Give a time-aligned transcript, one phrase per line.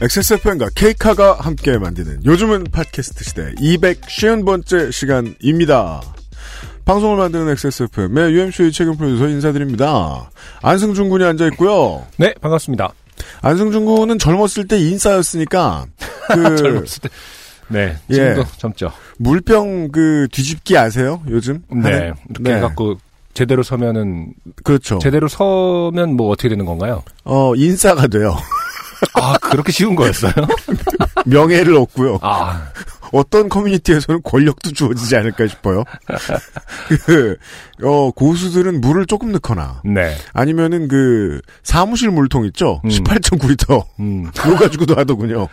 [0.00, 6.02] XSFM과 케이카가 함께 만드는 요즘은 팟캐스트 시대 250번째 시간입니다.
[6.84, 10.30] 방송을 만드는 XSFM의 UMC의 책임 프로듀서 인사드립니다.
[10.60, 12.06] 안승준 군이 앉아있고요.
[12.18, 12.92] 네, 반갑습니다.
[13.40, 15.86] 안승준 군은 젊었을 때 인싸였으니까
[16.28, 17.08] 그 젊었을 때.
[17.68, 18.14] 네, 예.
[18.14, 18.92] 지금도 젊죠.
[19.16, 21.22] 물병 그 뒤집기 아세요?
[21.30, 21.62] 요즘?
[21.70, 22.14] 네, 하는?
[22.28, 22.98] 이렇게 해갖고
[23.32, 24.98] 제대로 서면은 그렇죠.
[24.98, 27.02] 제대로 서면 뭐 어떻게 되는 건가요?
[27.24, 28.36] 어, 인싸가 돼요.
[29.14, 30.32] 아, 그렇게 쉬운 거였어요?
[31.26, 32.18] 명예를 얻고요.
[32.22, 32.68] 아,
[33.12, 35.84] 어떤 커뮤니티에서는 권력도 주어지지 않을까 싶어요.
[37.06, 37.36] 그,
[37.82, 40.14] 어, 고수들은 물을 조금 넣거나, 네.
[40.32, 42.80] 아니면은 그, 사무실 물통 있죠?
[42.84, 42.88] 음.
[42.90, 43.84] 18.9리터.
[44.00, 44.30] 음.
[44.36, 45.48] 그거 가지고도 하더군요.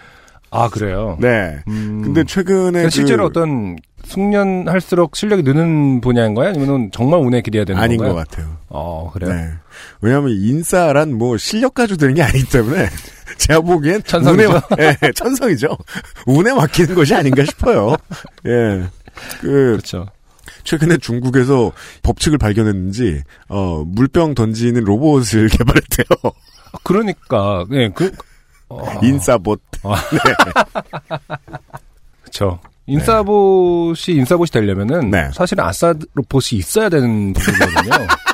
[0.52, 1.18] 아, 그래요?
[1.20, 1.60] 네.
[1.68, 2.02] 음.
[2.04, 2.72] 근데 최근에.
[2.72, 6.50] 그러니까 실제로 그- 어떤 숙련할수록 실력이 느는 분야인가요?
[6.50, 8.16] 아니면 정말 운에 기대야 되는 아닌 건가요?
[8.16, 8.58] 것 같아요.
[8.70, 9.34] 어, 그래요?
[9.34, 9.50] 네.
[10.02, 12.88] 왜냐하면 인싸란 뭐 실력 가지고 되는 게 아니기 때문에
[13.38, 14.44] 제가 보기엔 천성이죠?
[14.44, 15.68] 운에 마- 예, 천성이죠.
[16.28, 17.96] 운에 맡기는 것이 아닌가 싶어요.
[18.46, 18.84] 예.
[19.42, 20.08] 그 그렇죠.
[20.64, 21.72] 최근에 중국에서
[22.04, 26.06] 법칙을 발견했는지 어 물병 던지는 로봇을 개발했대요.
[26.84, 28.12] 그러니까, 네, 그,
[28.70, 29.62] 어, 인싸봇.
[32.22, 32.60] 그렇죠.
[32.88, 35.30] 인싸봇이 인싸봇이 되려면은 네.
[35.34, 38.08] 사실은 아싸 로봇이 있어야 되는 부분이거든요.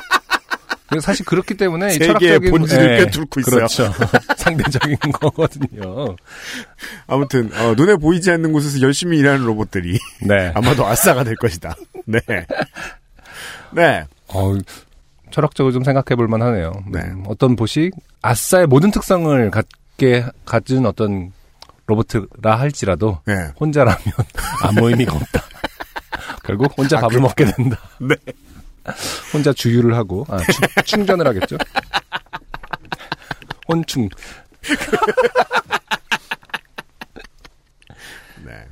[1.00, 3.54] 사실 그렇기 때문에 철학적인 본질을 예, 꿰뚫고 있어요.
[3.56, 3.92] 그렇죠.
[4.36, 6.16] 상대적인 거거든요.
[7.06, 10.50] 아무튼 어, 눈에 보이지 않는 곳에서 열심히 일하는 로봇들이 네.
[10.56, 11.74] 아마도 아싸가 될 것이다.
[12.06, 12.18] 네.
[13.72, 14.04] 네.
[14.28, 14.54] 어,
[15.30, 16.72] 철학적으로 좀 생각해 볼 만하네요.
[16.90, 17.00] 네.
[17.00, 17.90] 음, 어떤 봇이
[18.22, 21.32] 아싸의 모든 특성을 갖게 가진 어떤
[21.86, 23.34] 로봇이라 할지라도 네.
[23.60, 23.98] 혼자라면
[24.62, 25.42] 아무 의미가 없다.
[26.44, 27.78] 결국 혼자 아, 밥을 그- 먹게 된다.
[28.00, 28.16] 네.
[29.32, 31.56] 혼자 주유를 하고 아, 충, 충전을 하겠죠.
[33.68, 34.08] 혼충.
[38.44, 38.66] 네.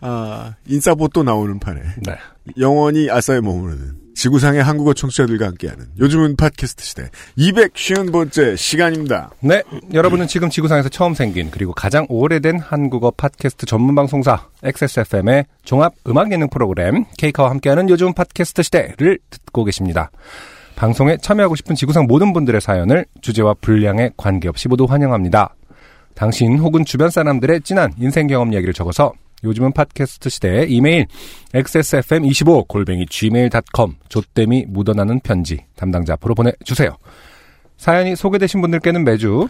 [0.00, 2.16] 아, 인싸봇도 나오는 판에 네.
[2.58, 9.30] 영원히 아싸에 머무르는 지구상의 한국어 청취자들과 함께하는 요즘은 팟캐스트 시대 250번째 시간입니다.
[9.40, 9.62] 네,
[9.92, 16.32] 여러분은 지금 지구상에서 처음 생긴 그리고 가장 오래된 한국어 팟캐스트 전문 방송사 XSFM의 종합 음악
[16.32, 20.10] 예능 프로그램 케이카와 함께하는 요즘 팟캐스트 시대를 듣고 계십니다.
[20.76, 25.54] 방송에 참여하고 싶은 지구상 모든 분들의 사연을 주제와 분량에 관계없이 모두 환영합니다.
[26.14, 29.12] 당신 혹은 주변 사람들의 진한 인생 경험 이야기를 적어서
[29.42, 31.06] 요즘은 팟캐스트 시대에 이메일
[31.54, 36.96] xsfm25 골뱅이 gmail.com 조땜이 묻어나는 편지 담당자 앞으로 보내주세요.
[37.76, 39.48] 사연이 소개되신 분들께는 매주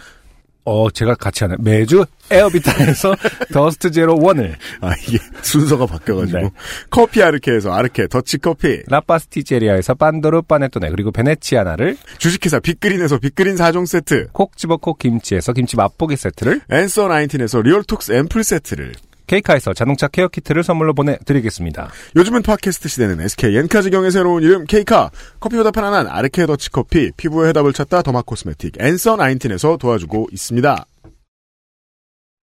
[0.64, 3.16] 어 제가 같이 하는 매주 에어비타에서
[3.52, 6.38] 더스트 제로 원을 아, 이게 순서가 바뀌어가지고.
[6.38, 6.50] 네.
[6.90, 8.82] 커피 아르케에서 아르케 더치 커피.
[8.86, 14.28] 라파스티제리아에서 빤도르 빠네토네 그리고 베네치아나를 주식회사 빅그린에서 빅그린 4종 세트.
[14.32, 18.92] 콕 집어 콕 김치에서 김치 맛보기 세트를 앤서 19에서 리얼톡스 앰플 세트를.
[19.30, 21.90] 케이카에서 자동차 케어 키트를 선물로 보내드리겠습니다.
[22.16, 25.10] 요즘은 팟캐스트 시대는 SK 엔카직영의 새로운 이름 K카.
[25.38, 27.12] 커피보다 편안한 아르케 더치 커피.
[27.16, 30.84] 피부의 해답을 찾다 derma cosmetic 앤서 19에서 도와주고 있습니다.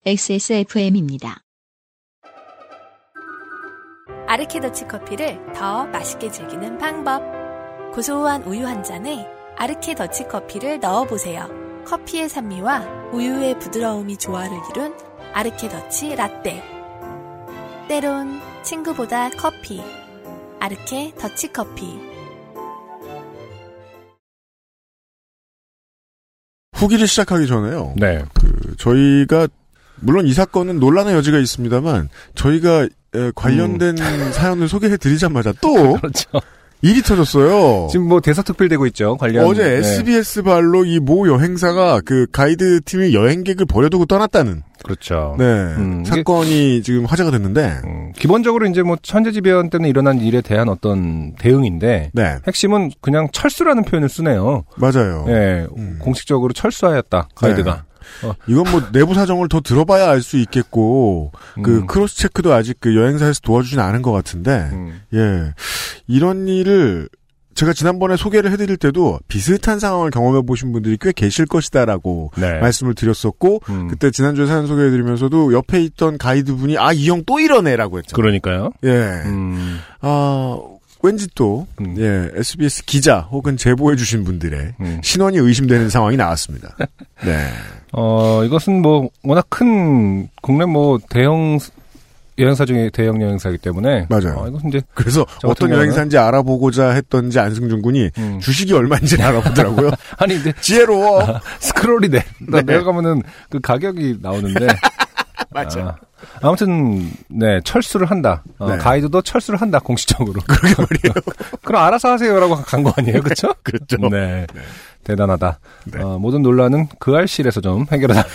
[0.05, 1.39] XSFM입니다.
[4.27, 7.23] 아르케 더치 커피를 더 맛있게 즐기는 방법.
[7.93, 11.49] 고소한 우유 한 잔에 아르케 더치 커피를 넣어보세요.
[11.87, 14.93] 커피의 산미와 우유의 부드러움이 조화를 이룬
[15.33, 16.63] 아르케 더치 라떼.
[17.87, 19.81] 때론 친구보다 커피.
[20.59, 21.99] 아르케 더치 커피.
[26.75, 27.93] 후기를 시작하기 전에요.
[27.97, 28.23] 네.
[28.33, 29.47] 그 저희가
[29.99, 32.83] 물론 이 사건은 논란의 여지가 있습니다만 저희가
[33.15, 33.97] 에, 관련된
[34.31, 36.29] 사연을 소개해 드리자마자 또 그렇죠.
[36.83, 37.87] 일이 터졌어요.
[37.91, 39.17] 지금 뭐 대서특필되고 있죠.
[39.17, 39.77] 관련 어제 네.
[39.77, 45.35] SBS 발로 이 모 여행사가 그 가이드 팀이 여행객을 버려두고 떠났다는 그렇죠.
[45.39, 50.69] 네 음, 사건이 지금 화제가 됐는데 음, 기본적으로 이제 뭐 천재지변 때문에 일어난 일에 대한
[50.69, 54.63] 어떤 대응인데 네 핵심은 그냥 철수라는 표현을 쓰네요.
[54.77, 55.25] 맞아요.
[55.29, 55.97] 예, 음.
[56.01, 57.85] 공식적으로 철수하였다 가이드가.
[58.47, 61.31] 이건 뭐 내부 사정을 더 들어봐야 알 수 있겠고
[61.63, 61.87] 그 음.
[61.87, 65.01] 크로스 체크도 아직 그 여행사에서 도와주진 않은 것 같은데 음.
[65.13, 65.53] 예
[66.07, 67.09] 이런 일을
[67.55, 72.59] 제가 지난번에 소개를 해드릴 때도 비슷한 상황을 경험해 보신 분들이 꽤 계실 것이다라고 네.
[72.59, 73.87] 말씀을 드렸었고 음.
[73.87, 78.15] 그때 지난주에 사연 소개해드리면서도 옆에 있던 가이드분이 아 이 형 또 이러네라고 했죠.
[78.15, 78.69] 그러니까요.
[78.83, 78.89] 예.
[79.25, 80.55] 음, 아
[81.03, 81.95] 왠지 또 음.
[81.97, 85.01] 예, SBS 기자 혹은 제보해 주신 분들의 음.
[85.03, 86.75] 신원이 의심되는 상황이 나왔습니다.
[87.23, 87.49] 네.
[87.93, 91.57] 어, 이것은 뭐, 워낙 큰, 국내 뭐, 대형,
[92.37, 94.07] 여행사 중에 대형 여행사이기 때문에.
[94.09, 94.35] 맞아요.
[94.37, 98.39] 어, 이것은 이제, 그래서 어떤 여행사인지 알아보고자 했던지 안승준 군이 음.
[98.39, 99.91] 주식이 얼마인지 알아보더라고요.
[100.19, 101.39] 아니, 이제, 지혜로워.
[101.59, 102.61] 스크롤이 내, 네.
[102.61, 104.67] 내려가면은 그 가격이 나오는데.
[105.49, 105.79] 맞아.
[105.79, 105.95] 아,
[106.41, 108.43] 무튼 네, 철수를 한다.
[108.57, 108.77] 어, 네.
[108.77, 110.41] 가이드도 철수를 한다, 공식적으로.
[110.47, 111.13] 그러게 말이에요.
[111.63, 113.53] 그럼 알아서 하세요라고 간 거 아니에요, 그쵸?
[113.63, 113.97] 그렇죠.
[114.09, 114.45] 네.
[115.03, 115.59] 대단하다.
[115.85, 116.01] 네.
[116.01, 118.27] 어, 모든 논란은 그 알실에서 좀 해결해달라.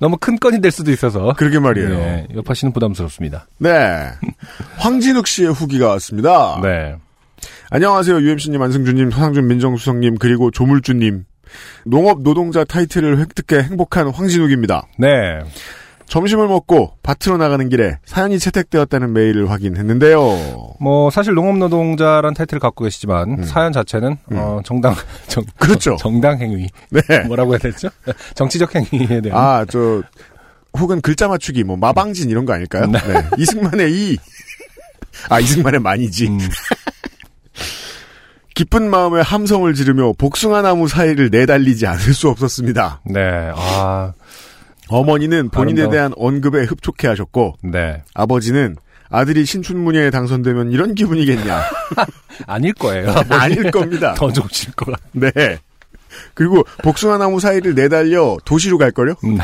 [0.00, 1.32] 너무 큰 건이 될 수도 있어서.
[1.36, 1.88] 그러게 말이에요.
[1.88, 3.46] 네, 여파씨는 부담스럽습니다.
[3.58, 4.10] 네.
[4.76, 6.60] 황진욱 씨의 후기가 왔습니다.
[6.62, 6.96] 네.
[7.70, 8.16] 안녕하세요.
[8.20, 11.24] UMC님, 안승준님, 서상준 민정수석님, 그리고 조물주님.
[11.84, 14.86] 농업 노동자 타이틀을 획득해 행복한 황진욱입니다.
[14.98, 15.40] 네.
[16.06, 20.76] 점심을 먹고 밭으로 나가는 길에 사연이 채택되었다는 메일을 확인했는데요.
[20.80, 23.42] 뭐, 사실 농업노동자란 타이틀을 갖고 계시지만, 음.
[23.44, 24.94] 사연 자체는, 어, 정당,
[25.26, 25.96] 정, 그렇죠.
[25.98, 26.68] 정당 행위.
[26.90, 27.00] 네.
[27.26, 27.88] 뭐라고 해야 되죠?
[28.34, 29.32] 정치적 행위에 대한.
[29.36, 30.02] 아, 저,
[30.78, 32.86] 혹은 글자 맞추기, 뭐, 마방진 이런 거 아닐까요?
[32.86, 33.00] 네.
[33.00, 33.28] 네.
[33.38, 34.16] 이승만의 이.
[35.28, 36.28] 아, 이승만의 만이지.
[36.28, 36.38] 음,
[38.56, 43.02] 기쁜 마음에 함성을 지르며 복숭아 나무 사이를 내달리지 않을 수 없었습니다.
[43.04, 43.20] 네.
[43.54, 44.14] 아,
[44.88, 45.92] 어머니는 본인에 아름다워.
[45.92, 48.02] 대한 언급에 흡족해 하셨고, 네.
[48.14, 48.76] 아버지는
[49.10, 51.62] 아들이 신춘문예에 당선되면 이런 기분이겠냐.
[52.48, 53.14] 아닐 거예요.
[53.28, 54.14] 아닐 겁니다.
[54.14, 55.30] 더 좋으실 것 같아요.
[55.34, 55.58] 네.
[56.32, 59.16] 그리고 복숭아 나무 사이를 내달려 도시로 갈걸요?
[59.24, 59.36] 음.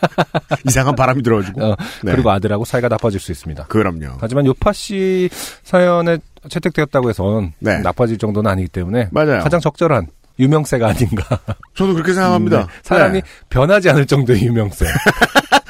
[0.66, 1.62] 이상한 바람이 들어가지고.
[1.62, 2.12] 어, 네.
[2.12, 3.66] 그리고 아들하고 사이가 나빠질 수 있습니다.
[3.66, 4.16] 그럼요.
[4.18, 5.28] 하지만 요파 씨
[5.62, 6.16] 사연에
[6.48, 7.78] 채택되었다고 해서 네.
[7.78, 9.40] 나빠질 정도는 아니기 때문에 맞아요.
[9.42, 10.06] 가장 적절한
[10.38, 11.38] 유명세가 아닌가.
[11.74, 12.58] 저도 그렇게 생각합니다.
[12.60, 12.66] 네.
[12.82, 13.26] 사람이 네.
[13.48, 14.84] 변하지 않을 정도의 유명세.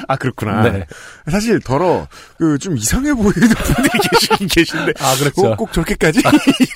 [0.08, 0.62] 아 그렇구나.
[0.70, 0.84] 네.
[1.31, 2.06] 사실 더러
[2.38, 5.43] 그 좀 이상해 보이는 분들이 계시긴 계신데 아 그렇죠.
[5.43, 6.20] 꼭, 꼭 저렇게까지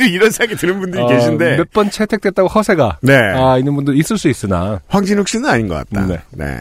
[0.08, 4.18] 이런 생각이 드는 분들이 어, 계신데 몇 번 채택됐다고 허세가 네 아, 있는 분들 있을
[4.18, 6.06] 수 있으나 황진욱 씨는 아닌 것 같다.
[6.06, 6.18] 네.
[6.30, 6.58] 네.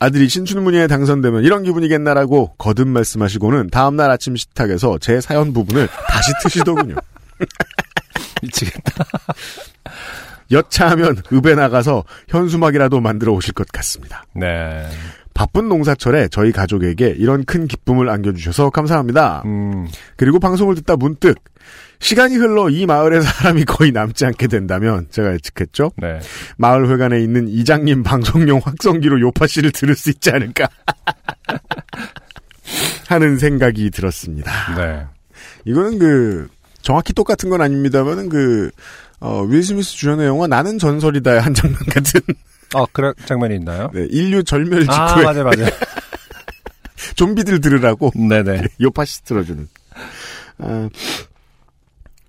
[0.00, 6.96] 아들이 신춘문예에 당선되면 이런 기분이겠나라고 거듭 말씀하시고는 다음날 아침 식탁에서 제 사연 부분을 다시 트시더군요.
[8.42, 9.04] 미치겠다.
[10.50, 14.24] 여차하면 읍에 나가서 현수막이라도 만들어 오실 것 같습니다.
[14.34, 14.88] 네.
[15.34, 19.42] 바쁜 농사철에 저희 가족에게 이런 큰 기쁨을 안겨주셔서 감사합니다.
[19.44, 19.86] 음,
[20.16, 21.36] 그리고 방송을 듣다 문득
[22.00, 25.92] 시간이 흘러 이 마을에 사람이 거의 남지 않게 된다면 제가 예측했죠.
[25.96, 26.18] 네.
[26.56, 30.68] 마을 회관에 있는 이장님 방송용 확성기로 요파 씨를 들을 수 있지 않을까
[33.06, 34.74] 하는 생각이 들었습니다.
[34.76, 35.06] 네.
[35.66, 36.48] 이거는 그
[36.80, 38.70] 정확히 똑같은 건 아닙니다만은 그
[39.20, 42.20] 어, 윌 스미스 주연의 영화 나는 전설이다의 한 장면 같은
[42.74, 43.90] 아, 그런 장면이 있나요?
[43.92, 45.66] 네, 인류 절멸 직후에 아, 맞아요, 맞아요.
[47.16, 48.62] 좀비들 들으라고 네네.
[48.80, 49.68] 요파시 틀어주는.
[50.58, 50.88] 아,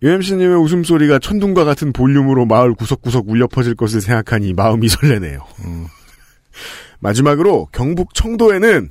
[0.03, 5.45] UMC님의 웃음소리가 천둥과 같은 볼륨으로 마을 구석구석 울려 퍼질 것을 생각하니 마음이 설레네요.
[5.65, 5.86] 음.
[7.00, 8.89] 마지막으로 경북 청도에는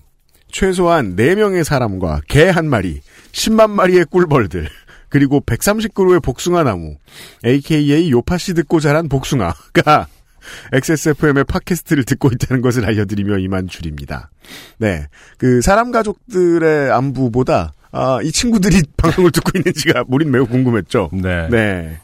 [0.52, 3.00] 최소한 4명의 사람과 개 한 마리,
[3.32, 4.68] 10만 마리의 꿀벌들,
[5.08, 6.96] 그리고 130그루의 복숭아 나무,
[7.44, 10.06] AKA 요파시 듣고 자란 복숭아가
[10.72, 14.31] XSFM의 팟캐스트를 듣고 있다는 것을 알려드리며 이만 줄입니다.
[14.79, 15.06] 네.
[15.38, 21.11] 그, 사람 가족들의 안부보다, 아, 이 친구들이 방송을 듣고 있는지가 우린 매우 궁금했죠.
[21.13, 21.49] 네.
[21.49, 21.99] 네.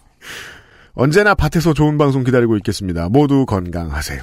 [0.94, 3.08] 언제나 밭에서 좋은 방송 기다리고 있겠습니다.
[3.10, 4.22] 모두 건강하세요.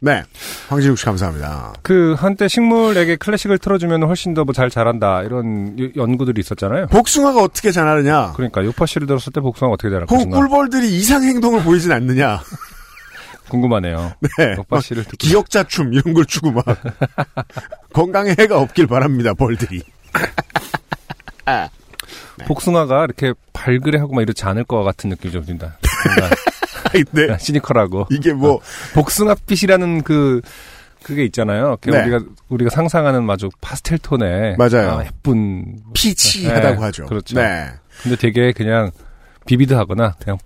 [0.00, 0.22] 네.
[0.68, 1.72] 황진욱 씨 감사합니다.
[1.82, 6.86] 그 한때 식물에게 클래식을 틀어주면 훨씬 더뭐잘 자란다 이런 유- 연구들이 있었잖아요.
[6.88, 8.32] 복숭아가 어떻게 자라느냐?
[8.36, 12.40] 그러니까 요파 씨를 들었을 때 복숭아가 어떻게 자랄 것인가 꿀벌들이 이상 행동을 보이진 않느냐?
[13.50, 14.12] 궁금하네요.
[14.38, 14.52] 네.
[14.52, 16.64] 요파 막 씨를 듣고 기억자 춤 이런 걸 추고 막
[17.92, 19.34] 건강에 해가 없길 바랍니다.
[19.34, 19.82] 벌들이.
[22.46, 25.78] 복숭아가 이렇게 발그레 하고 막 이렇지 않을 것 같은 느낌이 좀 든다.
[26.06, 26.34] 뭔가
[26.92, 28.60] 근데 시니컬하고 이게 뭐
[28.94, 30.40] 복숭아빛이라는 그
[31.02, 31.76] 그게 있잖아요.
[31.80, 32.02] 그 네.
[32.02, 34.98] 우리가 우리가 상상하는 마주 파스텔 톤의 맞아요.
[34.98, 37.06] 아, 예쁜 피치하다고 네, 하죠.
[37.06, 37.34] 그렇죠.
[37.36, 37.70] 네.
[38.02, 38.90] 근데 되게 그냥
[39.46, 40.38] 비비드 하거나 그냥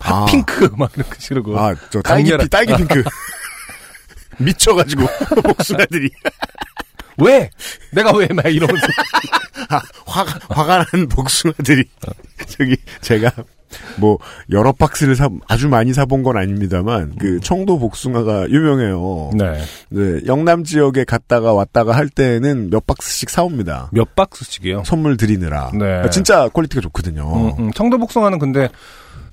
[0.00, 0.22] 아.
[0.22, 3.02] 핫핑크 막 이렇게 식으로 아, 저 딸기 피, 딸기 핑크.
[4.38, 5.06] 미쳐가지고
[5.42, 6.10] 복숭아들이
[7.18, 7.50] 왜
[7.92, 8.86] 내가 왜 막 이러면서
[9.70, 11.84] 아, 화가 화가 난 복숭아들이
[12.46, 13.30] 저기 제가
[13.96, 14.18] 뭐
[14.50, 19.30] 여러 박스를 사 아주 많이 사본 건 아닙니다만 그 청도 복숭아가 유명해요.
[19.34, 19.60] 네.
[19.90, 23.90] 네, 영남 지역에 갔다가 왔다가 할 때는 몇 박스씩 사옵니다.
[23.92, 24.84] 몇 박스씩이요?
[24.86, 25.70] 선물 드리느라.
[25.74, 26.08] 네.
[26.10, 27.54] 진짜 quality가 좋거든요.
[27.58, 27.72] 음, 음.
[27.72, 28.70] 청도 복숭아는 근데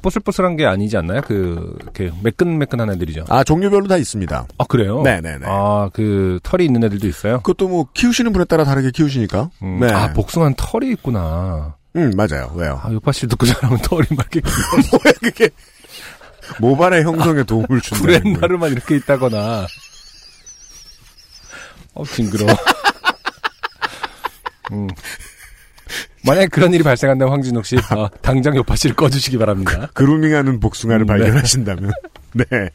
[0.09, 1.21] 뽀슬뽀슬한 게 아니지 않나요?
[1.21, 3.25] 그 이렇게 매끈매끈한 애들이죠.
[3.27, 4.45] 아 종류별로 다 있습니다.
[4.55, 5.01] 아 그래요?
[5.01, 5.47] 네네네.
[5.47, 7.37] 아그 털이 있는 애들도 있어요.
[7.37, 9.49] 그것도 뭐 키우시는 분에 따라 다르게 키우시니까.
[9.63, 9.79] 음.
[9.79, 9.91] 네.
[9.91, 11.75] 아 복숭아는 털이 있구나.
[11.95, 12.51] 음 맞아요.
[12.55, 12.79] 왜요?
[12.83, 14.41] 아 요팟시 듣고 자라면 털이 막 이렇게
[14.91, 15.49] 뭐야 그게?
[16.59, 18.21] 모발의 형성에 도움을 준다는 거예요.
[18.21, 19.65] 구렛나루만 이렇게 있다거나.
[21.95, 22.45] 어 징그러.
[24.71, 24.87] 음.
[26.25, 29.89] 만약에 그런 일이 발생한다면 황진욱 씨 어, 당장 요파 씨를 꺼주시기 바랍니다.
[29.93, 31.13] 그 루밍하는 복숭아를 음, 네.
[31.13, 31.91] 발견하신다면.
[32.33, 32.69] 네.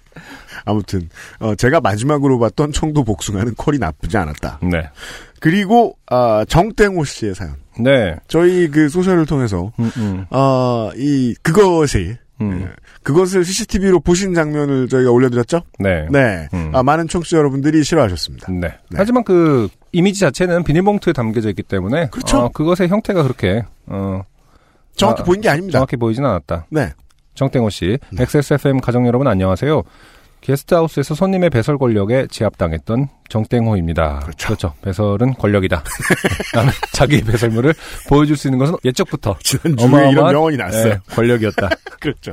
[0.64, 4.60] 아무튼 어, 제가 마지막으로 봤던 청도 복숭아는 퀄이 나쁘지 않았다.
[4.62, 4.88] 네.
[5.40, 7.56] 그리고 아, 정땡호 씨의 사연.
[7.78, 8.16] 네.
[8.28, 12.72] 저희 그 소셜을 통해서 음, 음, 아, 이 그것이 음.
[13.02, 15.62] 그것을 CCTV로 보신 장면을 저희가 올려드렸죠.
[15.78, 16.06] 네.
[16.10, 16.48] 네.
[16.54, 16.70] 음.
[16.74, 18.50] 아, 많은 청취자 여러분들이 싫어하셨습니다.
[18.52, 18.74] 네.
[18.94, 22.38] 하지만 그 이미지 자체는 비닐봉투에 담겨져 있기 때문에 그렇죠.
[22.38, 24.22] 어, 그것의 형태가 그렇게 어,
[24.94, 25.78] 정확히 아, 보인 게 아닙니다.
[25.78, 26.66] 정확히 보이진 않았다.
[26.70, 26.92] 네.
[27.34, 28.22] 정땡호 씨, 네.
[28.22, 29.82] XSFM 가족 여러분 안녕하세요.
[30.40, 34.20] 게스트하우스에서 손님의 배설 권력에 제압당했던 정땡호입니다.
[34.42, 34.74] 그렇죠.
[34.82, 35.82] 배설은 권력이다.
[36.54, 37.74] 나는 자기 배설물을
[38.08, 40.92] 보여줄 수 있는 것은 예적부터 지난주에 이런 명언이 났어요.
[40.94, 41.68] 예, 권력이었다.
[42.00, 42.32] 그렇죠.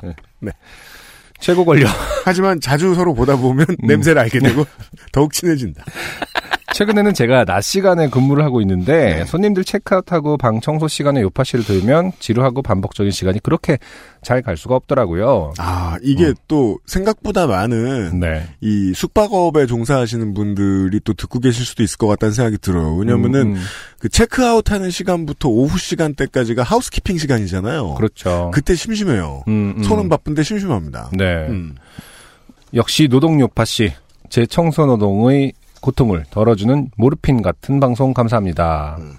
[1.39, 1.89] 최고 권력.
[2.25, 3.87] 하지만 자주 서로 보다 보면 음.
[3.87, 4.65] 냄새를 알게 되고
[5.11, 5.83] 더욱 친해진다.
[6.77, 9.25] 최근에는 제가 낮 시간에 근무를 하고 있는데 네.
[9.25, 13.79] 손님들 체크아웃하고 방 청소 시간에 요파 씨를 들으면 지루하고 반복적인 시간이 그렇게
[14.21, 15.53] 잘 갈 수가 없더라고요.
[15.57, 18.47] 아, 이게 또 생각보다 많은 네.
[18.61, 22.95] 이 숙박업에 종사하시는 분들이 또 듣고 계실 수도 있을 것 같다는 생각이 들어요.
[22.95, 23.63] 왜냐면은 음, 음.
[23.97, 27.95] 그 체크아웃 하는 시간부터 오후 시간대까지가 하우스키핑 시간이잖아요.
[27.95, 28.51] 그렇죠.
[28.53, 29.43] 그때 심심해요.
[29.47, 29.83] 음, 음.
[29.83, 31.09] 손은 바쁜데 심심합니다.
[31.13, 31.47] 네.
[31.47, 31.75] 음.
[32.75, 33.91] 역시 노동 요파 씨,
[34.29, 38.97] 제 청소 노동의 고통을 덜어주는 모르핀 같은 방송 감사합니다.
[38.99, 39.13] 음.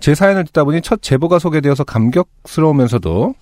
[0.00, 3.34] 제 사연을 듣다 보니 첫 제보가 소개되어서 감격스러우면서도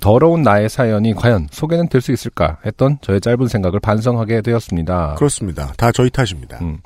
[0.00, 5.14] 더러운 나의 사연이 과연 소개는 될 수 있을까 했던 저의 짧은 생각을 반성하게 되었습니다.
[5.16, 5.72] 그렇습니다.
[5.76, 6.58] 다 저희 탓입니다.
[6.62, 6.78] 음.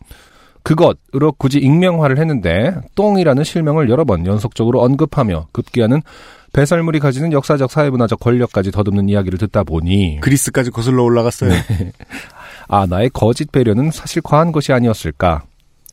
[0.63, 6.03] 그것으로 굳이 익명화를 했는데 똥이라는 실명을 여러 번 연속적으로 언급하며 급기야는
[6.53, 11.51] 배설물이 가지는 역사적 사회문화적 권력까지 더듬는 이야기를 듣다 보니 그리스까지 거슬러 올라갔어요.
[11.51, 11.93] 네.
[12.69, 15.43] 아 나의 거짓 배려는 사실 과한 것이 아니었을까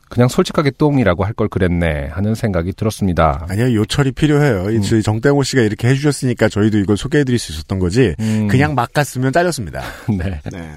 [0.09, 3.45] 그냥 솔직하게 똥이라고 할 걸 그랬네 하는 생각이 들었습니다.
[3.47, 4.71] 아니요, 요철이 필요해요.
[4.71, 4.81] 이 음.
[4.81, 8.15] 저희 정땡호 씨가 이렇게 해주셨으니까 저희도 이걸 소개해드릴 수 있었던 거지.
[8.19, 9.83] 음, 그냥 막 갔으면 잘렸습니다.
[10.09, 10.41] 네.
[10.51, 10.75] 네.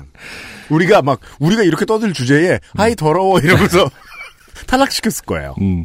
[0.69, 3.89] 우리가 막 우리가 이렇게 떠들 주제에 아이 더러워 이러면서
[4.69, 5.55] 탈락시켰을 거예요.
[5.63, 5.83] 음.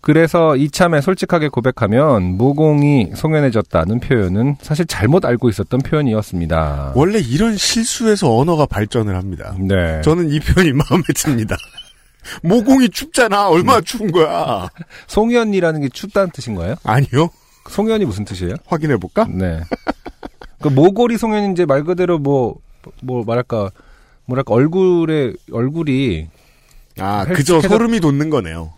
[0.00, 6.92] 그래서 이참에 솔직하게 고백하면 모공이 송연해졌다는 표현은 사실 잘못 알고 있었던 표현이었습니다.
[6.94, 9.54] 원래 이런 실수에서 언어가 발전을 합니다.
[9.58, 10.00] 네.
[10.02, 11.54] 저는 이 표현이 마음에 듭니다.
[12.42, 13.48] 모공이 춥잖아.
[13.48, 14.68] 얼마나 추운 거야.
[15.06, 16.76] 송연이라는 게 춥다는 뜻인 거예요?
[16.84, 17.28] 아니요.
[17.68, 18.54] 송연이 무슨 뜻이에요?
[18.66, 19.26] 확인해 볼까?
[19.30, 19.60] 네.
[20.60, 22.56] 그 모골이 송연이 이제 말 그대로 뭐,
[23.02, 23.70] 뭐 말할까,
[24.26, 26.28] 뭐랄까, 얼굴에, 얼굴이
[26.98, 28.72] 아, 헬스 그저 소름이 돋는 거네요.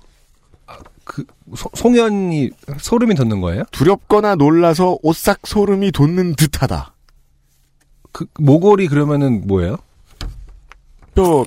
[1.05, 1.25] 그,
[1.57, 3.65] 소- 송연이 소름이 돋는 거예요?
[3.73, 6.95] 두렵거나 놀라서 오싹 소름이 돋는 듯하다.
[8.13, 9.77] 그, 모골이 그러면은 뭐예요?
[11.15, 11.45] 뼈,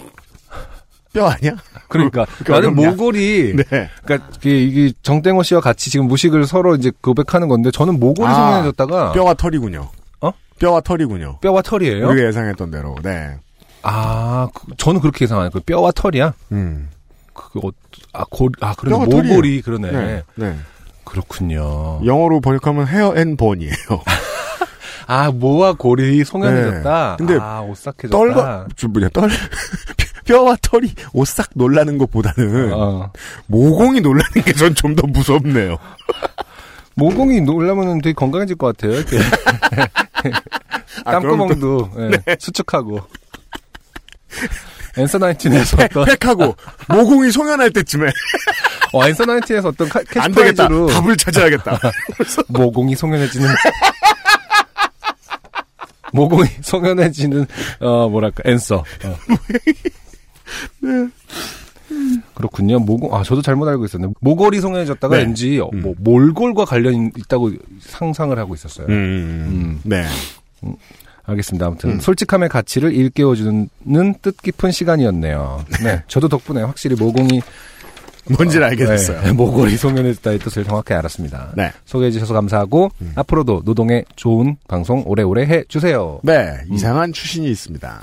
[1.14, 1.56] 뼈 아니야?
[1.88, 2.90] 그러니까, 그렇게 나는 어렵냐?
[2.92, 3.90] 모골이, 네.
[4.04, 8.34] 그러니까 이게, 이게 정땡호 씨와 같이 지금 무식을 서로 이제 고백하는 건데 저는 모골이 아,
[8.34, 9.90] 송연해졌다가 뼈와 털이군요.
[10.22, 10.32] 어?
[10.60, 11.40] 뼈와 털이군요.
[11.42, 12.08] 뼈와 털이에요?
[12.10, 12.96] 우리가 예상했던 대로.
[13.04, 13.38] 네.
[13.84, 16.34] 아, 그- 저는 그렇게 예상하는 그 뼈와 털이야?
[16.52, 16.90] 음.
[17.36, 17.70] 그, 어,
[18.14, 19.06] 아, 골, 아, 그러네.
[19.06, 19.92] 모골이, 그러네.
[19.92, 20.24] 네.
[20.36, 20.56] 네.
[21.04, 22.02] 그렇군요.
[22.04, 23.76] 영어로 번역하면 hair and bone이에요.
[25.08, 27.18] 아, 모와 골이 송연해졌다?
[27.20, 27.26] 네.
[27.26, 28.10] 근데 아, 오싹해졌다.
[28.10, 29.30] 떨거, 저 뭐냐, 떨,
[30.26, 33.12] 뼈와 털이 오싹 놀라는 것보다는 어.
[33.46, 35.78] 모공이 놀라는 게 전 좀 더 무섭네요.
[36.98, 38.98] 모공이 놀라면 되게 건강해질 것 같아요.
[38.98, 39.20] 이렇게.
[41.04, 41.92] 아, 땀구멍도
[42.28, 43.02] 예, 수축하고.
[44.98, 46.56] 앤서 나인틴에서 어떤, 팩하고
[46.90, 48.08] 모공이 송연할 때쯤에
[48.94, 50.68] 어, 앤서 나인틴에서 어떤 카- 안 되겠다.
[50.68, 51.80] 캐치프레이즈로 답을 찾아야겠다.
[52.48, 53.48] 모공이 송연해지는
[56.14, 57.46] 모공이 송연해지는
[57.82, 59.18] 어 뭐랄까 앤서 어.
[62.36, 65.24] 그렇군요 모공 아 저도 잘못 알고 있었네 모골이 송연해졌다가 네.
[65.24, 65.82] 왠지 어, 음.
[65.82, 70.06] 뭐 몰골과 관련이 있다고 상상을 하고 있었어요 음, 네.
[71.26, 72.00] 알겠습니다 아무튼 음.
[72.00, 73.70] 솔직함의 가치를 일깨워주는
[74.22, 77.42] 뜻깊은 시간이었네요 네 저도 덕분에 확실히 모공이
[78.28, 79.22] 뭔지를 알게 됐어요.
[79.22, 81.52] 네, 모골이 소멸했다의 뜻을 정확히 알았습니다.
[81.56, 81.72] 네.
[81.86, 86.20] 소개해 주셔서 감사하고 앞으로도 노동에 좋은 방송 오래오래 해 주세요.
[86.24, 88.02] 네, 이상한 추신이 있습니다.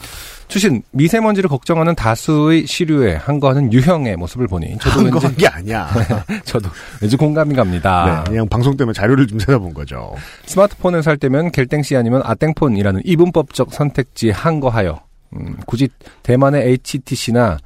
[0.53, 5.89] 추신 미세먼지를 걱정하는 다수의 시류에 한거하는 유형의 모습을 보니 저도 왠지 한게 아니야.
[6.45, 6.69] 저도
[7.01, 8.23] 왠지 공감이 갑니다.
[8.27, 10.15] 네, 그냥 방송 때문에 자료를 좀 찾아본 거죠.
[10.45, 15.01] 스마트폰을 살 때면 갤땡씨 아니면 아땡폰이라는 이분법적 선택지에 한거하여
[15.35, 15.89] 음, 굳이
[16.23, 17.57] 대만의 HTC나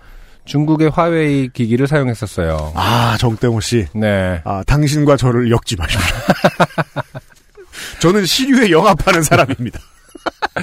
[0.45, 2.71] 중국의 화웨이 기기를 사용했었어요.
[2.77, 3.87] 아, 정땡호 씨.
[3.97, 4.41] 네.
[4.45, 6.15] 아, 당신과 저를 엮지 마십시오.
[7.99, 9.81] 저는 시류에 영합하는 사람입니다.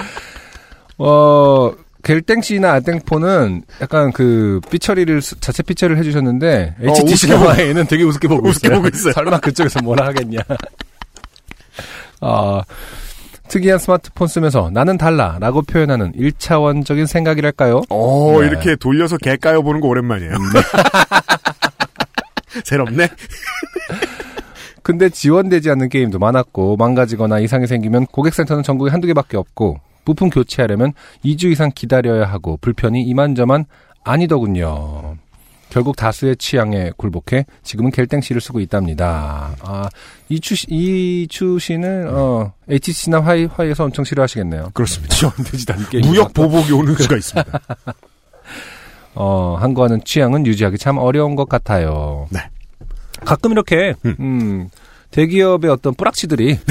[0.96, 1.70] 어,
[2.04, 8.46] 갤땡씨나 아땡폰은 약간 그 삐처리를 스- 자체 삐처리를 해주셨는데 어, 보고- 화웨이는 되게 우습게 보고
[8.48, 8.82] 우습게 있어요.
[8.82, 9.12] 보고 있어요.
[9.14, 10.38] 설마 그쪽에서 뭐라 하겠냐.
[12.20, 12.60] 어,
[13.48, 17.82] 특이한 스마트폰 쓰면서 나는 달라라고 표현하는 1차원적인 생각이랄까요?
[17.90, 18.48] 오, 네.
[18.48, 20.32] 이렇게 돌려서 개 까여 보는 거 오랜만이에요.
[22.64, 23.08] 새롭네?
[24.82, 30.92] 근데 지원되지 않는 게임도 많았고 망가지거나 이상이 생기면 고객센터는 전국에 한두 개밖에 없고 부품 교체하려면
[31.24, 33.64] 2주 이상 기다려야 하고 불편이 이만저만
[34.04, 35.16] 아니더군요.
[35.70, 39.56] 결국 다수의 취향에 굴복해 지금은 갤땡씨를 쓰고 있답니다.
[39.60, 39.88] 아,
[40.28, 44.70] 이추 씨, 이추 씨는 어, HC나 화이 화이에서 엄청 싫어하시겠네요.
[44.72, 45.16] 그렇습니다.
[45.16, 46.06] 지원되지 않는 게임.
[46.06, 47.60] 무역 보복이 오는 수가 있습니다.
[49.16, 52.28] 어, 한거하는 취향은 유지하기 참 어려운 것 같아요.
[52.30, 52.38] 네.
[53.24, 54.68] 가끔 이렇게, 음,
[55.10, 56.58] 대기업의 어떤 뿌락치들이.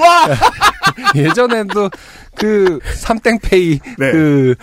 [1.16, 1.90] 예전에도
[2.36, 4.12] 그, 삼땡페이, 네.
[4.12, 4.54] 그,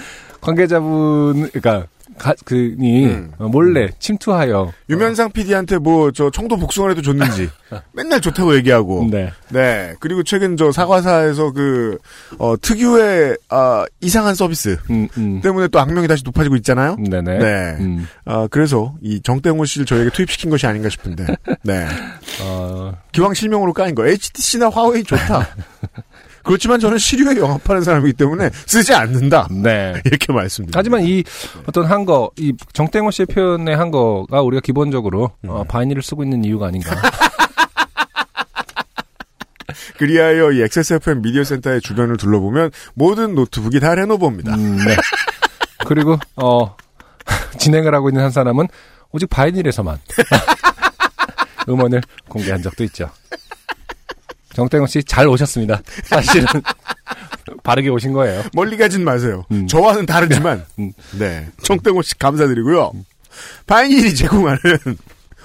[0.41, 3.31] 관계자분, 그니까, 가, 그니, 음.
[3.37, 4.73] 어, 몰래 침투하여.
[4.89, 7.49] 유면상 PD한테 뭐, 저, 청도 복숭아를 해도 줬는지,
[7.93, 9.31] 맨날 좋다고 얘기하고, 네.
[9.49, 9.93] 네.
[9.99, 11.97] 그리고 최근 저 사과사에서 그,
[12.39, 15.41] 어, 특유의, 아, 이상한 서비스 음, 음.
[15.41, 16.95] 때문에 또 악명이 다시 높아지고 있잖아요?
[16.95, 17.37] 네네.
[17.37, 17.75] 네.
[17.79, 21.27] 음, 아, 그래서 이 정땡호 씨를 저에게 투입시킨 것이 아닌가 싶은데,
[21.61, 21.85] 네.
[22.41, 24.07] 어, 기왕 실명으로 까인 거.
[24.07, 25.47] HTC나 화웨이 좋다.
[26.47, 29.49] 그렇지만 저는 시류에 영합하는 사람이기 때문에 쓰지 않는다.
[29.51, 29.93] 네.
[30.05, 30.79] 이렇게 말씀드립니다.
[30.79, 31.23] 하지만 이
[31.67, 35.67] 어떤 한 거, 이 정땡호 씨의 표현의 한 거가 우리가 기본적으로 어, 음.
[35.67, 36.95] 바이닐을 쓰고 있는 이유가 아닌가.
[39.97, 44.55] 그리하여 이 XSFM 미디어 센터의 주변을 둘러보면 모든 노트북이 다 레노버입니다.
[44.55, 44.95] 음, 네.
[45.85, 46.75] 그리고 어
[47.57, 48.67] 진행을 하고 있는 한 사람은
[49.11, 49.97] 오직 바이닐에서만
[51.67, 53.09] 음원을 공개한 적도 있죠.
[54.57, 55.83] 정땡호 씨잘 오셨습니다.
[56.05, 56.47] 사실은
[57.61, 58.41] 바르게 오신 거예요.
[58.53, 59.45] 멀리 가진 마세요.
[59.51, 59.67] 음.
[59.67, 60.93] 저와는 다르지만, 음.
[61.19, 61.47] 네.
[61.61, 62.91] 정땡호 씨 감사드리고요.
[63.67, 64.59] 바이닐이 제공하는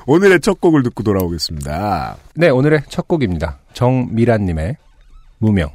[0.06, 2.16] 오늘의 첫 곡을 듣고 돌아오겠습니다.
[2.36, 3.58] 네, 오늘의 첫 곡입니다.
[3.74, 4.78] 정미란님의
[5.36, 5.68] 무명.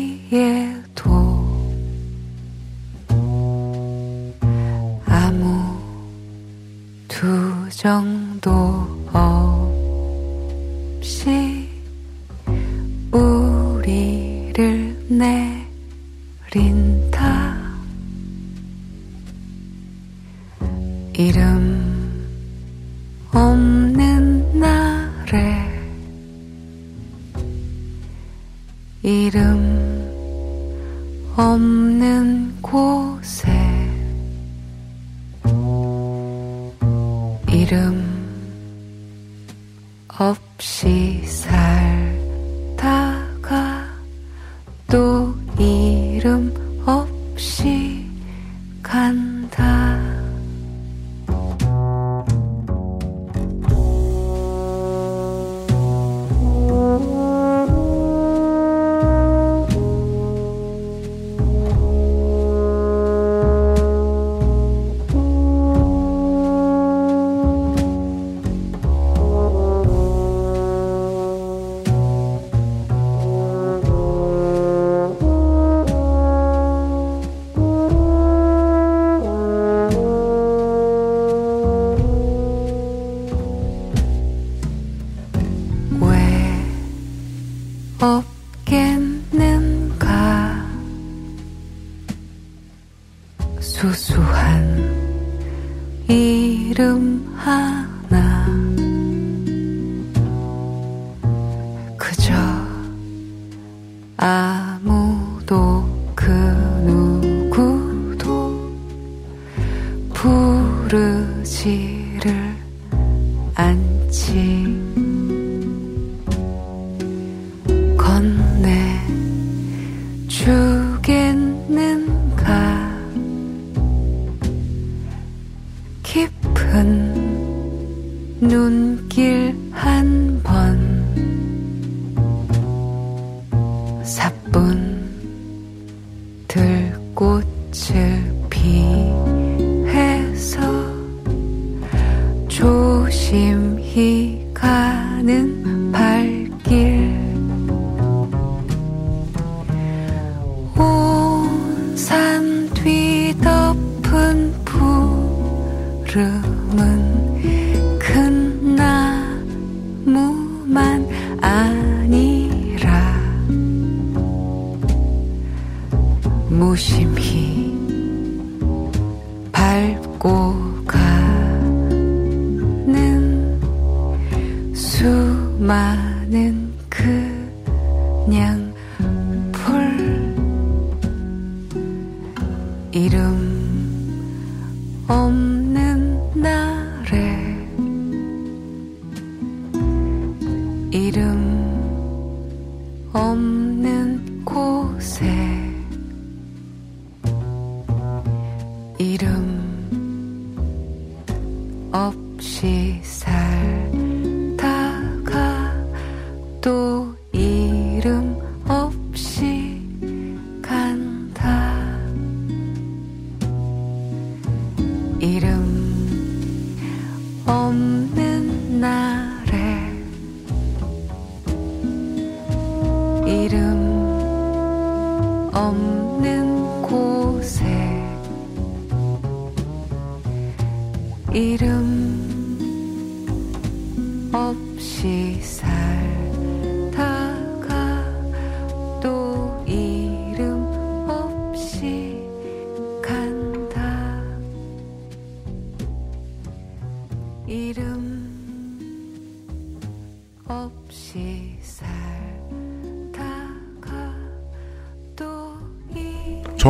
[0.00, 1.10] 뒤에도.
[5.04, 5.78] 아무
[7.08, 8.99] 두정도.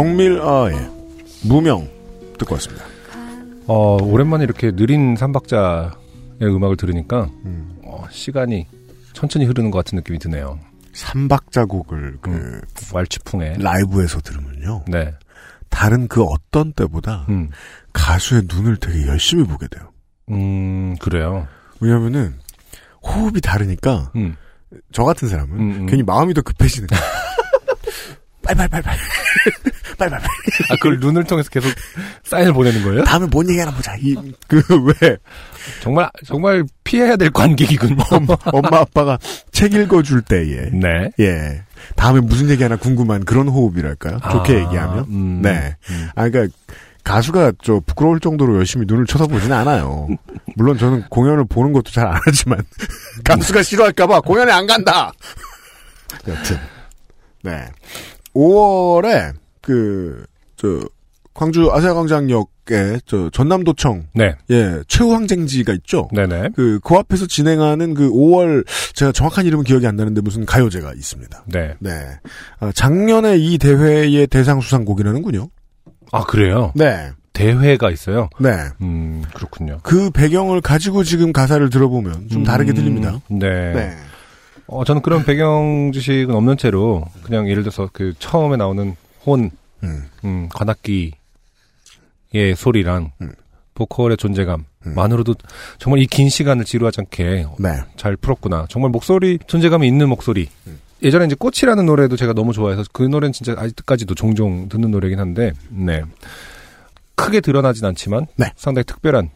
[0.01, 0.91] 정밀아의
[1.43, 1.87] 무명
[2.39, 2.87] 듣고 왔습니다.
[3.67, 5.91] 어, 오랜만에 이렇게 느린 삼박자의
[6.41, 7.79] 음악을 들으니까 음.
[7.85, 8.67] 어, 시간이
[9.13, 10.59] 천천히 흐르는 것 같은 느낌이 드네요.
[10.95, 12.61] 삼박자곡을 그 음.
[12.95, 13.57] 왈츠풍에.
[13.59, 14.87] 라이브에서 들으면요.
[14.89, 15.13] 네.
[15.69, 17.51] 다른 그 어떤 때보다 음.
[17.93, 19.93] 가수의 눈을 되게 열심히 보게 돼요.
[20.31, 21.47] 음, 그래요.
[21.79, 22.37] 왜냐면은
[23.03, 24.35] 호흡이 다르니까 음.
[24.93, 25.87] 저 같은 사람은 음, 음.
[25.87, 27.01] 괜히 마음이 더 급해지는 거야.
[28.43, 28.97] 빨빨빨빨.
[29.99, 30.29] 빨빨빨.
[30.71, 31.71] 아, 그걸 눈을 통해서 계속
[32.25, 33.05] 사인을 보내는 거예요?
[33.05, 33.95] 다음에 뭔 얘기 하나 보자.
[34.01, 34.15] 이,
[34.49, 34.63] 그,
[35.01, 35.17] 왜,
[35.83, 37.97] 정말, 정말 피해야 될 관객이군요.
[38.53, 39.19] 엄마, 아빠가
[39.53, 41.11] 책 읽어줄 때에, 네.
[41.21, 41.63] 예.
[41.97, 44.19] 다음에 무슨 얘기 하나 궁금한 그런 호흡이랄까요?
[44.33, 45.05] 좋게 아, 얘기하면.
[45.09, 45.77] 음, 네.
[45.91, 46.09] 음.
[46.15, 46.53] 아, 그니까,
[47.03, 50.07] 가수가 저 부끄러울 정도로 열심히 눈을 쳐다보진 않아요.
[50.55, 52.61] 물론 저는 공연을 보는 것도 잘 안 하지만
[53.25, 55.11] 가수가 싫어할까봐 공연에 안 간다.
[56.29, 56.59] 여튼
[57.43, 57.65] 네
[58.35, 60.25] 5월에 그
[60.61, 60.79] 저
[61.33, 64.35] 광주 아세아광장역에 저 전남도청 네.
[64.51, 66.09] 예 최후 항쟁지가 있죠.
[66.13, 66.51] 네네.
[66.55, 71.45] 그, 그 앞에서 진행하는 그 5월, 제가 정확한 이름은 기억이 안 나는데 무슨 가요제가 있습니다.
[71.47, 71.75] 네.
[71.79, 71.91] 네.
[72.59, 75.49] 아, 작년에 이 대회의 대상 수상곡이라는군요.
[76.13, 76.73] 아, 그래요?
[76.75, 77.11] 네.
[77.33, 78.29] 대회가 있어요?
[78.39, 78.51] 네.
[78.83, 79.79] 음, 그렇군요.
[79.83, 83.19] 그 배경을 가지고 지금 가사를 들어보면 좀 다르게 음, 들립니다.
[83.31, 83.73] 네.
[83.73, 83.97] 네.
[84.73, 88.95] 어, 저는 그런 배경 지식은 없는 채로 그냥 예를 들어서 그 처음에 나오는
[89.27, 89.51] 혼,
[89.83, 90.09] 음.
[90.25, 91.13] 음, 관악기의
[92.57, 93.33] 소리랑 음.
[93.75, 94.17] 보컬의 음.
[94.17, 95.35] 존재감만으로도
[95.79, 97.69] 정말 이 긴 시간을 지루하지 않게 네.
[97.97, 98.67] 잘 풀었구나.
[98.69, 100.49] 정말 목소리, 존재감이 있는 목소리.
[100.67, 100.79] 음.
[101.03, 105.53] 예전에 이제 꽃이라는 노래도 제가 너무 좋아해서 그 노래는 진짜 아직까지도 종종 듣는 노래긴 한데,
[105.71, 106.03] 네.
[107.15, 108.53] 크게 드러나진 않지만, 네.
[108.55, 109.31] 상당히 특별한,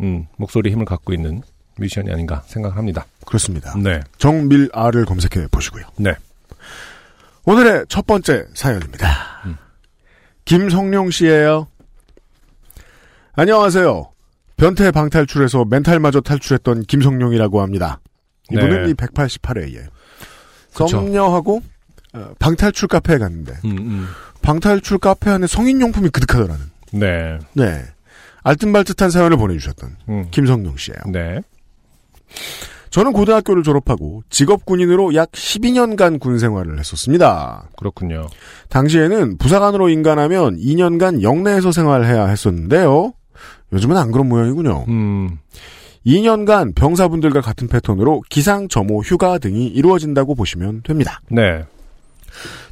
[0.00, 1.42] 음, 목소리 힘을 갖고 있는
[1.78, 3.06] 뮤지션이 아닌가 생각합니다.
[3.26, 3.74] 그렇습니다.
[3.76, 4.00] 네.
[4.18, 5.84] 정밀아를 검색해 보시고요.
[5.98, 6.14] 네.
[7.44, 9.08] 오늘의 첫 번째 사연입니다.
[9.46, 9.56] 음.
[10.44, 11.68] 김성룡 씨예요.
[13.34, 14.10] 안녕하세요.
[14.56, 18.00] 변태 방탈출에서 멘탈마저 탈출했던 김성룡이라고 합니다.
[18.50, 18.90] 이분은 네.
[18.90, 19.86] 이 188회에
[20.70, 20.88] 그쵸.
[20.88, 21.62] 썸녀하고
[22.14, 24.08] 어, 방탈출 카페에 갔는데 음, 음.
[24.42, 27.38] 방탈출 카페 안에 성인용품이 그득하더라는 네.
[27.54, 27.84] 네
[28.42, 30.28] 알뜰말뜻한 사연을 보내주셨던 음.
[30.30, 31.00] 김성룡 씨예요.
[31.12, 31.40] 네.
[32.90, 37.68] 저는 고등학교를 졸업하고 직업 군인으로 약 12년간 군 생활을 했었습니다.
[37.76, 38.26] 그렇군요.
[38.70, 43.12] 당시에는 부사관으로 인간하면 2년간 영내에서 생활해야 했었는데요.
[43.72, 44.84] 요즘은 안 그런 모양이군요.
[44.88, 45.38] 음,
[46.06, 51.20] 2년간 병사분들과 같은 패턴으로 기상, 점호, 휴가 등이 이루어진다고 보시면 됩니다.
[51.30, 51.64] 네.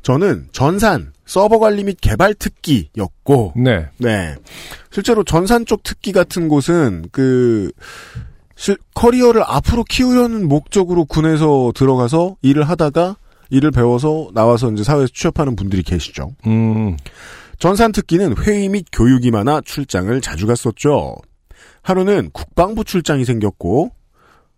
[0.03, 3.89] 저는 전산, 서버 관리 및 개발 특기였고, 네.
[3.99, 4.37] 네.
[4.91, 8.34] 실제로 전산 쪽 특기 같은 곳은 그 실-
[8.95, 13.17] 커리어를 앞으로 키우려는 목적으로 군에서 들어가서 일을 하다가
[13.51, 16.33] 일을 배워서 나와서 이제 사회에서 취업하는 분들이 계시죠.
[16.47, 16.97] 음,
[17.59, 21.17] 전산 특기는 회의 및 교육이 많아 출장을 자주 갔었죠.
[21.83, 23.91] 하루는 국방부 출장이 생겼고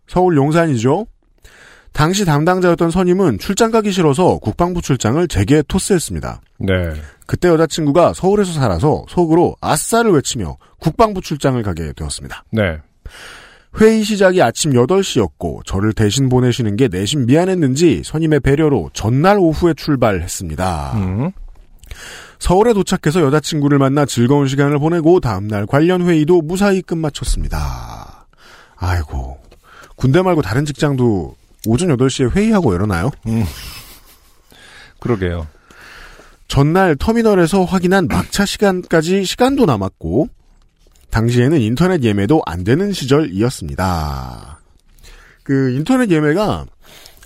[0.06, 1.06] 서울 용산이죠.
[1.92, 6.42] 당시 담당자였던 선임은 출장 가기 싫어서 국방부 출장을 제게 토스했습니다.
[6.58, 6.74] 네.
[7.26, 12.44] 그때 여자친구가 서울에서 살아서 속으로 아싸를 외치며 국방부 출장을 가게 되었습니다.
[12.52, 12.78] 네.
[13.80, 20.92] 회의 시작이 아침 8시였고 저를 대신 보내시는 게 내심 미안했는지 선임의 배려로 전날 오후에 출발했습니다.
[20.96, 21.30] 음,
[22.38, 28.26] 서울에 도착해서 여자친구를 만나 즐거운 시간을 보내고 다음날 관련 회의도 무사히 끝마쳤습니다.
[28.76, 29.38] 아이고
[29.96, 31.34] 군대 말고 다른 직장도
[31.66, 33.10] 오전 8시에 회의하고 이러나요?
[35.00, 35.46] 그러게요.
[36.48, 40.28] 전날 터미널에서 확인한 막차 시간까지 시간도 남았고
[41.10, 44.60] 당시에는 인터넷 예매도 안 되는 시절이었습니다.
[45.42, 46.66] 그 인터넷 예매가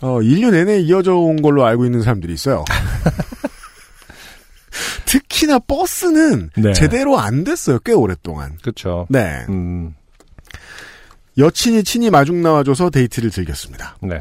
[0.02, 2.64] 어 1년 내내 이어져 온 걸로 알고 있는 사람들이 있어요.
[5.04, 6.72] 특히나 버스는 네.
[6.72, 7.78] 제대로 안 됐어요.
[7.80, 8.56] 꽤 오랫동안.
[8.62, 9.06] 그쵸.
[9.10, 9.44] 네.
[9.48, 9.94] 음,
[11.36, 13.96] 여친이 친히 마중 나와줘서 데이트를 즐겼습니다.
[14.02, 14.20] 네.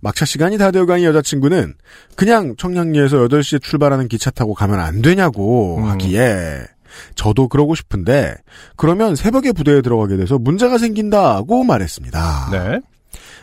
[0.00, 1.74] 막차 시간이 다 되어가니 여자친구는
[2.14, 5.84] 그냥 청량리에서 8시에 출발하는 기차 타고 가면 안 되냐고 음.
[5.84, 6.66] 하기에
[7.14, 8.34] 저도 그러고 싶은데
[8.76, 12.48] 그러면 새벽에 부대에 들어가게 돼서 문제가 생긴다고 말했습니다.
[12.52, 12.80] 네.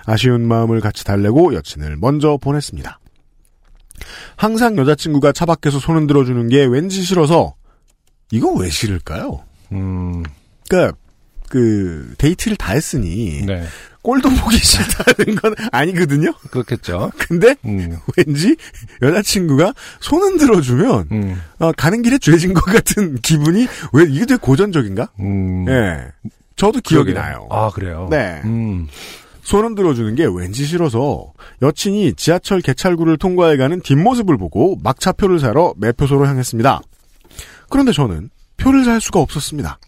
[0.06, 3.00] 아쉬운 마음을 같이 달래고 여친을 먼저 보냈습니다.
[4.36, 7.56] 항상 여자친구가 차 밖에서 손을 들어 주는 게 왠지 싫어서
[8.32, 9.44] 이거 왜 싫을까요?
[9.72, 10.24] 음,
[10.68, 10.98] 그러니까
[11.50, 13.63] 그 데이트를 다 했으니 네.
[14.06, 16.32] 꼴도 보기 싫다는 건 아니거든요.
[16.52, 17.12] 그렇겠죠.
[17.18, 18.56] 근데 음, 왠지
[19.02, 25.10] 여자친구가 손은 들어주면 음, 어, 가는 길에 죄진 것 같은 기분이 왜 이게 되게 고전적인가?
[25.20, 25.65] 음.
[25.70, 26.12] 예.
[26.56, 27.20] 저도 기억이 그러게요.
[27.20, 27.48] 나요.
[27.50, 28.08] 아, 그래요?
[28.12, 28.41] 네.
[28.46, 28.88] 음,
[29.41, 35.74] 손은 들어주는 게 왠지 싫어서 여친이 지하철 개찰구를 통과해 가는 뒷모습을 보고 막차 표를 사러
[35.78, 36.80] 매표소로 향했습니다.
[37.70, 39.80] 그런데 저는 표를 살 수가 없었습니다.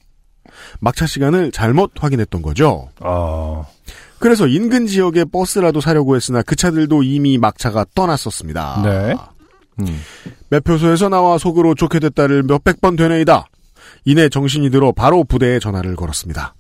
[0.80, 2.90] 막차 시간을 잘못 확인했던 거죠.
[3.00, 3.64] 아,
[4.20, 8.82] 그래서 인근 지역에 버스라도 사려고 했으나 그 차들도 이미 막차가 떠났었습니다.
[8.84, 9.16] 네.
[9.80, 10.02] 음,
[10.50, 13.46] 매표소에서 나와 속으로 좋게 됐다를 몇백 번 되뇌이다.
[14.06, 16.56] 이내 정신이 들어 바로 부대에 전화를 걸었습니다.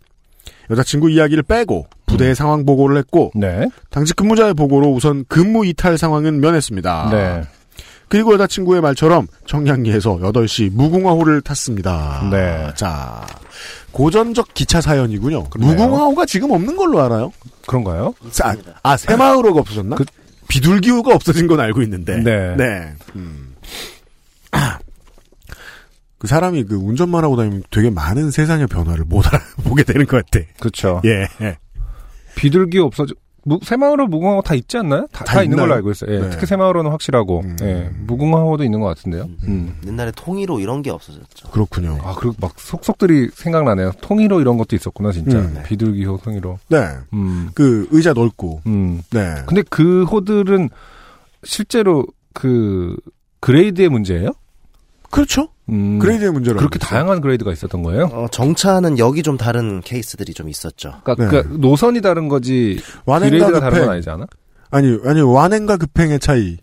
[0.69, 3.67] 여자친구 이야기를 빼고 부대의 상황 보고를 했고 네.
[3.89, 7.09] 당직 근무자의 보고로 우선 근무 이탈 상황은 면했습니다.
[7.11, 7.43] 네.
[8.09, 12.27] 그리고 여자친구의 말처럼 청량리에서 8시 무궁화호를 탔습니다.
[12.31, 12.71] 네.
[12.75, 13.25] 자,
[13.91, 15.49] 고전적 기차 사연이군요.
[15.49, 15.73] 그러네요.
[15.75, 17.31] 무궁화호가 지금 없는 걸로 알아요.
[17.67, 18.13] 그런가요?
[18.43, 19.95] 아, 아 새마을호가 없어졌나?
[19.97, 20.05] 그-
[20.47, 22.17] 비둘기호가 없어진 건 알고 있는데.
[22.23, 22.55] 네.
[22.55, 22.93] 네.
[23.15, 23.53] 음.
[24.51, 24.79] 아.
[26.17, 30.45] 그 사람이 그 운전만 하고 다니면 되게 많은 세상의 변화를 못 알아보게 되는 것 같아.
[30.59, 31.01] 그렇죠.
[31.05, 31.27] 예.
[31.41, 31.57] 예.
[32.35, 33.13] 비둘기 없어져.
[33.47, 35.07] 무, 새마을호 무궁화호 다 있지 않나요?
[35.13, 35.57] 다, 다 다 있는?
[35.57, 36.13] 걸로 알고 있어요.
[36.13, 36.29] 예, 네.
[36.31, 37.55] 특히 새마을호는 확실하고, 음.
[37.61, 39.29] 예, 무궁화호도 있는 것 같은데요.
[39.47, 39.79] 음.
[39.87, 41.49] 옛날에 통일호 이런 게 없어졌죠.
[41.51, 41.97] 그렇군요.
[42.03, 43.93] 아, 그리고 막 속속들이 생각나네요.
[44.01, 45.37] 통일호 이런 것도 있었구나, 진짜.
[45.39, 45.63] 음.
[45.65, 46.59] 비둘기호, 통일호.
[46.67, 46.87] 네.
[47.13, 48.63] 음, 그 의자 넓고.
[48.65, 49.01] 음.
[49.11, 49.35] 네.
[49.45, 50.69] 근데 그 호들은
[51.45, 52.97] 실제로 그
[53.39, 54.31] grade의 문제예요?
[55.09, 55.47] 그렇죠.
[55.69, 56.57] 음, grade의 문제로.
[56.57, 56.79] 그렇게.
[56.79, 58.05] 다양한 grade가 있었던 거예요?
[58.13, 60.95] 어, 정차는 여기 좀 다른 케이스들이 좀 있었죠.
[61.03, 61.29] 그러니까, 네.
[61.29, 63.89] 그러니까 노선이 다른 거지 완행과 그레이드가 다른 건 급행.
[63.91, 64.25] 아니지 않아?
[64.71, 66.57] 아니, 아니, 완행과 급행의 차이.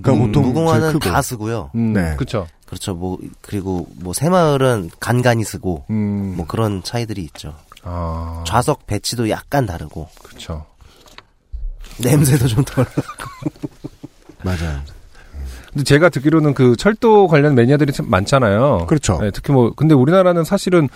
[0.00, 1.10] 그러니까 음, 보통 무궁화는 제일 크고.
[1.12, 1.70] 다 쓰고요.
[1.76, 2.14] 음, 네.
[2.16, 2.46] 그렇죠.
[2.66, 2.94] 그렇죠.
[2.94, 7.54] 뭐 그리고 뭐 새마을은 간간히 쓰고 음, 뭐 그런 차이들이 있죠.
[7.84, 10.66] 아, 좌석 배치도 약간 다르고 그렇죠.
[12.00, 12.84] 냄새도 좀 덜.
[14.42, 14.80] 맞아요.
[15.74, 18.86] 근데 제가 듣기로는 그 철도 관련 매니아들이 참 많잖아요.
[18.88, 19.18] 그렇죠.
[19.20, 20.88] 네, 특히 뭐 근데 우리나라는 사실은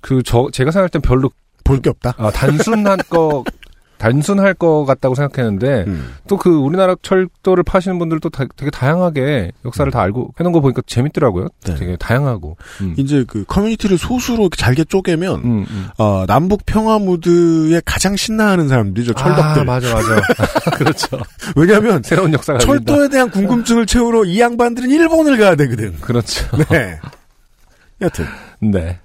[0.00, 1.30] 그 저 제가 생각할 땐 별로
[1.64, 2.14] 볼 게 없다.
[2.16, 3.44] 아, 단순한 거
[4.02, 6.14] 단순할 것 같다고 생각했는데 음.
[6.26, 11.48] 또그 우리나라 철도를 파시는 분들도 다- 되게 다양하게 역사를 다 알고 해놓은 거 보니까 재밌더라고요.
[11.64, 11.74] 네.
[11.76, 12.56] 되게 다양하고.
[12.80, 12.94] 음.
[12.96, 15.86] 이제 그 커뮤니티를 소수로 잘게 쪼개면 음, 음.
[15.98, 19.14] 어, 남북 평화 무드에 가장 신나하는 사람들이죠.
[19.14, 19.62] 철덕들.
[19.62, 20.20] 아, 맞아, 맞아.
[20.76, 21.18] 그렇죠.
[21.54, 22.58] 왜냐하면 새로운 역사가.
[22.58, 25.94] 철도에 대한 궁금증을 채우러 이 양반들은 일본을 가야 되거든.
[26.00, 26.44] 그렇죠.
[26.70, 26.98] 네.
[28.00, 28.26] 여튼
[28.60, 28.98] 네.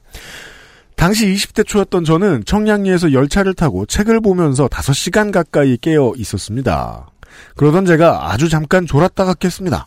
[0.97, 7.07] 당시 20대 초였던 저는 청량리에서 열차를 타고 책을 보면서 5시간 가까이 깨어 있었습니다.
[7.55, 9.85] 그러던 제가 아주 잠깐 졸았다가 깼습니다.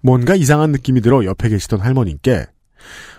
[0.00, 2.46] 뭔가 이상한 느낌이 들어 옆에 계시던 할머니께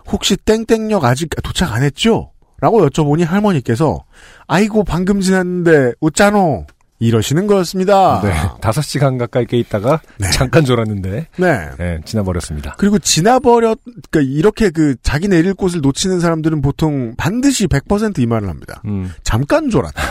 [0.08, 2.32] 혹시 땡땡역 아직 도착 안 했죠?
[2.62, 4.06] 라고 여쭤보니 할머니께서
[4.48, 6.66] 아이고 방금 지났는데 웃자노
[7.04, 8.22] 이러시는 거였습니다.
[8.24, 8.34] 네.
[8.62, 10.30] 다섯 시간 가까이 깨 있다가 네.
[10.32, 11.70] 잠깐 졸았는데, 네.
[11.78, 12.76] 네, 지나버렸습니다.
[12.78, 18.82] 그리고 지나버렸, 그러니까 이렇게 그 자기 내릴 곳을 놓치는 사람들은 보통 반드시 100%이 말을 합니다.
[18.86, 19.14] 음.
[19.24, 20.02] 잠깐 졸았다.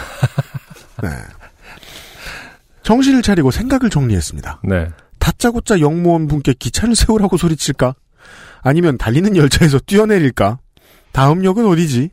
[1.02, 1.08] 네.
[2.82, 4.62] 정신을 차리고 생각을 정리했습니다.
[4.64, 4.88] 네.
[5.18, 7.94] 다짜고짜 영무원 분께 기차를 세우라고 소리칠까?
[8.62, 10.58] 아니면 달리는 열차에서 뛰어내릴까?
[11.12, 12.10] 다음 역은 어디지?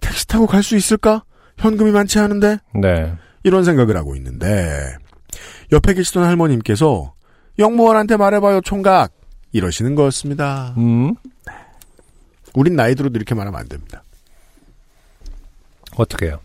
[0.00, 1.22] 택시 타고 갈 수 있을까?
[1.58, 2.58] 현금이 많지 않은데?
[2.74, 3.14] 네.
[3.46, 4.96] 이런 생각을 하고 있는데
[5.70, 7.14] 옆에 계시던 할머님께서
[7.60, 9.12] 영무원한테 말해봐요 총각
[9.52, 10.74] 이러시는 거였습니다.
[10.76, 11.14] 음.
[12.54, 14.02] 우린 나이 들어도 이렇게 말하면 안 됩니다.
[15.96, 16.40] 어떻게 해요?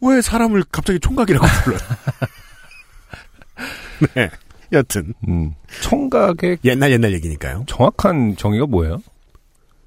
[0.00, 1.80] 왜 사람을 갑자기 총각이라고 불러요?
[4.16, 4.30] 네.
[4.72, 5.54] 여튼 음.
[5.82, 7.64] 총각의 옛날 옛날 얘기니까요.
[7.68, 9.00] 정확한 정의가 뭐예요?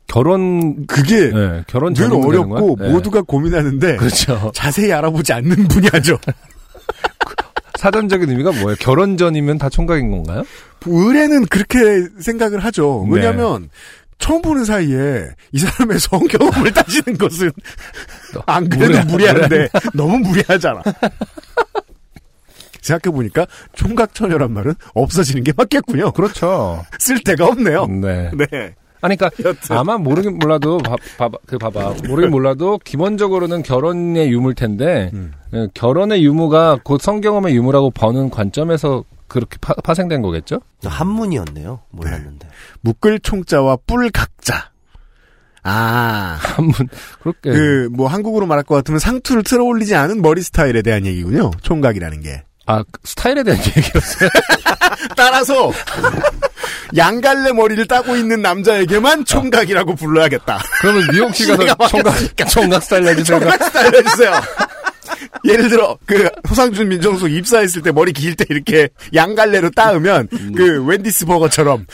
[0.08, 2.78] 결혼, 그게 네, 결혼 늘 어렵고?
[2.80, 2.90] 네.
[2.90, 4.52] 모두가 고민하는데 그렇죠.
[4.56, 6.18] 자세히 알아보지 않는 분야죠.
[7.78, 8.76] 사전적인 의미가 뭐예요?
[8.80, 10.44] 결혼 전이면 다 총각인 건가요?
[10.86, 11.78] 의뢰는 그렇게
[12.20, 13.06] 생각을 하죠.
[13.10, 13.16] 네.
[13.18, 13.70] 왜냐하면
[14.18, 17.52] 처음 보는 사이에 이 사람의 성경험을 따지는 것은
[18.48, 20.82] 안 그래도 무리하- 무리한데 너무 무리하잖아.
[22.82, 26.14] 생각해보니까 총각처녀란 말은 없어지는 게 맞겠군요.
[26.14, 26.84] 그렇죠.
[27.00, 27.86] 쓸 데가 없네요.
[27.88, 28.32] 네.
[28.34, 28.76] 네.
[29.08, 29.78] 아니, 그니까, 여튼.
[29.78, 31.96] 아마 모르긴 몰라도, 봐, 봐봐, 그 봐봐.
[32.08, 35.34] 모르긴 몰라도, 기본적으로는 결혼의 유무일 텐데, 음.
[35.54, 40.60] 예, 결혼의 유무가 곧 성경험의 유무라고 보는 관점에서 그렇게 파, 생된 거겠죠?
[40.84, 41.82] 한문이었네요.
[41.92, 42.48] 몰랐는데.
[42.82, 44.72] 묶을 총자와 뿔 각자.
[45.64, 46.74] 아, 한문,
[47.22, 47.52] 그렇게.
[47.52, 51.52] 그, 뭐, 한국으로 말할 것 같으면 상투를 틀어 올리지 않은 머리 스타일에 대한 얘기군요.
[51.62, 52.44] 총각이라는 게.
[52.68, 54.30] 아, 그 스타일에 대한 얘기였어요.
[55.16, 55.72] 따라서,
[56.96, 60.60] 양갈래 머리를 따고 있는 남자에게만 총각이라고 불러야겠다.
[60.82, 63.40] 그러면 미용실 시대가 가서 총각, 총각 스타일 해주세요.
[63.40, 64.42] 총각 스타일 해주세요.
[65.46, 71.26] 예를 들어, 그, 호상준 민정수 입사했을 때 머리 길 때 이렇게 양갈래로 따으면, 그, 웬디스
[71.26, 71.86] 버거처럼.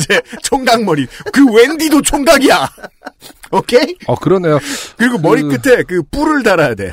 [0.00, 1.06] 이제, 총각 머리.
[1.32, 2.68] 그 웬디도 총각이야!
[3.50, 3.96] 오케이?
[4.06, 4.58] 어, 그러네요.
[4.96, 6.92] 그리고 머리 그- 끝에 그 뿔을 달아야 돼.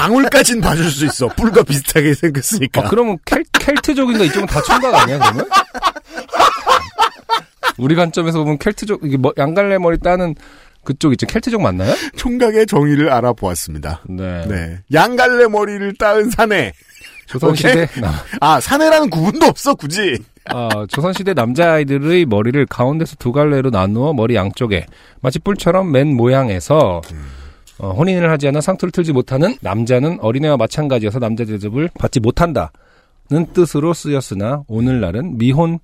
[0.00, 1.28] 방울까진 봐줄 수 있어.
[1.28, 2.80] 뿔과 비슷하게 생겼으니까.
[2.80, 5.48] 아, 그러면 켈, 켈트족인가 이쪽은 다 총각 아니야, 그러면?
[7.78, 10.34] 우리 관점에서 보면 켈트족, 이게 뭐, 양갈래 머리 따는
[10.84, 11.26] 그쪽 있죠.
[11.26, 11.94] 켈트족 맞나요?
[12.16, 14.02] 총각의 정의를 알아보았습니다.
[14.08, 14.46] 네.
[14.46, 14.78] 네.
[14.92, 16.72] 양갈래 머리를 따은 사내.
[17.26, 20.18] 조선시대, 남, 아, 사내라는 구분도 없어, 굳이.
[20.46, 24.86] 아, 조선시대 남자아이들의 머리를 가운데서 두 갈래로 나누어 머리 양쪽에
[25.20, 27.02] 마치 뿔처럼 맨 모양에서
[27.80, 32.68] 어, 혼인을 하지 않아 상투를 틀지 못하는 남자는 어린애와 마찬가지여서 남자 대접을 받지 못한다는
[33.52, 35.78] 뜻으로 쓰였으나 오늘날은 미혼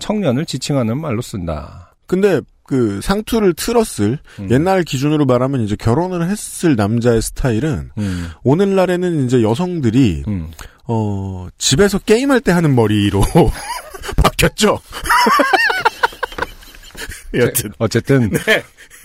[0.00, 1.94] 청년을 지칭하는 말로 쓴다.
[2.06, 4.50] 근데 그 상투를 틀었을 음.
[4.50, 10.50] 옛날 기준으로 말하면 이제 결혼을 했을 남자의 스타일은 음, 오늘날에는 이제 여성들이 음.
[10.88, 13.22] 어 집에서 게임할 때 하는 머리로
[14.22, 14.80] 바뀌었죠.
[17.34, 17.70] 여튼.
[17.78, 18.62] 어쨌든 네.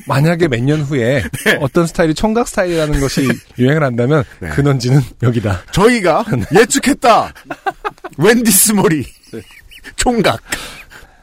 [0.08, 1.24] 만약에 몇 년 후에
[1.62, 3.28] 어떤 스타일이 총각 스타일이라는 것이
[3.58, 4.50] 유행을 한다면 네.
[4.50, 5.64] 근원지는 여기다.
[5.72, 7.34] 저희가 예측했다.
[8.18, 9.06] 웬디스 머리.
[9.96, 10.40] 총각.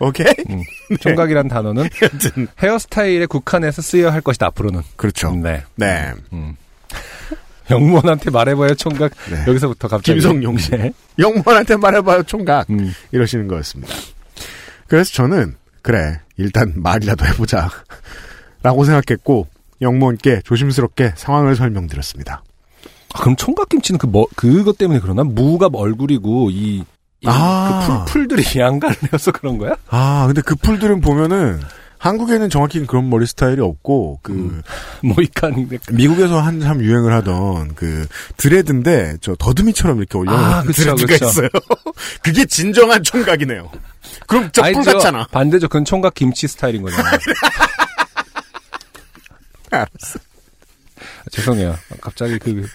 [0.01, 0.27] 오케이?
[0.51, 0.63] 음,
[1.01, 2.47] 총각이란 단어는 여튼.
[2.63, 4.83] 헤어스타일에 국한해서 쓰여야 할 것이다 앞으로는.
[4.97, 5.33] 그렇죠.
[5.35, 5.65] 네.
[5.77, 6.13] 네.
[7.71, 9.13] 영무원한테 말해봐요 총각.
[9.31, 9.45] 네.
[9.47, 10.21] 여기서부터 갑자기.
[10.21, 10.71] 김성용 씨.
[10.71, 10.93] 네.
[11.19, 12.71] 영무원한테 말해봐요, 총각.
[12.71, 12.95] 음.
[13.13, 13.95] 이러시는 거였습니다.
[14.87, 17.69] 그래서 저는, 그래, 일단 말이라도 해보자.
[18.63, 19.47] 라고 생각했고,
[19.81, 22.43] 영무원께 조심스럽게 상황을 설명드렸습니다.
[23.15, 25.25] 아, 그럼 총각김치는 그 뭐, 그것 때문에 그러나?
[25.25, 26.85] 무가 얼굴이고, 이,
[27.21, 27.85] 이 아.
[27.87, 29.77] 그 풀, 풀들이 양갈래여서 그런 거야?
[29.89, 31.61] 아, 근데 그 풀들은 보면은,
[31.99, 34.63] 한국에는 정확히 그런 머리 스타일이 없고, 그, 음.
[35.03, 35.69] 모이칸.
[35.93, 38.07] 미국에서 한참 유행을 하던 그
[38.37, 41.25] 드레드인데 저 더듬이처럼 이렇게 올려놓은 아, 그쵸, 드레드가 그쵸.
[41.25, 41.49] 있어요.
[42.23, 43.69] 그게 진정한 총각이네요.
[44.29, 44.93] 그럼 저뿔 아니죠.
[44.93, 45.27] 같잖아.
[45.33, 45.69] 반대죠.
[45.69, 47.19] 그건 총각 김치 스타일인 거잖아요.
[49.71, 50.19] 알았어.
[50.99, 51.77] 아, 죄송해요.
[52.01, 52.67] 갑자기 그,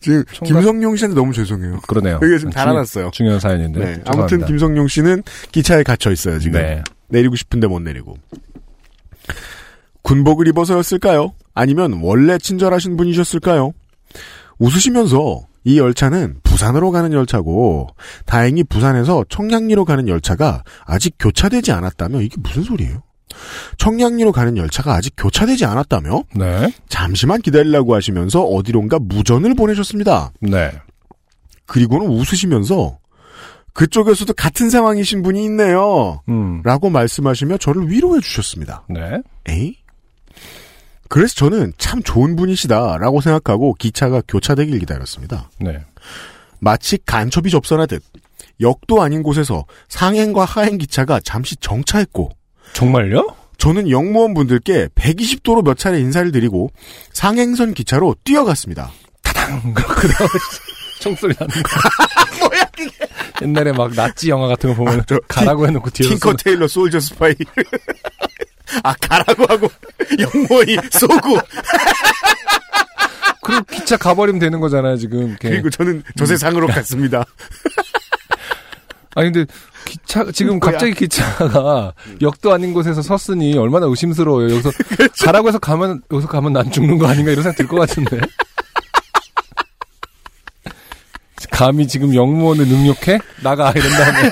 [0.00, 1.80] 지금 총각- 김성용 씨한테 너무 죄송해요.
[1.88, 2.16] 그러네요.
[2.16, 3.10] 여기가 지금 중- 달아났어요.
[3.12, 3.78] 중요한 사연인데.
[3.78, 3.84] 네.
[3.86, 4.10] 죄송합니다.
[4.12, 5.22] 아무튼 김성용 씨는
[5.52, 6.60] 기차에 갇혀 있어요 지금.
[6.60, 6.82] 네.
[7.08, 8.16] 내리고 싶은데 못 내리고.
[10.02, 11.32] 군복을 입어서였을까요?
[11.54, 13.72] 아니면 원래 친절하신 분이셨을까요?
[14.58, 17.88] 웃으시면서 이 열차는 부산으로 가는 열차고
[18.24, 23.02] 다행히 부산에서 청량리로 가는 열차가 아직 교차되지 않았다며 이게 무슨 소리예요?
[23.78, 26.72] 청량리로 가는 열차가 아직 교차되지 않았다며 네.
[26.88, 30.32] 잠시만 기다리라고 하시면서 어디론가 무전을 보내셨습니다.
[30.40, 30.70] 네.
[31.66, 32.98] 그리고는 웃으시면서
[33.72, 36.22] 그쪽에서도 같은 상황이신 분이 있네요.
[36.28, 36.60] 음.
[36.64, 38.84] 라고 말씀하시며 저를 위로해 주셨습니다.
[38.88, 39.22] 네.
[39.48, 39.76] 에이?
[41.08, 45.50] 그래서 저는 참 좋은 분이시다라고 생각하고 기차가 교차되길 기다렸습니다.
[45.58, 45.84] 네.
[46.60, 48.02] 마치 간첩이 접선하듯
[48.60, 52.30] 역도 아닌 곳에서 상행과 하행 기차가 잠시 정차했고
[52.72, 53.36] 정말요?
[53.58, 56.70] 저는 영무원 분들께 120도로 몇 차례 인사를 드리고
[57.12, 58.90] 상행선 기차로 뛰어갔습니다.
[59.22, 60.30] 그 다음에
[61.00, 61.70] 총소리 나는 거.
[62.48, 62.90] 뭐야 그게?
[63.42, 67.00] 옛날에 막 나치 영화 같은 거 보면 아, 저 가라고 해놓고 뒤에서 쏘는- 테일러 솔저
[67.00, 67.34] 스파이.
[68.84, 69.68] 아 가라고 하고
[70.18, 71.38] 영무원이 쏘고
[73.42, 75.28] 그리고 기차 가버리면 되는 거잖아요 지금.
[75.30, 75.50] 이렇게.
[75.50, 77.24] 그리고 저는 저 세상으로 갔습니다.
[79.16, 79.52] 아니 근데
[79.84, 80.60] 기차 지금?
[80.60, 84.50] 갑자기 기차가 역도 아닌 곳에서 섰으니 얼마나 의심스러워요.
[84.52, 84.70] 여기서
[85.24, 88.20] 가라고 해서 가면 여기서 가면 난 죽는 거 아닌가 이런 생각 들 것 같은데.
[91.50, 94.30] 감히 지금 영무원을 능욕해 나가 이런 다음에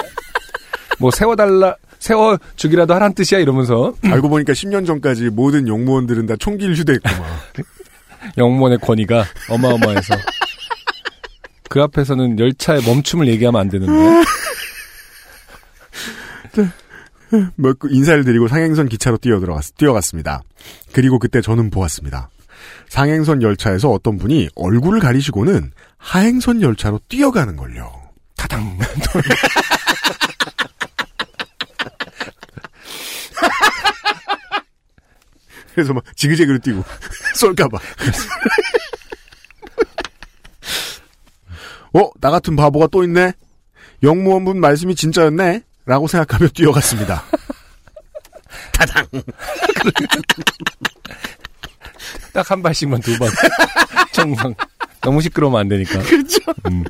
[0.98, 6.74] 뭐 세워달라 세워 주기라도 하란 뜻이야 이러면서 알고 보니까 10년 전까지 모든 용무원들은 다 총기를
[6.76, 7.22] 휴대했구만.
[8.38, 10.14] 영무원의 권위가 어마어마해서
[11.68, 13.92] 그 앞에서는 열차의 멈춤을 얘기하면 안 되는데
[17.56, 20.40] 뭐그 인사를 드리고 상행선 기차로 뛰어 들어갔, 뛰어갔습니다.
[20.92, 22.30] 그리고 그때 저는 보았습니다.
[22.88, 27.92] 상행선 열차에서 어떤 분이 얼굴을 가리시고는 하행선 열차로 뛰어가는 걸요.
[28.36, 28.78] 타당
[35.74, 36.82] 그래서 막 지그재그로 뛰고
[37.36, 37.78] 쏠까봐.
[41.94, 43.32] 어, 나 같은 바보가 또 있네.
[44.02, 45.62] 영무원분 말씀이 진짜였네.
[45.86, 47.24] 라고 생각하며 뛰어갔습니다.
[48.72, 49.06] 타당.
[52.32, 53.28] 딱 한 발씩만 두 번.
[54.12, 54.54] 정상.
[55.00, 55.98] 너무 시끄러우면 안 되니까.
[56.02, 56.38] 그렇죠.
[56.66, 56.84] 음.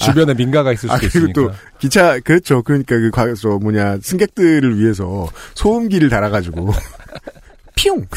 [0.00, 1.52] 주변에 민가가 있을 아, 수도 그리고 있으니까.
[1.52, 2.62] 또 기차 그렇죠.
[2.62, 6.72] 그러니까 그 과, 저 뭐냐 승객들을 위해서 소음기를 달아가지고
[7.76, 8.04] 피용.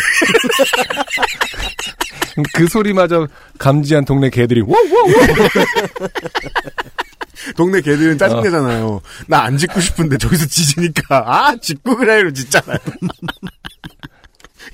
[2.55, 3.27] 그 소리마저
[3.59, 5.13] 감지한 동네 개들이 워워워
[7.55, 8.17] 동네 개들은 어.
[8.17, 9.01] 짜증내잖아요.
[9.27, 12.77] 나안 짖고 싶은데 저기서 짖으니까 아 짖고 그래요 짖잖아요.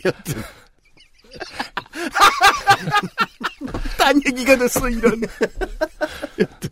[0.05, 0.43] 여튼
[3.97, 5.21] 딴 얘기가 됐어 이런.
[6.39, 6.69] 여튼.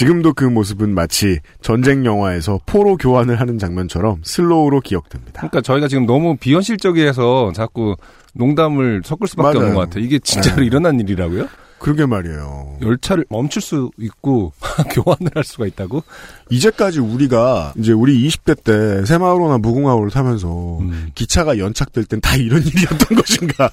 [0.00, 5.32] 지금도 그 모습은 마치 전쟁 영화에서 포로 교환을 하는 장면처럼 슬로우로 기억됩니다.
[5.42, 7.96] 그러니까 저희가 지금 너무 비현실적이어서 자꾸
[8.32, 9.58] 농담을 섞을 수밖에 맞아요.
[9.58, 10.02] 없는 것 같아요.
[10.02, 10.64] 이게 진짜로 네.
[10.68, 11.48] 일어난 일이라고요?
[11.80, 12.78] 그러게 말이에요.
[12.80, 14.54] 열차를 멈출 수 있고
[14.90, 16.02] 교환을 할 수가 있다고?
[16.48, 21.10] 이제까지 우리가 이제 우리 20대 때 새마을호나 무궁화호를 타면서 음.
[21.14, 23.70] 기차가 연착될 땐 다 이런 일이었던 것인가?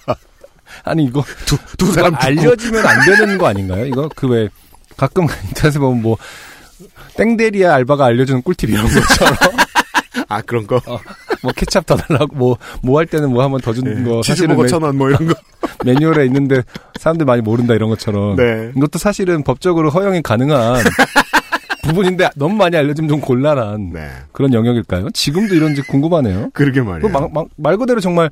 [0.83, 3.85] 아니 이거 두, 두 사람 알려지면 안 되는 거 아닌가요?
[3.85, 4.49] 이거 그왜
[4.95, 6.17] 가끔 인터넷에 보면 뭐
[7.15, 9.35] 땡데리아 알바가 알려주는 꿀팁 이런 것처럼
[10.29, 10.81] 아 그런 거.
[11.43, 14.63] 뭐 케찹 더 달라고 뭐 뭐 할 때는 뭐 한번 더 주는 거 사실은 치즈버거
[14.63, 15.33] 매, 천원 뭐 이런 거.
[15.85, 16.61] 매뉴얼에 있는데
[16.99, 18.71] 사람들 많이 모른다 이런 것처럼 네.
[18.75, 20.83] 이것도 사실은 법적으로 허용이 가능한
[21.83, 24.09] 부분인데 너무 많이 알려지면 좀 곤란한 네.
[24.31, 25.09] 그런 영역일까요?
[25.11, 26.49] 지금도 이런지 궁금하네요.
[26.53, 27.11] 그러게 그 말이에요.
[27.11, 28.29] 막- 막- 말 그대로 정말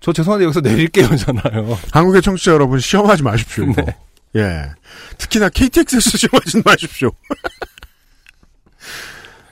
[0.00, 1.76] 저 죄송한데 여기서 내릴게요잖아요.
[1.92, 3.66] 한국의 청취자 여러분 시험하지 마십시오.
[3.66, 3.94] 네.
[4.34, 4.70] 예.
[5.18, 7.10] 특히나 KTX에서 시험하지 마십시오.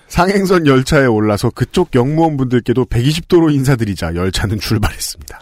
[0.09, 5.41] 상행선 열차에 올라서 그쪽 영무원분들께도 120도로 인사드리자 열차는 출발했습니다.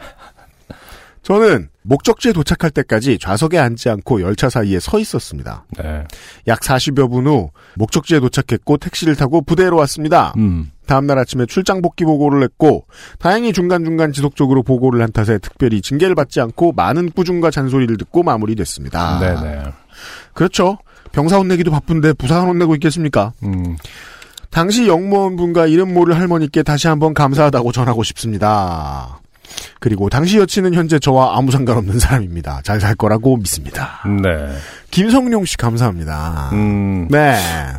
[1.23, 5.65] 저는 목적지에 도착할 때까지 좌석에 앉지 않고 열차 사이에 서 있었습니다.
[5.79, 6.05] 네.
[6.49, 10.33] 약 40여 분 후 목적지에 도착했고 택시를 타고 부대로 왔습니다.
[10.39, 10.72] 음.
[10.87, 12.87] 다음날 아침에 출장 복귀 보고를 했고
[13.19, 19.21] 다행히 중간중간 지속적으로 보고를 한 탓에 특별히 징계를 받지 않고 많은 꾸중과 잔소리를 듣고 마무리됐습니다.
[19.21, 19.63] 네네.
[20.35, 20.79] 그렇죠.
[21.13, 23.33] 병사 혼내기도 바쁜데 부사관 혼내고 있겠습니까?
[23.45, 23.77] 음.
[24.51, 29.22] 당시 영무원분과 이름 모를 할머니께 다시 한번 감사하다고 전하고 싶습니다.
[29.81, 32.61] 그리고 당시 여친은 현재 저와 아무 상관없는 사람입니다.
[32.65, 34.01] 잘 살 거라고 믿습니다.
[34.23, 34.57] 네.
[34.91, 36.51] 김성룡 씨 감사합니다.
[36.53, 37.09] 음.
[37.09, 37.37] 네.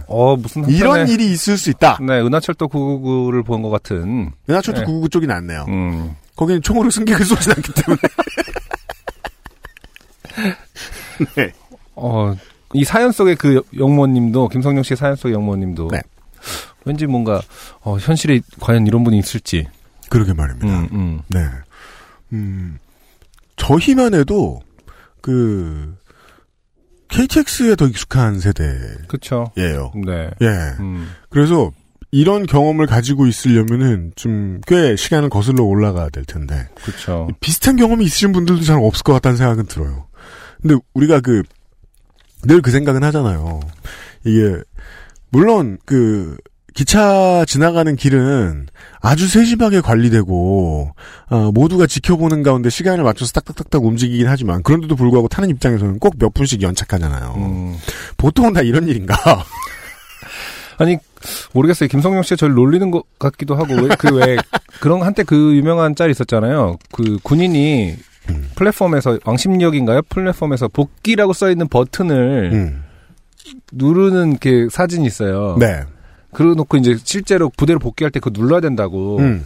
[0.08, 0.68] 어, 무슨.
[0.70, 1.98] 이런 일이 있을 수 있다.
[2.02, 4.32] 네, 은하철도 999를 본 것 같은.
[4.50, 4.86] 은하철도 네.
[4.86, 5.66] 999 쪽이 낫네요.
[5.68, 6.16] 음.
[6.36, 8.02] 거기는 총으로 승객을 쏘진 않기 때문에.
[11.36, 11.52] 네.
[11.96, 12.36] 어,
[12.74, 15.90] 이 사연 속의 그 영모님도, 김성룡 씨 사연 속의 영모님도.
[15.92, 16.02] 네.
[16.86, 17.42] 왠지 뭔가,
[17.82, 19.68] 어, 현실에 과연 이런 분이 있을지.
[20.10, 20.68] 그러게 말입니다.
[20.68, 21.22] 음, 음.
[21.28, 21.46] 네.
[22.34, 22.78] 음,
[23.56, 24.62] 저희만 해도,
[25.22, 25.96] 그,
[27.10, 28.98] KTX에 더 익숙한 세대예요.
[30.06, 30.32] 네.
[30.42, 30.48] 예.
[30.80, 31.12] 음.
[31.30, 31.72] 그래서,
[32.12, 37.28] 이런 경험을 가지고 있으려면은 좀 꽤 시간을 거슬러 올라가야 될 텐데, 그쵸.
[37.40, 40.08] 비슷한 경험이 있으신 분들도 잘 없을 것 같다는 생각은 들어요.
[40.62, 41.44] 근데 우리가 그,
[42.46, 43.60] 늘그 생각은 하잖아요.
[44.26, 44.62] 이게,
[45.30, 46.38] 물론 그,
[46.74, 48.68] 기차 지나가는 길은
[49.00, 50.92] 아주 세심하게 관리되고,
[51.30, 56.34] 어, 모두가 지켜보는 가운데 시간을 맞춰서 딱딱딱딱 움직이긴 하지만, 그런데도 불구하고 타는 입장에서는 꼭 몇
[56.34, 57.34] 분씩 연착하잖아요.
[57.38, 57.78] 음.
[58.18, 59.16] 보통은 다 이런 일인가?
[60.80, 60.98] 아니,
[61.54, 61.88] 모르겠어요.
[61.90, 64.38] 김성룡 씨가 저를 놀리는 것 같기도 하고, 왜, 그 왜,
[64.80, 66.78] 그런, 한때 그 유명한 짤 있었잖아요.
[66.92, 67.96] 그 군인이
[68.30, 68.50] 음.
[68.56, 70.02] 플랫폼에서, 왕십역인가요?
[70.10, 72.84] 플랫폼에서 복귀라고 써 있는 버튼을 음.
[73.74, 75.58] 누르는 그 사진이 있어요.
[75.60, 75.84] 네.
[76.34, 79.20] 그러놓고 이제 실제로 부대로 복귀할 때 그거 눌러야 된다고.
[79.20, 79.46] 음.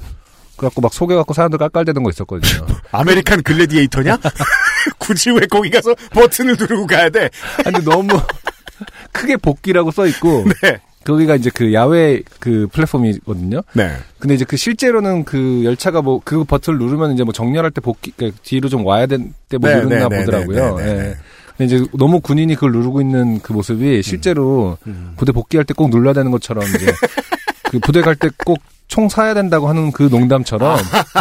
[0.58, 2.66] 그래갖고 막 속여갖고 사람들 깔깔대는 거 있었거든요.
[2.92, 4.18] American Gladiator냐?
[4.98, 7.30] 굳이 왜 거기 가서 버튼을 누르고 가야 돼?
[7.64, 8.10] 아니, 근데 너무
[9.12, 10.80] 크게 복귀라고 써 있고, 네.
[11.04, 13.62] 거기가 이제 그 야외 그 플랫폼이거든요.
[13.74, 13.94] 네.
[14.20, 18.12] 근데 이제 그 실제로는 그 열차가 뭐 그 버튼을 누르면 이제 뭐 정렬할 때 복귀
[18.12, 20.76] 그러니까 뒤로 좀 와야 될 때뭐 네, 누르나 네, 네, 보더라고요.
[20.76, 21.10] 네, 네, 네.
[21.12, 21.16] 예.
[21.58, 25.14] 근데 이제 너무 군인이 그걸 누르고 있는 그 모습이 실제로 음.
[25.18, 26.86] 부대 복귀할 때 꼭 눌러야 되는 것처럼 이제
[27.70, 30.78] 그 부대 갈 때 꼭 총 사야 된다고 하는 그 농담처럼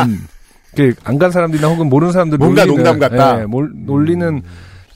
[0.06, 0.26] 음.
[1.02, 3.36] 안간 사람들이나 혹은 모르는 사람들 뭔가 놀리는, 농담 같다.
[3.38, 3.40] 음.
[3.40, 4.42] 예, 몰- 놀리는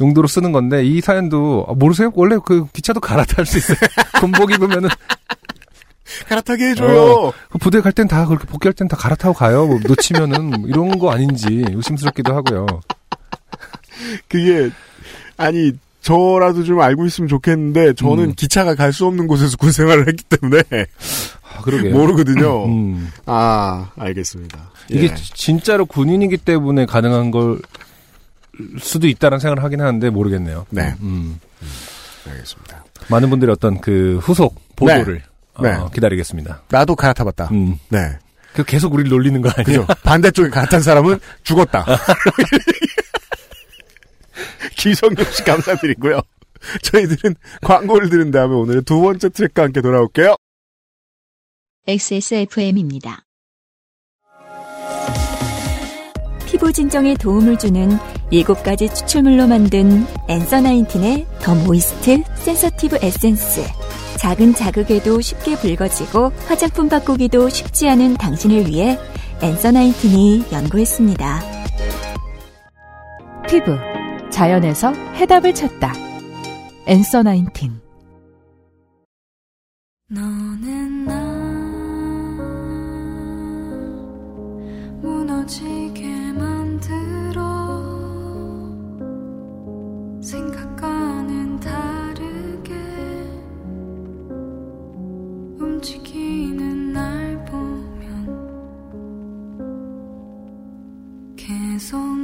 [0.01, 2.12] 용도로 쓰는 건데 이 사연도 아, 모르세요?
[2.14, 3.76] 원래 그 기차도 갈아탈 수 있어요.
[4.20, 4.88] 군복 입으면은
[6.28, 7.32] 갈아타게 해줘요.
[7.51, 9.66] 그 부대 갈 땐 다 그렇게 복귀할 땐 다 갈아타고 가요.
[9.66, 12.66] 뭐 놓치면은 뭐 이런 거 아닌지 의심스럽기도 하고요.
[14.28, 14.70] 그게
[15.41, 15.72] 아니
[16.03, 18.32] 저라도 좀 알고 있으면 좋겠는데 저는 음.
[18.34, 20.62] 기차가 갈 수 없는 곳에서 군 생활을 했기 때문에
[21.43, 21.62] 아.
[21.93, 22.66] 모르거든요.
[22.66, 23.11] 음.
[23.26, 24.70] 아 알겠습니다.
[24.88, 25.14] 이게 예.
[25.34, 27.59] 진짜로 군인이기 때문에 가능한 걸
[28.78, 30.66] 수도 있다는 생각을 하긴 하는데 모르겠네요.
[30.70, 30.95] 네.
[31.01, 31.38] 음.
[32.28, 32.84] 알겠습니다.
[33.09, 35.22] 많은 분들이 어떤 그 후속 보도를
[35.55, 35.76] 어, 네.
[35.95, 36.62] 기다리겠습니다.
[36.68, 37.49] 나도 갈아타봤다.
[37.53, 37.76] 음.
[37.88, 37.99] 네.
[38.55, 39.86] 그 계속 우리를 놀리는 거 아니에요?
[40.03, 41.84] 반대쪽에 갈아탄 사람은 죽었다.
[44.76, 46.20] 기성용 씨 감사드리고요.
[46.82, 50.36] 저희들은 광고를 들은 다음에 오늘의 두 번째 트랙과 함께 돌아올게요.
[51.86, 53.24] XSFM입니다.
[56.46, 57.90] 피부 진정에 도움을 주는
[58.30, 63.62] 7가지 추출물로 만든 엔서 나인틴의 the moist sensitive 에센스.
[64.18, 68.98] 작은 자극에도 쉽게 붉어지고 화장품 바꾸기도 쉽지 않은 당신을 위해
[69.40, 71.40] 엔서 나인틴이 연구했습니다.
[73.48, 73.78] 피부
[74.31, 75.93] 자연에서 해답을 찾다.
[76.87, 77.81] 엔서 나인틴
[80.09, 81.14] 너는 나
[85.01, 87.41] 무너지게 만들어
[90.20, 92.74] 생각과는 다르게
[95.61, 98.26] 움직이는 날 보면
[101.37, 102.19] 계속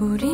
[0.00, 0.29] 우리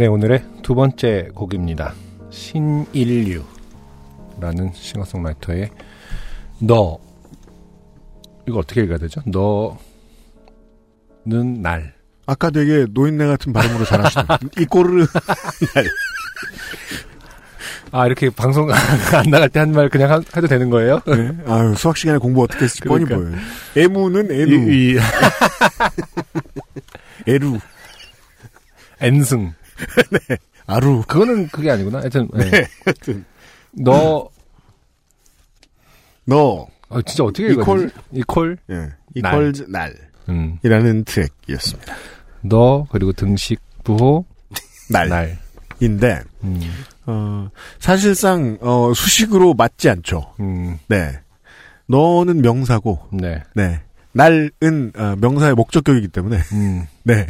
[0.00, 1.92] 네, 오늘의 두 번째 곡입니다.
[2.30, 3.44] 신인류라는
[4.72, 5.68] 싱어송라이터의
[6.60, 6.98] 너
[8.48, 9.20] 이거 어떻게 읽어야 되죠?
[9.26, 9.76] 너는
[11.60, 11.92] 날
[12.24, 14.24] 아까 되게 노인네 같은 발음으로 잘하시네.
[14.60, 15.04] 이 꼬르르.
[17.92, 21.02] 아, 이렇게 방송 안 나갈 때 한 말 그냥 하- 해도 되는 거예요?
[21.08, 21.30] 네.
[21.46, 23.28] 아유, 수학 시간에 공부 어떻게 했을지 뻔히 그러니까.
[23.30, 23.42] 보여요.
[23.76, 24.30] 애무는.
[24.30, 24.98] 이, 이
[27.30, 27.58] 애루.
[29.02, 29.52] 엔승.
[30.66, 31.02] 아루.
[31.06, 31.98] 그거는 그게 아니구나.
[32.00, 32.50] 하여튼, 네.
[32.50, 32.66] 네.
[32.84, 33.24] 하여튼.
[33.72, 34.28] 너,
[36.24, 36.66] 너.
[36.88, 37.48] 아, 진짜 어떻게.
[37.48, 37.60] 되지?
[38.12, 38.56] 이퀄?
[38.70, 38.90] 예.
[39.14, 39.94] 이퀄즈 날.
[40.28, 40.58] 음.
[40.62, 41.94] 이라는 트랙이었습니다.
[42.42, 44.24] 너, 그리고 등식, 부호,
[44.90, 45.08] 날.
[45.08, 45.38] 날.
[45.80, 46.60] 인데, 음.
[47.06, 50.34] 어, 사실상, 어, 수식으로 맞지 않죠.
[50.40, 50.78] 음.
[50.88, 51.18] 네.
[51.86, 53.42] 너는 명사고, 네.
[53.54, 53.80] 네.
[54.12, 56.86] 날은, 어, 명사의 목적격이기 때문에, 음.
[57.04, 57.26] 네.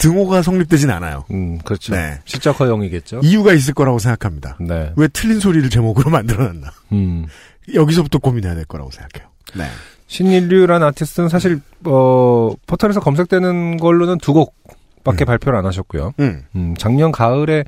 [0.00, 1.24] 등호가 성립되진 않아요.
[1.30, 1.94] 음, 그렇죠.
[1.94, 2.18] 네.
[2.24, 3.20] 시적 허용이겠죠?
[3.22, 4.56] 이유가 있을 거라고 생각합니다.
[4.58, 4.92] 네.
[4.96, 6.68] 왜 틀린 소리를 제목으로 만들어놨나.
[6.92, 7.26] 음.
[7.74, 9.28] 여기서부터 고민해야 될 거라고 생각해요.
[9.54, 9.64] 네.
[10.06, 16.14] 신인류란 아티스트는 사실 어 포털에서 검색되는 걸로는 두 곡밖에 발표를 안 하셨고요.
[16.18, 16.42] 음.
[16.56, 17.64] 음, 작년 가을에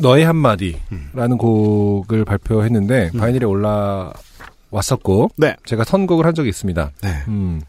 [0.00, 5.56] 너의 한마디라는 곡을 발표했는데 바이닐에 올라왔었고 네.
[5.66, 6.92] 제가 선곡을 한 적이 있습니다.
[7.02, 7.08] 네.
[7.28, 7.60] 음.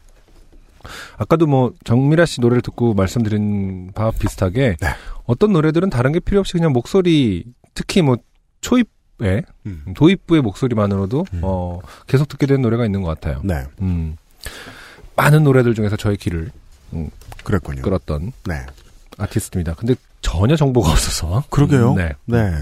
[1.18, 4.88] 아까도 뭐 정미라 씨 노래를 듣고 말씀드린 바와 비슷하게 네.
[5.24, 8.16] 어떤 노래들은 다른 게 필요 없이 그냥 목소리 특히 뭐
[8.60, 9.84] 초입에 음.
[9.94, 13.40] 도입부의 목소리만으로도 어 계속 듣게 되는 노래가 있는 것 같아요.
[13.44, 13.64] 네.
[13.80, 14.16] 음.
[15.16, 16.50] 많은 노래들 중에서 저의 귀를
[17.44, 17.82] 그랬군요.
[17.82, 18.66] 끌었던 네.
[19.18, 19.74] 아티스트입니다.
[19.74, 21.44] 근데 전혀 정보가 없어서.
[21.50, 21.92] 그러게요.
[21.92, 22.12] 음, 네.
[22.26, 22.52] 네.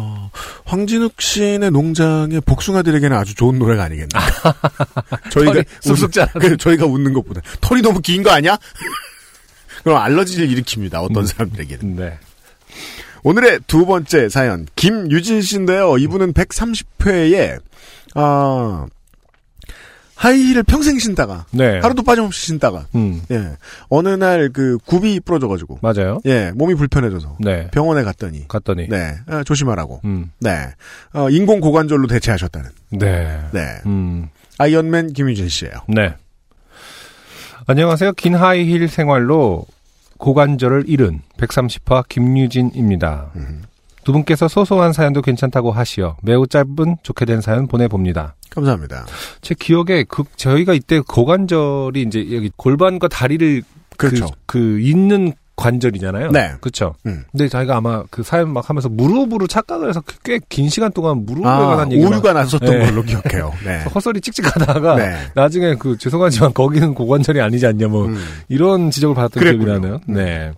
[0.00, 0.30] 어,
[0.64, 4.08] 황진욱 씨의 농장의 복숭아들에게는 아주 좋은 노래가 아니겠나.
[5.32, 8.56] 저희가 쑥쑥 그 저희가 웃는 것보다 털이 너무 긴 거 아니야?
[9.82, 10.94] 그럼 알러지를 일으킵니다.
[11.02, 11.96] 어떤 사람들에게는.
[11.96, 12.18] 네.
[13.24, 15.98] 오늘의 두 번째 사연 김유진 씨인데요.
[15.98, 17.60] 이분은 130회에
[18.14, 18.86] 아
[20.18, 21.78] 하이힐을 평생 신다가 네.
[21.78, 23.56] 하루도 빠짐없이 신다가 음, 예
[23.88, 26.20] 어느 날 그 굽이 부러져가지고 맞아요.
[26.26, 27.68] 예 몸이 불편해져서 네.
[27.70, 28.88] 병원에 갔더니 갔더니.
[28.88, 30.70] 네 아, 조심하라고 음, 네
[31.14, 33.40] 어, 인공 고관절로 대체하셨다는 네.
[33.52, 35.74] 네 음, 아이언맨 김유진 씨예요.
[35.88, 36.14] 네.
[37.66, 38.12] 안녕하세요.
[38.14, 39.66] 긴 하이힐 생활로
[40.16, 43.30] 고관절을 잃은 130화 김유진입니다.
[44.00, 48.34] 음, 두 분께서 소소한 사연도 괜찮다고 하시어 매우 짧은 좋게 된 사연 보내봅니다.
[48.50, 49.06] 감사합니다.
[49.42, 53.62] 제 기억에 그 저희가 이때 고관절이 이제 여기 골반과 다리를
[53.96, 54.26] 그렇죠.
[54.46, 56.30] 그, 그 있는 관절이잖아요.
[56.30, 56.52] 네.
[56.60, 56.94] 그렇죠.
[57.06, 57.24] 음.
[57.32, 61.48] 근데 저희가 아마 그 사연 막 하면서 무릎으로 착각을 해서 꽤 긴 시간 동안 무릎에
[61.48, 62.86] 아 관한 얘기가 오류가 났었던 네.
[62.86, 63.52] 걸로 기억해요.
[63.64, 63.82] 네.
[63.92, 65.16] 헛소리 찍찍하다가 네.
[65.34, 68.24] 나중에 그 죄송하지만 거기는 고관절이 아니지 않냐 뭐 음.
[68.48, 69.64] 이런 지적을 받았던 기억이.
[69.64, 70.00] 나네요.
[70.06, 70.52] 네.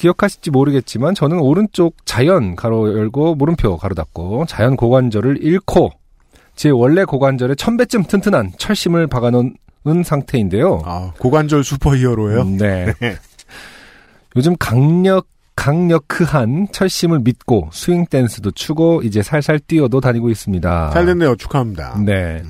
[0.00, 5.90] 기억하실지 모르겠지만 저는 오른쪽 자연 가로 열고 물음표 가로 닫고 자연 고관절을 잃고
[6.56, 9.52] 제 원래 고관절에 천 배쯤 튼튼한 철심을 박아놓은
[10.04, 10.82] 상태인데요.
[10.86, 12.40] 아, 고관절 슈퍼히어로예요.
[12.40, 12.94] 음, 네.
[14.36, 20.90] 요즘 강력 강력한 철심을 믿고 스윙 댄스도 추고 이제 살살 뛰어도 다니고 있습니다.
[20.94, 21.36] 잘 됐네요.
[21.36, 22.00] 축하합니다.
[22.06, 22.42] 네.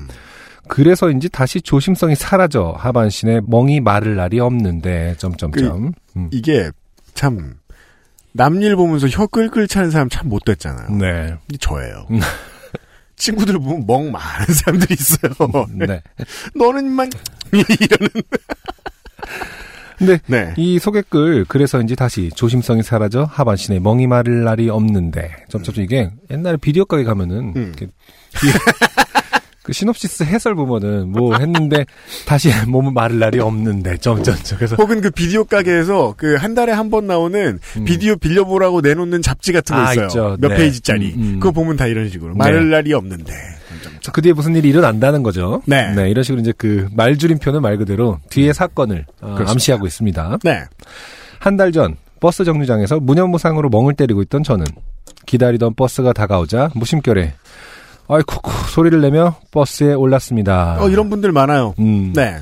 [0.69, 5.91] 그래서인지 다시 조심성이 사라져 하반신에 멍이 마를 날이 없는데 점점점.
[6.15, 6.29] 음.
[6.31, 6.71] 이게
[7.13, 7.55] 참
[8.33, 10.97] 남일 보면서 혀 끌끌 차는 사람 참 못됐잖아요.
[10.97, 11.35] 네.
[11.51, 12.07] 이 저예요.
[12.11, 12.19] 음.
[13.15, 15.33] 친구들 보면 멍 많은 사람들이 있어요.
[15.73, 16.01] 네.
[16.55, 17.09] 너는 만
[17.51, 18.09] 이러는.
[19.97, 20.53] 근데 네.
[20.57, 26.85] 이 소개글 그래서인지 다시 조심성이 사라져 하반신에 멍이 마를 날이 없는데 점점 이게 옛날에 비디오
[26.85, 27.73] 가게 가면은 음.
[29.63, 31.85] 그 시놉시스 해설 보면은 뭐 했는데
[32.25, 36.89] 다시 몸은 마를 날이 없는데 점점점 그래서 혹은 그 비디오 가게에서 그 한 달에 한
[36.89, 37.85] 번 나오는 음.
[37.85, 40.05] 비디오 빌려보라고 내놓는 잡지 같은 거 아, 있어요.
[40.07, 40.37] 있죠.
[40.39, 40.55] 몇 네.
[40.57, 41.13] 페이지짜리.
[41.15, 41.39] 음, 음.
[41.39, 42.31] 그거 보면 다 이런 식으로.
[42.33, 42.37] 네.
[42.37, 43.33] 말할 날이 없는데.
[44.11, 45.61] 그 뒤에 무슨 일이 일어난다는 거죠.
[45.67, 45.93] 네.
[46.09, 49.35] 이런 식으로 이제 그 말줄임표는 말 그대로 뒤에 사건을 어.
[49.45, 50.39] 암시하고 있습니다.
[50.43, 50.63] 네.
[51.39, 54.65] 한 달 전 버스 정류장에서 무념무상으로 멍을 때리고 있던 저는
[55.27, 57.33] 기다리던 버스가 다가오자 무심결에
[58.13, 60.77] 아이쿠쿠 소리를 내며 버스에 올랐습니다.
[60.81, 61.73] 어, 이런 분들 많아요.
[61.79, 62.39] 음, 네.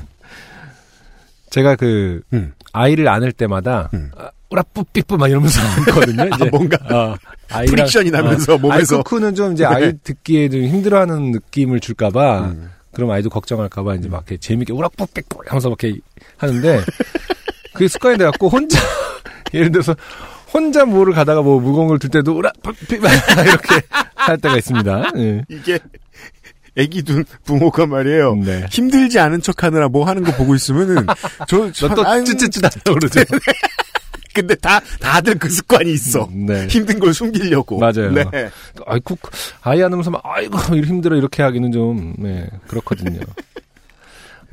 [1.50, 2.52] 제가 그 음.
[2.72, 4.10] 아이를 안을 때마다 음.
[4.16, 6.28] 아, 우라 뿌삐뿌 막 이러면서 안거든요.
[6.34, 7.14] 이제 뭔가 어,
[7.50, 8.96] 아이랑- friction이 나면서 어, 몸에서.
[8.96, 9.92] 아이쿠쿠는 좀 이제 아이 네.
[10.02, 12.70] 듣기에 좀 힘들어하는 느낌을 줄까봐 음.
[12.92, 16.00] 그럼 아이도 걱정할까봐 이제 막 이렇게 재밌게 우락 뿌삐뿌 하면서 막 이렇게
[16.36, 16.80] 하는데
[17.74, 18.78] 그게 습관이 돼갖고 혼자
[19.54, 19.94] 예를 들어서
[20.52, 23.86] 혼자 뭐를 가다가 뭐 무거운 걸 들 때도 우락뿌삐 이렇게
[24.26, 25.12] 할 때가 있습니다.
[25.16, 25.44] 예.
[25.48, 25.78] 이게
[26.76, 28.36] 애기 둔 부모가 말이에요.
[28.36, 28.66] 네.
[28.70, 31.06] 힘들지 않은 척 하느라 뭐 하는 거 보고 있으면은
[31.48, 33.20] 저, 저 너또 아유, 찌찌찌 하려고 그러죠.
[34.32, 36.28] 근데 다 다들 그 습관이 있어.
[36.32, 36.66] 네.
[36.68, 37.78] 힘든 걸 숨기려고.
[37.78, 38.12] 맞아요.
[38.12, 38.24] 네.
[38.86, 39.16] 아이쿠
[39.62, 43.20] 아이 안으면서 막 아이고 이렇게 힘들어 이렇게 하기는 좀 네, 그렇거든요.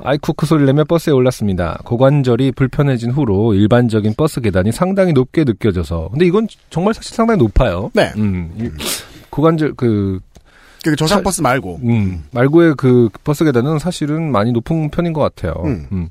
[0.00, 1.80] 아이쿠크 소리를 내며 버스에 올랐습니다.
[1.84, 7.90] 고관절이 불편해진 후로 일반적인 버스 계단이 상당히 높게 느껴져서 근데 이건 정말 사실 상당히 높아요.
[7.94, 8.12] 네.
[8.16, 8.70] 음, 이
[9.38, 10.20] 고관절 그그
[10.96, 11.78] 저상 버스 말고.
[11.84, 15.54] 음, 말고의 그 버스 계단은 사실은 많이 높은 편인 것 같아요.
[15.64, 15.86] 음.
[15.92, 16.08] 음.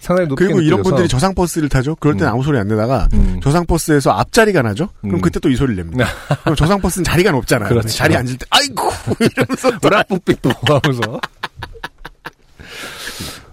[0.00, 1.94] 상당히 높게 그리고 이런 분들이 저상 버스를 타죠.
[1.96, 2.32] 그럴 땐 음.
[2.32, 3.38] 아무 소리 안 내다가 음.
[3.42, 4.88] 저상 버스에서 앞자리가 나죠.
[5.02, 5.20] 그럼 음.
[5.20, 6.06] 그때 또 이 소리를 냅니다.
[6.42, 7.68] 그럼 저상 버스는 자리가 높잖아요.
[7.68, 7.88] 그렇죠.
[7.88, 11.20] 자리 앉을 때 아이고 이러면서 또 뿌락뿌삐뿌 하면서.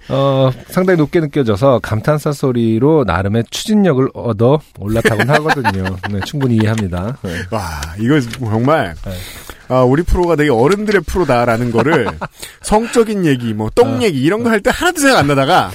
[0.09, 5.97] 어, 상당히 높게 느껴져서 감탄사 소리로 나름의 추진력을 얻어 올라타곤 하거든요.
[6.09, 7.17] 네, 충분히 이해합니다.
[7.23, 7.31] 네.
[7.51, 9.11] 와 이거 정말 네.
[9.69, 12.07] 아, 우리 프로가 되게 어른들의 프로다라는 거를
[12.63, 14.01] 성적인 얘기, 뭐똥 어.
[14.01, 15.71] 얘기 이런 거 할 때 하나도 생각 안 나다가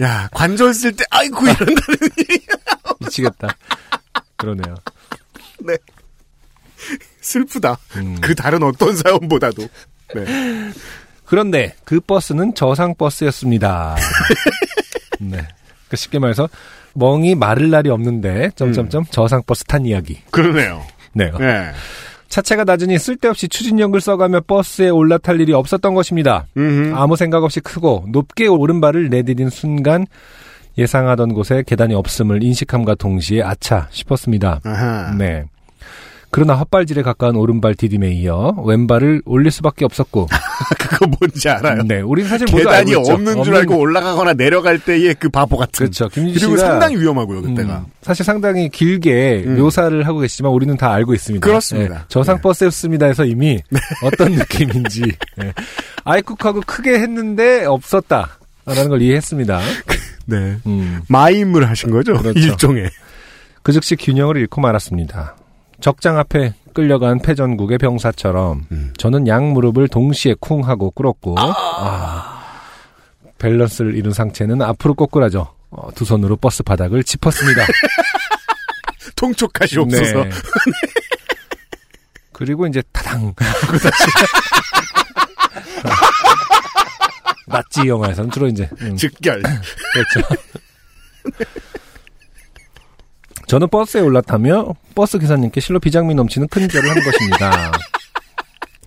[0.00, 1.76] 야 관절 쓸 때 아이고 이런다는
[3.00, 3.48] 미치겠다.
[4.36, 4.74] 그러네요.
[7.20, 7.78] 슬프다.
[7.96, 8.16] 음.
[8.20, 9.62] 그 다른 어떤 사연보다도.
[10.14, 10.24] 네.
[11.28, 13.96] 그런데 그 버스는 저상 버스였습니다.
[15.20, 15.38] 네.
[15.88, 16.48] 그 쉽게 말해서
[16.94, 20.18] 멍이 마를 날이 없는데 점점점 저상 버스 탄 이야기.
[20.30, 20.82] 그러네요.
[21.12, 21.30] 네.
[21.38, 21.70] 네.
[22.28, 26.46] 차체가 낮으니 쓸데없이 추진력을 써가며 버스에 올라탈 일이 없었던 것입니다.
[26.56, 26.94] 음흠.
[26.94, 30.06] 아무 생각 없이 크고 높게 오른발을 내디딘 순간
[30.78, 34.60] 예상하던 곳에 계단이 없음을 인식함과 동시에 아차 싶었습니다.
[34.64, 35.14] 아하.
[35.18, 35.44] 네.
[36.30, 40.28] 그러나 헛발질에 가까운 오른발 디딤에 이어 왼발을 올릴 수밖에 없었고
[40.78, 41.82] 그거 뭔지 알아요.
[41.84, 43.12] 네, 우리 사실 계단이 알고 있죠.
[43.12, 45.86] 없는 줄 알고 올라가거나 내려갈 때의 그 바보 같은.
[45.86, 46.08] 그렇죠.
[46.12, 47.78] 그리고 씨가 상당히 위험하고요, 그때가.
[47.78, 49.58] 음, 사실 상당히 길게 음.
[49.58, 51.46] 묘사를 하고 계시지만 우리는 다 알고 있습니다.
[51.46, 51.94] 그렇습니다.
[51.94, 52.42] 네, 저상 네.
[52.42, 53.60] 버스였습니다 해서 이미
[54.02, 55.02] 어떤 느낌인지
[55.36, 55.52] 네.
[56.04, 58.38] 아이쿡하고 크게 했는데 없었다.
[58.66, 59.60] 라는 걸 이해했습니다.
[60.26, 60.56] 네.
[60.66, 62.14] 음, 마임을 하신 거죠?
[62.18, 62.38] 그렇죠.
[62.38, 62.90] 일종의.
[63.62, 65.36] 그 즉시 균형을 잃고 말았습니다.
[65.80, 68.92] 적장 앞에 끌려간 패전국의 병사처럼 음.
[68.96, 72.42] 저는 양 무릎을 동시에 쿵 하고 꿇었고 아,
[73.38, 77.66] 밸런스를 잃은 상체는 앞으로 꼬꾸라져 어, 두 손으로 버스 바닥을 짚었습니다.
[79.16, 80.24] 통촉하시옵소서.
[80.24, 80.30] 네.
[82.32, 84.04] 그리고 이제 타당 하고 다시
[87.46, 89.42] 낫지 영화에서는 주로 이제 음, 즉결.
[89.42, 90.20] 그렇죠.
[93.48, 97.72] 저는 버스에 올라타며 버스 기사님께 실로 비장미 넘치는 큰 절을 한 것입니다.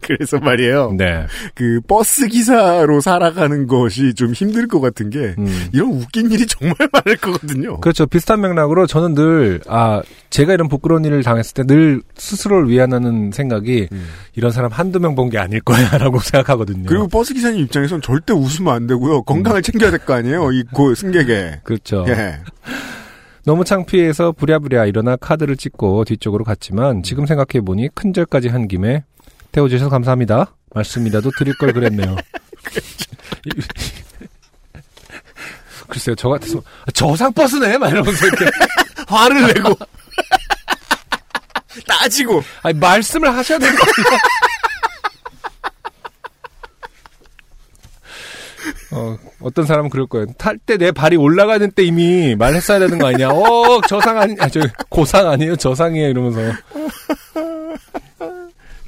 [0.04, 0.94] 그래서 말이에요.
[0.98, 1.26] 네.
[1.54, 5.68] 그 버스 기사로 살아가는 것이 좀 힘들 것 같은 게 음.
[5.74, 7.80] 이런 웃긴 일이 정말 많을 거거든요.
[7.80, 8.08] 그렇죠.
[8.08, 10.02] 비슷한 맥락으로 저는 늘, 아,
[10.32, 14.08] 제가 이런 부끄러운 일을 당했을 때 늘 스스로를 위안하는 생각이 음.
[14.36, 16.86] 이런 사람 한두 명 본 게 아닐 거야 라고 생각하거든요.
[16.88, 19.22] 그리고 버스 기사님 입장에선 절대 웃으면 안 되고요.
[19.24, 20.52] 건강을 챙겨야 될 거 아니에요.
[20.52, 21.62] 이고 승객에.
[21.64, 22.06] 그렇죠.
[22.10, 22.40] 예.
[23.44, 29.04] 너무 창피해서 부랴부랴 일어나 카드를 찍고 뒤쪽으로 갔지만 지금 생각해보니 큰절까지 한 김에
[29.52, 30.54] 태워주셔서 감사합니다.
[30.74, 32.16] 말씀이라도 드릴 걸 그랬네요.
[35.90, 37.78] 글쎄요, 저 같아서 아, 저상 버스네?
[37.78, 38.46] 막 이러면서 이렇게
[39.08, 39.76] 화를 내고
[41.88, 44.20] 따지고 아니, 말씀을 하셔야 되는 거 아니야?
[49.42, 50.28] 어, 어떤 사람은 그럴 거예요.
[50.38, 53.30] 탈 때 내 발이 올라가는 때 이미 말했어야 되는 거 아니야?
[53.30, 55.56] 어, 저상 아니, 아, 저, 고상 아니에요?
[55.56, 56.10] 저상이에요?
[56.10, 56.40] 이러면서.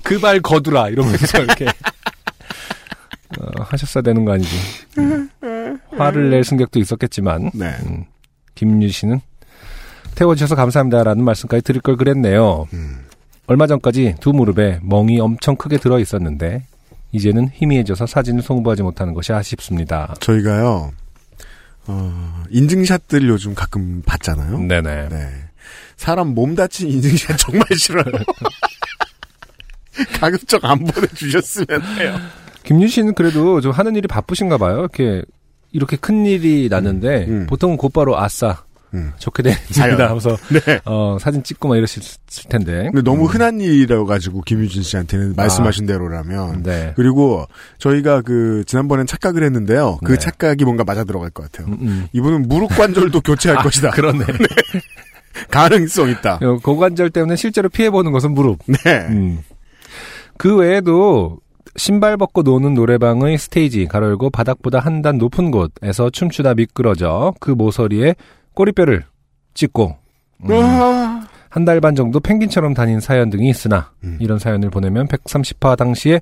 [0.03, 0.89] 그 발 거두라.
[0.89, 1.65] 이러면서 이렇게.
[3.39, 4.49] 어, 하셨어야 되는 거 아니지.
[4.99, 5.29] 음.
[5.97, 7.51] 화를 낼 승객도 있었겠지만.
[7.53, 7.73] 네.
[7.85, 8.05] 음,
[8.55, 9.19] 김유 씨는
[10.15, 12.67] 태워주셔서 감사합니다라는 말씀까지 드릴 걸 그랬네요.
[12.73, 13.05] 음.
[13.47, 16.63] 얼마 전까지 두 무릎에 멍이 엄청 크게 들어 있었는데
[17.13, 20.13] 이제는 희미해져서 사진을 송부하지 못하는 것이 아쉽습니다.
[20.19, 20.91] 저희가요.
[21.85, 24.59] 어, 인증샷들 요즘 가끔 봤잖아요.
[24.59, 25.09] 네네.
[25.09, 25.29] 네.
[25.95, 28.05] 사람 몸 다친 인증샷 정말 싫어요.
[30.19, 32.17] 가급적 안 보내주셨으면 해요.
[32.63, 34.79] 김유 씨는 그래도 좀 하는 일이 바쁘신가 봐요.
[34.79, 35.21] 이렇게
[35.71, 37.47] 이렇게 큰 일이 났는데 음, 음.
[37.47, 38.63] 보통은 곧바로 아싸
[38.93, 39.11] 음.
[39.17, 39.57] 좋게 사연.
[39.67, 40.79] 됐습니다 하면서 네.
[40.85, 42.01] 어, 사진 찍고 막 이러실
[42.49, 42.89] 텐데.
[42.91, 43.27] 근데 너무 음.
[43.27, 46.93] 흔한 일이라 가지고 김유진 씨한테는 말씀하신 대로라면 네.
[46.95, 47.45] 그리고
[47.79, 49.99] 저희가 그 지난번엔 착각을 했는데요.
[50.03, 50.19] 그 네.
[50.19, 51.73] 착각이 뭔가 맞아 들어갈 것 같아요.
[51.73, 52.07] 음, 음.
[52.13, 53.91] 이분은 무릎 관절도 교체할 아, 것이다.
[53.91, 54.25] 그러네.
[55.49, 56.39] 가능성 있다.
[56.41, 58.59] 어, 고관절 때문에 실제로 피해 보는 것은 무릎.
[58.67, 59.07] 네.
[59.09, 59.39] 음.
[60.37, 61.39] 그 외에도
[61.75, 67.49] 신발 벗고 노는 노래방의 스테이지 가로 열고 바닥보다 한 단 높은 곳에서 춤추다 미끄러져 그
[67.51, 68.15] 모서리에
[68.53, 69.03] 꼬리뼈를
[69.53, 69.97] 찍고
[70.45, 74.17] 음, 아, 한달 반 정도 펭귄처럼 다닌 사연 등이 있으나 음.
[74.19, 76.19] 이런 사연을 보내면 130화 당시에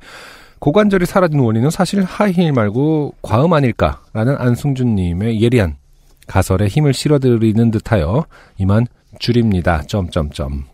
[0.60, 5.76] 고관절이 사라진 원인은 사실 하이힐 말고 과음 아닐까라는 안승준님의 예리한
[6.28, 8.26] 가설에 힘을 실어드리는 듯하여
[8.58, 8.86] 이만
[9.20, 9.82] 줄입니다.
[9.88, 10.66] 점점점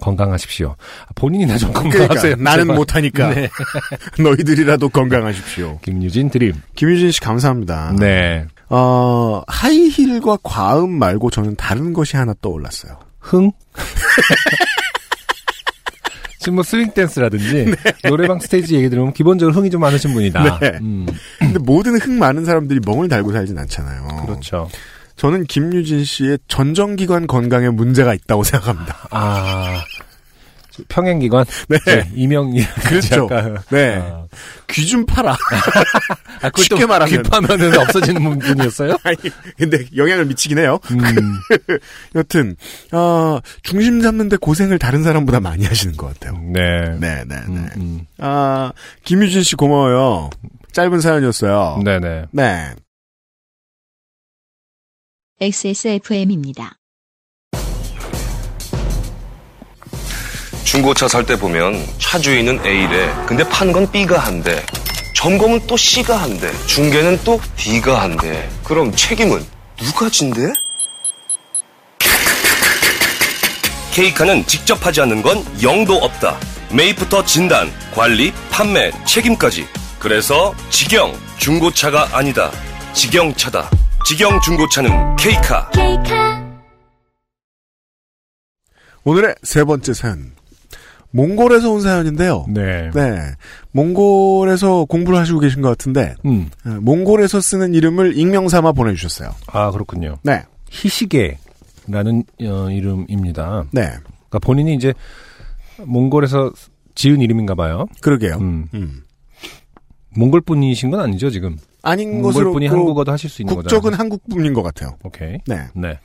[0.00, 0.76] 건강하십시오.
[1.14, 2.36] 본인이나 좀 그러니까 건강하세요.
[2.36, 2.76] 나는 제발.
[2.76, 3.48] 못하니까 네.
[4.22, 5.78] 너희들이라도 건강하십시오.
[5.82, 6.54] 김유진 드림.
[6.74, 7.94] 김유진 씨 감사합니다.
[7.98, 8.46] 네.
[8.70, 12.98] 어, 하이힐과 과음 말고 저는 다른 것이 하나 떠올랐어요.
[13.20, 13.50] 흥?
[16.38, 17.74] 지금 뭐 스윙 댄스라든지
[18.08, 20.60] 노래방 스테이지 얘기 들으면 기본적으로 흥이 좀 많으신 분이다.
[20.60, 20.78] 네.
[20.80, 21.06] 음,
[21.38, 24.24] 근데 모든 흥 많은 사람들이 멍을 달고 살진 않잖아요.
[24.24, 24.68] 그렇죠.
[25.16, 29.08] 저는 김유진 씨의 전정기관 건강에 문제가 있다고 생각합니다.
[29.10, 29.82] 아
[30.88, 31.44] 평행기관.
[31.68, 31.78] 네.
[32.14, 33.28] 이명이 그렇죠.
[33.30, 33.96] 약간, 네.
[33.96, 34.26] 아,
[34.68, 35.32] 귀좀 팔아.
[36.42, 37.22] 아, 쉽게 또 말하면.
[37.22, 38.96] 귀 파면은 없어지는 분- 분이었어요?
[39.04, 39.16] 아니,
[39.56, 40.78] 근데 영향을 미치긴 해요.
[40.90, 40.98] 음,
[42.14, 42.56] 여튼,
[42.92, 46.38] 어, 중심 잡는데 고생을 다른 사람보다 많이 하시는 것 같아요.
[46.52, 46.96] 네.
[46.98, 47.44] 네, 네, 네.
[47.48, 48.06] 음, 음.
[48.18, 48.72] 아,
[49.04, 50.30] 김유진 씨 고마워요.
[50.72, 51.82] 짧은 사연이었어요.
[51.84, 52.26] 네네.
[52.30, 52.70] 네.
[55.40, 56.77] XSFM입니다.
[60.72, 63.10] 중고차 살 때 보면 차 주인은 A래.
[63.26, 64.62] 근데 판 건 B가 한대.
[65.16, 66.52] 점검은 또 C가 한대.
[66.66, 68.46] 중개는 또 D가 한대.
[68.64, 69.42] 그럼 책임은
[69.78, 70.52] 누가 진대?
[73.92, 76.38] 케이카는 직접 하지 않는 건 0도 없다.
[76.70, 79.66] 매입부터 진단, 관리, 판매, 책임까지.
[79.98, 82.52] 그래서 직영 중고차가 아니다.
[82.92, 83.70] 직영차다.
[84.06, 85.16] 직영 중고차는.
[85.16, 85.70] 케이카
[89.04, 90.37] 오늘의 세 번째 사연.
[91.10, 92.44] 몽골에서 온 사연인데요.
[92.48, 92.90] 네.
[92.94, 93.18] 네.
[93.72, 96.50] 몽골에서 공부를 하시고 계신 것 같은데, 음.
[96.66, 99.30] 어, 몽골에서 쓰는 이름을 익명 삼아 보내주셨어요.
[99.46, 100.16] 아, 그렇군요.
[100.22, 100.42] 네.
[100.70, 103.64] 희시계라는 어, 이름입니다.
[103.70, 103.82] 네.
[103.82, 104.92] 그러니까 본인이 이제
[105.84, 106.52] 몽골에서
[106.94, 107.86] 지은 이름인가 봐요.
[108.02, 108.36] 그러게요.
[108.40, 108.68] 음.
[108.74, 109.02] 음.
[110.10, 111.56] 몽골 분이신 건 아니죠, 지금?
[111.82, 114.02] 아닌 몽골 것으로 분이 그 한국어도 하실 수 있는 국적은 거죠.
[114.02, 114.96] 한국 분인 것 같아요.
[115.04, 115.38] 오케이.
[115.46, 115.68] 네.
[115.74, 115.98] 네.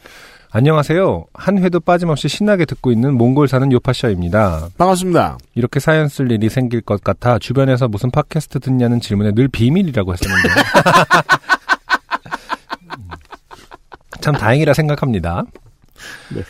[0.56, 1.26] 안녕하세요.
[1.34, 4.70] 한 회도 빠짐없이 신나게 듣고 있는 몽골 사는 요파샤입니다.
[4.78, 5.40] 반갑습니다.
[5.56, 10.50] 이렇게 사연 쓸 일이 생길 것 같아 주변에서 무슨 팟캐스트 듣냐는 질문에 늘 비밀이라고 했었는데.
[14.22, 15.44] 참 다행이라 생각합니다.
[16.36, 16.44] 네.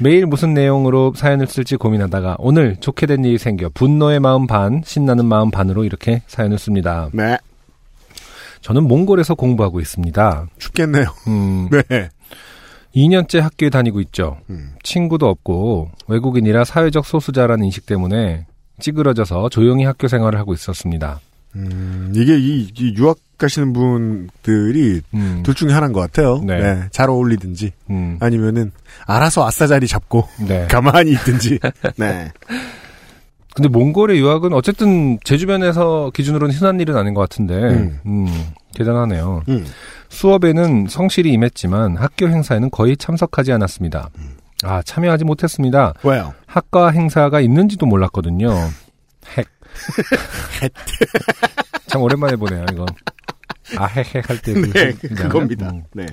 [0.00, 5.24] 매일 무슨 내용으로 사연을 쓸지 고민하다가 오늘 좋게 된 일이 생겨 분노의 마음 반, 신나는
[5.24, 7.08] 마음 반으로 이렇게 사연을 씁니다.
[7.14, 7.38] 네.
[8.60, 10.46] 저는 몽골에서 공부하고 있습니다.
[10.58, 11.06] 춥겠네요.
[11.28, 12.10] 음, 네.
[12.94, 14.38] 2년째 학교에 다니고 있죠.
[14.50, 14.74] 음.
[14.82, 18.46] 친구도 없고 외국인이라 사회적 소수자라는 인식 때문에
[18.80, 21.20] 찌그러져서 조용히 학교 생활을 하고 있었습니다.
[21.56, 26.40] 음, 이게 이, 이 유학 가시는 분들이 음, 둘 중에 하나인 것 같아요.
[26.44, 26.58] 네.
[26.58, 26.82] 네.
[26.90, 28.72] 잘 어울리든지 음, 아니면은
[29.06, 30.66] 알아서 아싸 자리 잡고 네.
[30.68, 31.58] 가만히 있든지.
[31.96, 32.32] 네.
[33.54, 38.00] 근데 몽골의 유학은 어쨌든 제 주변에서 기준으로는 흔한 일은 아닌 것 같은데, 음.
[38.04, 38.26] 음,
[38.74, 39.42] 대단하네요.
[39.48, 39.64] 음.
[40.08, 44.10] 수업에는 성실히 임했지만 학교 행사에는 거의 참석하지 않았습니다.
[44.64, 45.94] 아, 참여하지 못했습니다.
[46.02, 46.34] 왜요?
[46.46, 48.50] 학과 행사가 있는지도 몰랐거든요.
[49.36, 49.48] 핵.
[51.86, 52.86] 참 오랜만에 보네요, 이건.
[53.76, 54.52] 아, 핵핵 할 때.
[54.52, 55.28] 그 네, 핵이잖아요.
[55.28, 55.70] 그겁니다.
[55.70, 55.82] 음.
[55.92, 56.06] 네.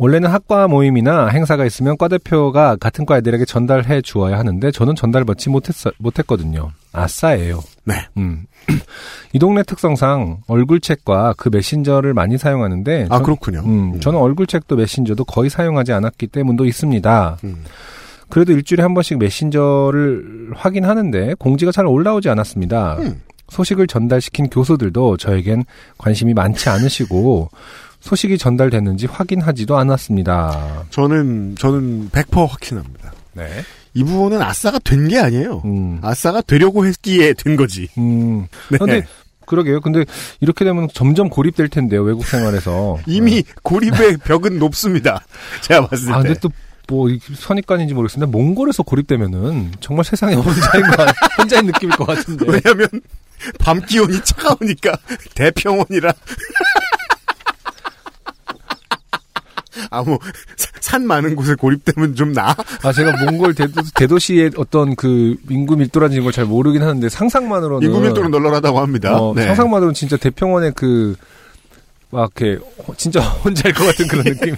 [0.00, 5.26] 원래는 학과 모임이나 행사가 있으면 과 대표가 같은 과 애들에게 전달해 주어야 하는데 저는 전달
[5.26, 6.70] 받지 못했, 못했거든요.
[6.92, 7.60] 아싸예요.
[7.84, 7.96] 네.
[8.16, 8.46] 음.
[9.34, 13.60] 이 동네 특성상 얼굴책과 그 메신저를 많이 사용하는데 아, 전- 그렇군요.
[13.60, 14.00] 음, 음.
[14.00, 17.36] 저는 얼굴책도 메신저도 거의 사용하지 않았기 때문도 있습니다.
[17.44, 17.64] 음.
[18.30, 22.96] 그래도 일주일에 한 번씩 메신저를 확인하는데 공지가 잘 올라오지 않았습니다.
[23.00, 23.20] 음.
[23.50, 25.64] 소식을 전달시킨 교수들도 저에겐
[25.98, 27.50] 관심이 많지 않으시고
[28.00, 30.84] 소식이 전달됐는지 확인하지도 않았습니다.
[30.90, 33.12] 저는, 저는 100% 확신합니다.
[33.34, 33.46] 네.
[33.94, 35.62] 이 부분은 아싸가 된 게 아니에요.
[35.64, 35.98] 음.
[36.02, 37.88] 아싸가 되려고 했기에 된 거지.
[37.98, 38.46] 음.
[38.70, 38.78] 네.
[38.78, 39.02] 근데
[39.46, 39.80] 그러게요.
[39.80, 40.04] 근데
[40.40, 42.02] 이렇게 되면 점점 고립될 텐데요.
[42.02, 42.98] 외국 생활에서.
[43.06, 45.24] 이미 고립의 벽은 높습니다.
[45.62, 46.28] 제가 봤을 아, 때.
[46.28, 46.50] 근데 또,
[46.88, 51.06] 뭐, 이 선입관인지 모르겠는데, 몽골에서 고립되면은, 정말 세상에 혼자인 거,
[51.38, 52.46] 혼자인 느낌일 것 같은데.
[52.46, 52.88] 왜냐면
[53.58, 54.96] 밤 기온이 차가우니까
[55.34, 56.12] 대평원이라
[59.90, 60.18] 아뭐
[60.80, 62.56] 산 많은 곳에 고립되면 좀 나.
[62.82, 67.86] 아, 제가 몽골 대도, 대도 시의 어떤 그, 인구 밀도라는 걸 잘 모르긴 하는데, 상상만으로는.
[67.86, 69.16] 인구 밀도는 널널하다고 합니다.
[69.20, 69.44] 어, 네.
[69.46, 71.14] 상상만으로는 진짜 대평원의 그,
[72.10, 74.54] 막, 이렇게, 호- 진짜 혼자일 것 같은 그런 느낌.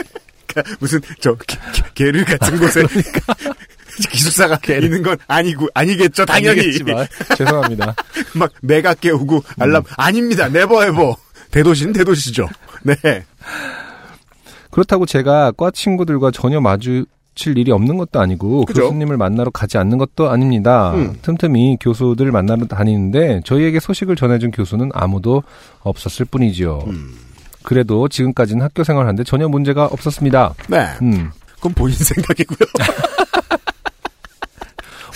[0.81, 2.83] 무슨 저 개, 개- 게르 같은 곳에
[4.11, 7.07] 기숙사가 있는 건 아니고 아니겠죠 당연히 아니겠지만.
[7.37, 7.95] 죄송합니다.
[8.35, 11.17] 막 매가 깨우고 알람 아닙니다 네버 에버
[11.51, 12.49] 대도시는 대도시죠.
[12.83, 12.95] 네.
[14.73, 17.05] 그렇다고 제가 과 친구들과 전혀 마주
[17.35, 18.83] 칠 일이 없는 것도 아니고 그죠?
[18.83, 20.93] 교수님을 만나러 가지 않는 것도 아닙니다.
[20.95, 21.15] 음.
[21.23, 25.43] 틈틈이 교수들 만나러 다니는데 저희에게 소식을 전해준 교수는 아무도
[25.83, 26.85] 없었을 뿐이지요.
[26.89, 27.15] 음.
[27.63, 30.55] 그래도 지금까지는 학교 생활하는데 전혀 문제가 없었습니다.
[30.69, 30.89] 네.
[31.01, 32.67] 음, 그건 본인 생각이고요.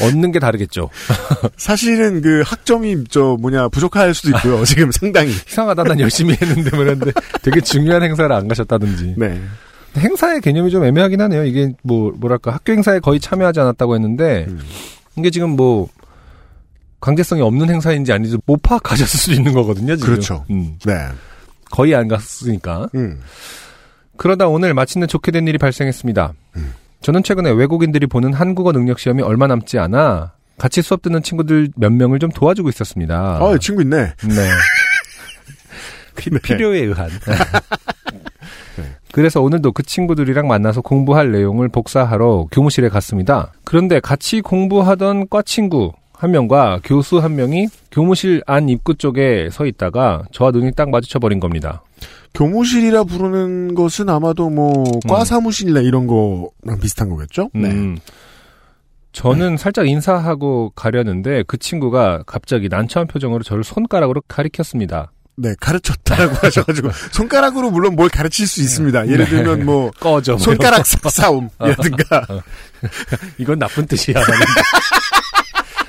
[0.01, 0.91] 얻는 게 다르겠죠.
[1.57, 4.65] 사실은 그 학점이 저 뭐냐 부족할 수도 있고요.
[4.67, 5.31] 지금 상당히.
[5.31, 9.15] 이상하다 난 열심히 했는데 그런데 되게 중요한 행사를 안 가셨다든지.
[9.17, 9.41] 네.
[9.97, 11.45] 행사의 개념이 좀 애매하긴 하네요.
[11.45, 14.61] 이게 뭐 뭐랄까 학교 행사에 거의 참여하지 않았다고 했는데 음.
[15.17, 15.89] 이게 지금 뭐
[17.01, 19.97] 강제성이 없는 행사인지 아닌지 못 파악하셨을 수도 있는 거거든요.
[19.97, 20.11] 지금.
[20.11, 20.45] 그렇죠.
[20.51, 20.93] 음, 네.
[21.71, 22.89] 거의 안 갔으니까.
[22.95, 23.21] 음.
[24.17, 26.33] 그러다 오늘 마침내 좋게 된 일이 발생했습니다.
[26.57, 26.73] 음.
[27.07, 31.93] 저는 최근에 외국인들이 보는 한국어 능력 시험이 얼마 남지 않아 같이 수업 듣는 친구들 몇
[31.93, 33.39] 명을 좀 도와주고 있었습니다.
[33.41, 33.97] 어, 친구 있네.
[34.25, 34.51] 네.
[36.17, 36.39] 피- 네.
[36.41, 37.09] 필요에 의한.
[39.13, 43.53] 그래서 오늘도 그 친구들이랑 만나서 공부할 내용을 복사하러 교무실에 갔습니다.
[43.63, 49.65] 그런데 같이 공부하던 과 친구 한 명과 교수 한 명이 교무실 안 입구 쪽에 서
[49.65, 51.85] 있다가 저와 눈이 딱 마주쳐 버린 겁니다.
[52.37, 57.51] 교무실이라 부르는 것은 아마도 뭐 과 사무실이나 이런 거랑 비슷한 거겠죠?
[57.55, 57.71] 네.
[57.71, 57.99] 음.
[59.13, 65.13] 저는 살짝 인사하고 가려는데 그 친구가 갑자기 난처한 표정으로 저를 손가락으로 가리켰습니다.
[65.37, 69.09] 네, 가르쳤다라고 하셔가지고 손가락으로 물론 뭘 가르칠 수 있습니다.
[69.09, 70.33] 예를 들면 뭐 꺼져.
[70.33, 72.27] 뭐 손가락 싸움이라든가
[73.39, 74.17] 이건 나쁜 뜻이야.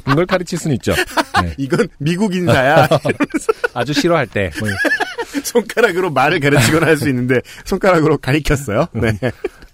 [0.09, 0.93] 이걸 가르칠 수는 있죠.
[1.41, 1.53] 네.
[1.57, 2.87] 이건 미국 인사야.
[3.73, 4.51] 아주 싫어할 때.
[5.37, 8.87] 뭐, 손가락으로 말을 가르치거나 할 수 있는데 손가락으로 가리켰어요.
[8.93, 9.17] 네.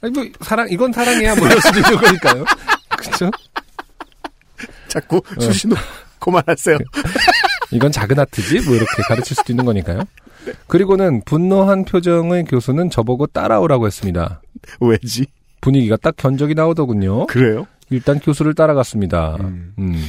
[0.02, 1.36] 아니, 뭐, 사랑, 이건 사랑이야.
[1.36, 2.46] 뭐 이럴 수도 있는 거니까요.
[2.98, 3.32] 그쵸?
[4.88, 5.76] 자꾸 수시로
[6.20, 6.78] 그만하세요.
[7.72, 8.62] 이건 작은 하트지?
[8.62, 10.04] 뭐 이렇게 가르칠 수도 있는 거니까요.
[10.68, 14.42] 그리고는 분노한 표정의 교수는 저보고 따라오라고 했습니다.
[14.82, 15.26] 왜지?
[15.62, 17.28] 분위기가 딱 견적이 나오더군요.
[17.28, 17.66] 그래요?
[17.90, 19.38] 일단 교수를 따라갔습니다.
[19.40, 20.04] 음.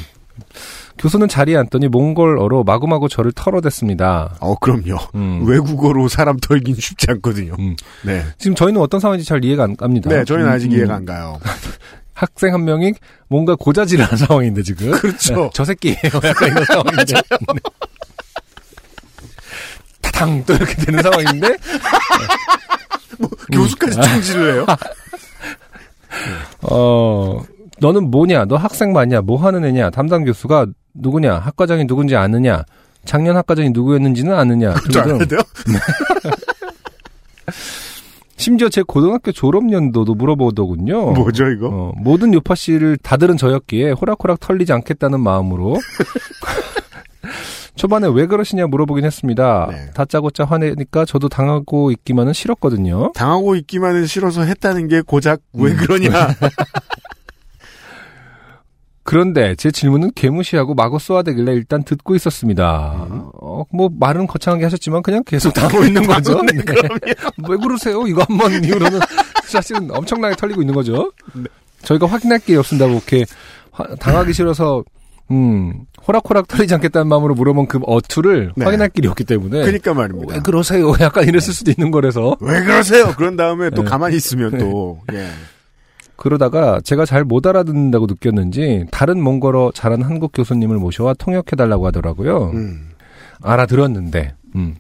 [0.98, 4.36] 교수는 자리에 앉더니 몽골어로 마구마구 저를 털어댔습니다.
[4.40, 4.96] 어, 그럼요.
[5.14, 5.44] 음.
[5.46, 7.56] 외국어로 사람 털긴 쉽지 않거든요.
[8.04, 8.24] 네.
[8.38, 10.08] 지금 저희는 어떤 상황인지 잘 이해가 안 갑니다.
[10.10, 11.38] 네, 저희는 아직 음, 이해가 안 가요.
[12.14, 12.94] 학생 한 명이
[13.28, 14.92] 뭔가 고자질하는 상황인데 지금.
[14.92, 15.34] 그렇죠.
[15.34, 15.98] 네, 저 새끼예요.
[16.24, 17.04] 약간 이런 상황인데.
[17.14, 17.20] 네.
[20.00, 21.56] 타당 또 이렇게 되는 상황인데
[23.52, 24.66] 교수까지 충질을 해요?
[26.62, 27.42] 어
[27.84, 28.46] 너는 뭐냐?
[28.46, 29.20] 너 학생 맞냐?
[29.20, 29.90] 뭐 하는 애냐?
[29.90, 31.34] 담당 교수가 누구냐?
[31.34, 32.64] 학과장이 누군지 아느냐?
[33.04, 34.72] 작년 학과장이 누구였는지는 아느냐?
[34.90, 35.40] 또 알아야 돼요?
[38.36, 41.12] 심지어 제 고등학교 졸업 연도도 물어보더군요.
[41.12, 41.68] 뭐죠, 이거?
[41.70, 45.76] 어, 모든 요파 씨를 다들은 저였기에 호락호락 털리지 않겠다는 마음으로
[47.76, 49.68] 초반에 왜 그러시냐 물어보긴 했습니다.
[49.70, 49.90] 네.
[49.92, 53.12] 다짜고짜 화내니까 저도 당하고 있기만은 싫었거든요.
[53.14, 55.76] 당하고 있기만은 싫어서 했다는 게 고작 왜 음.
[55.76, 56.34] 그러냐?
[59.04, 63.06] 그런데 제 질문은 개무시하고 마구 쏘아대길래 일단 듣고 있었습니다.
[63.40, 66.40] 어, 뭐 말은 거창하게 하셨지만 그냥 계속 당하고 있는 거죠.
[66.42, 66.62] 네.
[67.48, 68.06] 왜 그러세요?
[68.06, 68.98] 이거 한 번 이후로는
[69.46, 71.12] 사실은 엄청나게 털리고 있는 거죠.
[71.82, 72.86] 저희가 확인할 게 없습니다.
[72.86, 73.26] 뭐 이렇게
[73.70, 74.82] 화- 당하기 싫어서
[75.30, 78.64] 음 호락호락 털리지 않겠다는 마음으로 물어본 그 어투를 네.
[78.64, 80.34] 확인할 길이 없기 때문에 그러니까 말입니다.
[80.34, 80.92] 왜 그러세요?
[81.00, 83.12] 약간 이랬을 수도 있는 거라서 왜 그러세요?
[83.16, 83.88] 그런 다음에 또 네.
[83.90, 85.28] 가만히 있으면 또, 예.
[86.16, 92.50] 그러다가 제가 잘 못 알아듣는다고 느꼈는지 다른 몽골어 잘하는 한국 교수님을 모셔와 통역해달라고 하더라고요.
[92.54, 92.90] 음.
[93.42, 94.76] 알아들었는데, 음.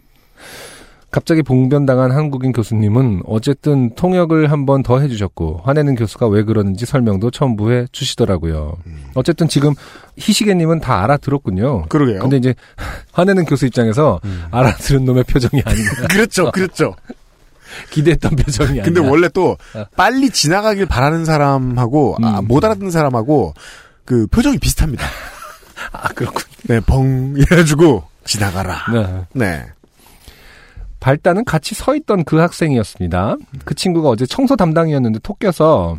[1.10, 7.30] 갑자기 봉변당한 한국인 교수님은 어쨌든 통역을 한 번 더 해주셨고 화내는 교수가 왜 그러는지 설명도
[7.30, 8.76] 첨부 해 주시더라고요.
[9.14, 9.74] 어쨌든 지금
[10.18, 11.82] 희시계님은 다 알아들었군요.
[11.84, 11.88] 음.
[11.88, 12.16] 그러게요.
[12.16, 12.20] 음.
[12.22, 12.54] 근데 이제
[13.12, 14.20] 화내는 교수 입장에서
[14.50, 15.88] 알아들은 놈의 표정이 아니냐.
[16.10, 16.96] 그렇죠, 그렇죠.
[17.90, 18.82] 기대했던 표정이 아니야.
[18.84, 19.84] 근데 원래 또 어.
[19.96, 22.48] 빨리 지나가길 바라는 사람하고 아, 음.
[22.48, 23.54] 못 알아듣는 사람하고
[24.04, 25.06] 그 표정이 비슷합니다.
[25.92, 26.42] 아 그렇군.
[26.64, 28.78] 네, 벙 이래가지고 지나가라.
[28.92, 29.24] 네.
[29.32, 29.64] 네.
[31.00, 33.36] 발단은 같이 서 있던 그 학생이었습니다.
[33.64, 35.98] 그 친구가 어제 청소 담당이었는데 토껴서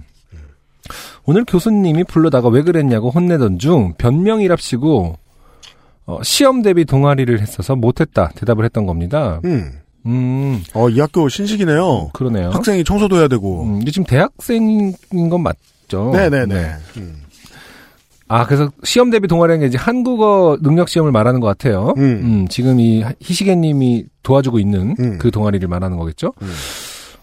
[1.26, 5.18] 오늘 교수님이 불러다가 왜 그랬냐고 혼내던 중 변명이랍시고
[6.08, 9.40] 어, 시험 대비 동아리를 했어서 못했다 대답을 했던 겁니다.
[9.46, 9.80] 음.
[10.06, 12.12] 음, 어, 이 학교 신식이네요.
[12.14, 12.50] 그러네요.
[12.52, 13.64] 학생이 청소도 해야 되고.
[13.64, 14.94] 음, 이게 지금 대학생인
[15.30, 16.12] 건 맞죠?
[16.14, 16.46] 네네네.
[16.46, 16.72] 네.
[16.98, 17.22] 음.
[18.28, 21.94] 아, 그래서 시험 대비 동아리는 게 이제 한국어 능력 시험을 말하는 것 같아요.
[21.98, 22.04] 음.
[22.04, 25.18] 음, 지금 이 희시계 님이 도와주고 있는 음.
[25.20, 26.34] 그 동아리를 말하는 거겠죠.
[26.42, 26.54] 음.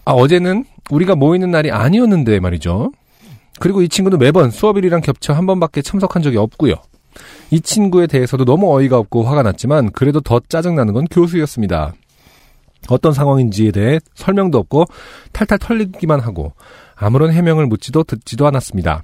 [0.05, 2.91] 아, 어제는 우리가 모이는 날이 아니었는데 말이죠.
[3.59, 6.75] 그리고 이 친구는 매번 수업일이랑 겹쳐 한 번밖에 참석한 적이 없고요.
[7.51, 11.93] 이 친구에 대해서도 너무 어이가 없고 화가 났지만 그래도 더 짜증나는 건 교수였습니다.
[12.89, 14.85] 어떤 상황인지에 대해 설명도 없고
[15.31, 16.53] 탈탈 털리기만 하고
[16.95, 19.03] 아무런 해명을 묻지도 듣지도 않았습니다.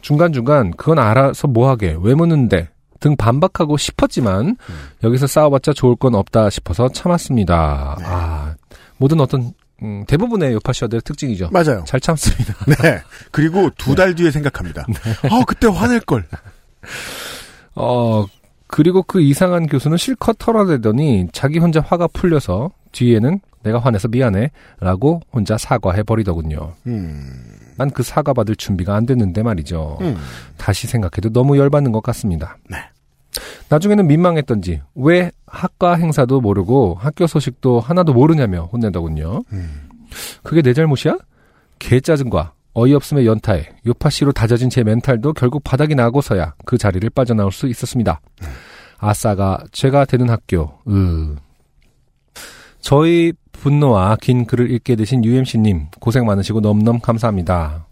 [0.00, 2.68] 중간중간 그건 알아서 뭐하게 왜 묻는데
[3.00, 4.56] 등 반박하고 싶었지만
[5.02, 7.98] 여기서 싸워봤자 좋을 건 없다 싶어서 참았습니다.
[8.02, 8.54] 아
[8.98, 9.52] 모든 어떤
[9.82, 11.50] 음, 대부분의 요파시어들의 특징이죠.
[11.52, 11.84] 맞아요.
[11.86, 12.54] 잘 참습니다.
[12.82, 13.00] 네.
[13.30, 14.86] 그리고 두달 뒤에 생각합니다.
[15.30, 16.26] 아, 그때 화낼 걸.
[17.74, 18.24] 어,
[18.68, 25.20] 그리고 그 이상한 교수는 실컷 털어대더니 자기 혼자 화가 풀려서 뒤에는 내가 화내서 미안해 라고
[25.32, 26.74] 혼자 사과해 버리더군요.
[26.86, 27.30] 음.
[27.76, 29.98] 난그 사과 받을 준비가 안 됐는데 말이죠.
[30.00, 30.16] 음.
[30.56, 32.56] 다시 생각해도 너무 열받는 것 같습니다.
[32.70, 32.78] 네.
[33.68, 39.42] 나중에는 민망했던지 왜 학과 행사도 모르고 학교 소식도 하나도 모르냐며 혼낸더군요.
[39.52, 39.88] 음.
[40.42, 41.18] 그게 내 잘못이야?
[41.78, 48.20] 개짜증과 어이없음의 연타에 요파씨로 다져진 제 멘탈도 결국 바닥이 나고서야 그 자리를 빠져나올 수 있었습니다.
[48.98, 50.78] 아싸가 죄가 되는 학교.
[50.88, 51.36] 으.
[52.86, 57.84] 저희 분노와 긴 글을 읽게 되신 UMC님 고생 많으시고 넘넘 감사합니다.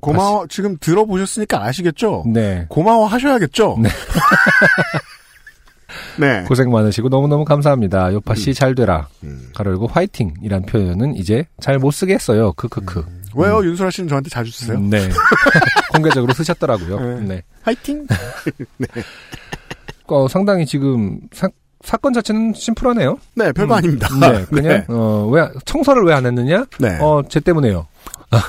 [0.00, 0.46] 고마워.
[0.46, 2.24] 지금 들어보셨으니까 아시겠죠?
[2.32, 2.64] 네.
[2.70, 3.76] 고마워 하셔야겠죠?
[3.82, 3.90] 네.
[6.18, 6.44] 네.
[6.44, 8.10] 고생 많으시고 너무너무 감사합니다.
[8.14, 9.08] 요파 씨 잘 되라.
[9.22, 9.50] 음.
[9.54, 12.54] 가로 열고 화이팅이란 표현은 이제 잘 못 쓰겠어요.
[12.54, 13.04] 크크크.
[13.36, 13.62] 왜요?
[13.62, 14.78] 윤소라 씨는 저한테 자주 쓰세요?
[14.78, 15.10] 음, 네.
[15.92, 17.18] 공개적으로 쓰셨더라고요.
[17.20, 17.20] 네.
[17.20, 17.42] 네.
[17.64, 18.06] 화이팅!
[20.08, 21.46] 어, 상당히 지금 사,
[21.84, 23.18] 사건 자체는 심플하네요.
[23.34, 23.78] 네, 별거 음.
[23.78, 24.08] 아닙니다.
[24.20, 26.64] 네, 그냥 어, 왜 청소를 왜 안 했느냐?
[26.80, 26.98] 네.
[27.00, 27.86] 어, 쟤 때문에요.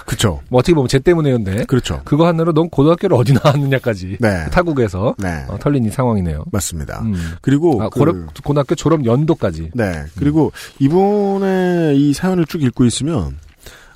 [0.05, 0.41] 그쵸.
[0.49, 1.63] 뭐 어떻게 보면 쟤 때문에요인데.
[1.65, 2.01] 그렇죠.
[2.03, 4.45] 그거 하나로 넌 고등학교를 어디 나왔느냐까지 네.
[4.51, 5.45] 타국에서 네.
[5.47, 6.43] 어, 털린 이 상황이네요.
[6.51, 6.99] 맞습니다.
[7.01, 7.15] 음.
[7.41, 9.71] 그리고 아, 그- 고려- 고등학교 졸업 연도까지.
[9.73, 10.03] 네.
[10.17, 13.37] 그리고 이분의 이 사연을 쭉 읽고 있으면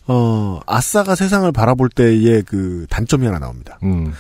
[0.07, 3.77] 어, 아싸가 세상을 바라볼 때의 그 단점이 하나 나옵니다.
[3.83, 4.13] 음.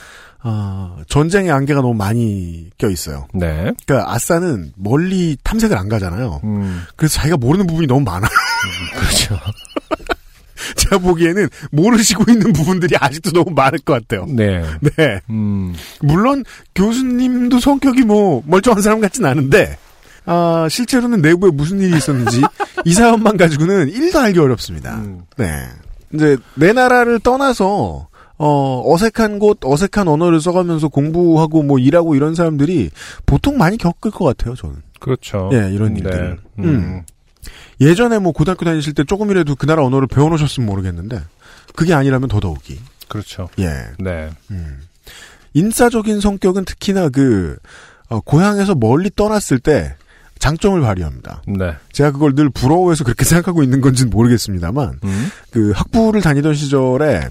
[0.45, 3.27] 아, 전쟁의 안개가 너무 많이 껴 있어요.
[3.33, 3.71] 네.
[3.85, 6.41] 그러니까 아싸는 멀리 탐색을 안 가잖아요.
[6.43, 8.29] 음, 그래서 자기가 모르는 부분이 너무 많아요.
[8.93, 9.39] 그렇죠.
[10.75, 14.25] 제가 보기에는 모르시고 있는 부분들이 아직도 너무 많을 것 같아요.
[14.27, 14.63] 네.
[14.97, 15.21] 네.
[15.29, 16.43] 음, 물론
[16.75, 19.77] 교수님도 성격이 뭐 멀쩡한 사람 같진 않은데
[20.25, 22.41] 아, 실제로는 내부에 무슨 일이 있었는지
[22.85, 24.95] 이 사연만 가지고는 1도 알기 어렵습니다.
[24.95, 25.21] 음.
[25.37, 25.47] 네.
[26.13, 28.07] 이제 내 나라를 떠나서
[28.37, 32.89] 어, 어색한 곳, 어색한 언어를 써가면서 공부하고 뭐 일하고 이런 사람들이
[33.25, 34.77] 보통 많이 겪을 것 같아요, 저는.
[34.99, 35.49] 그렇죠.
[35.53, 35.99] 예, 이런 네.
[35.99, 36.39] 일들을.
[36.59, 36.63] 음.
[36.63, 37.03] 음.
[37.81, 41.21] 예전에 뭐 고등학교 다니실 때 조금이라도 그 나라 언어를 배워놓으셨으면 모르겠는데
[41.75, 42.79] 그게 아니라면 더더욱이.
[43.07, 43.49] 그렇죠.
[43.59, 43.69] 예.
[43.99, 44.29] 네.
[44.51, 44.79] 음.
[45.53, 47.57] 인싸적인 성격은 특히나 그
[48.09, 49.95] 어, 고향에서 멀리 떠났을 때
[50.39, 51.41] 장점을 발휘합니다.
[51.47, 51.73] 네.
[51.91, 55.29] 제가 그걸 늘 부러워해서 그렇게 생각하고 있는 건지는 모르겠습니다만 음.
[55.51, 57.29] 그 학부를 다니던 시절에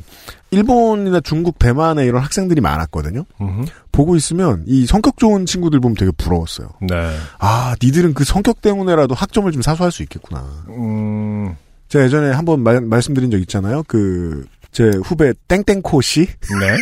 [0.53, 3.25] 일본이나 중국, 대만에 이런 학생들이 많았거든요.
[3.41, 3.67] 음.
[3.91, 6.69] 보고 있으면 이 성격 좋은 친구들 보면 되게 부러웠어요.
[6.83, 7.17] 네.
[7.39, 10.47] 아, 니들은 그 성격 때문에라도 학점을 좀 사수할 수 있겠구나.
[10.69, 11.57] 음,
[11.89, 13.83] 제가 예전에 한번 말, 말씀드린 적 있잖아요.
[13.89, 16.27] 그, 제 후배 땡땡코 씨.
[16.27, 16.77] 네.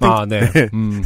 [0.06, 0.50] 아, 네.
[0.52, 0.68] 네.
[0.72, 1.02] 음,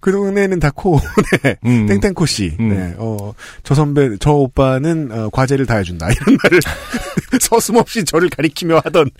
[0.00, 0.98] 그 동네는 다 코.
[1.42, 1.56] 네.
[1.64, 1.86] 음.
[1.86, 2.56] 땡땡코 씨.
[2.60, 2.68] 음.
[2.68, 2.94] 네.
[2.98, 6.10] 어, 저 선배, 저 오빠는 어, 과제를 다 해준다.
[6.10, 6.60] 이런 말을
[7.40, 9.10] 서슴없이 저를 가리키며 하던.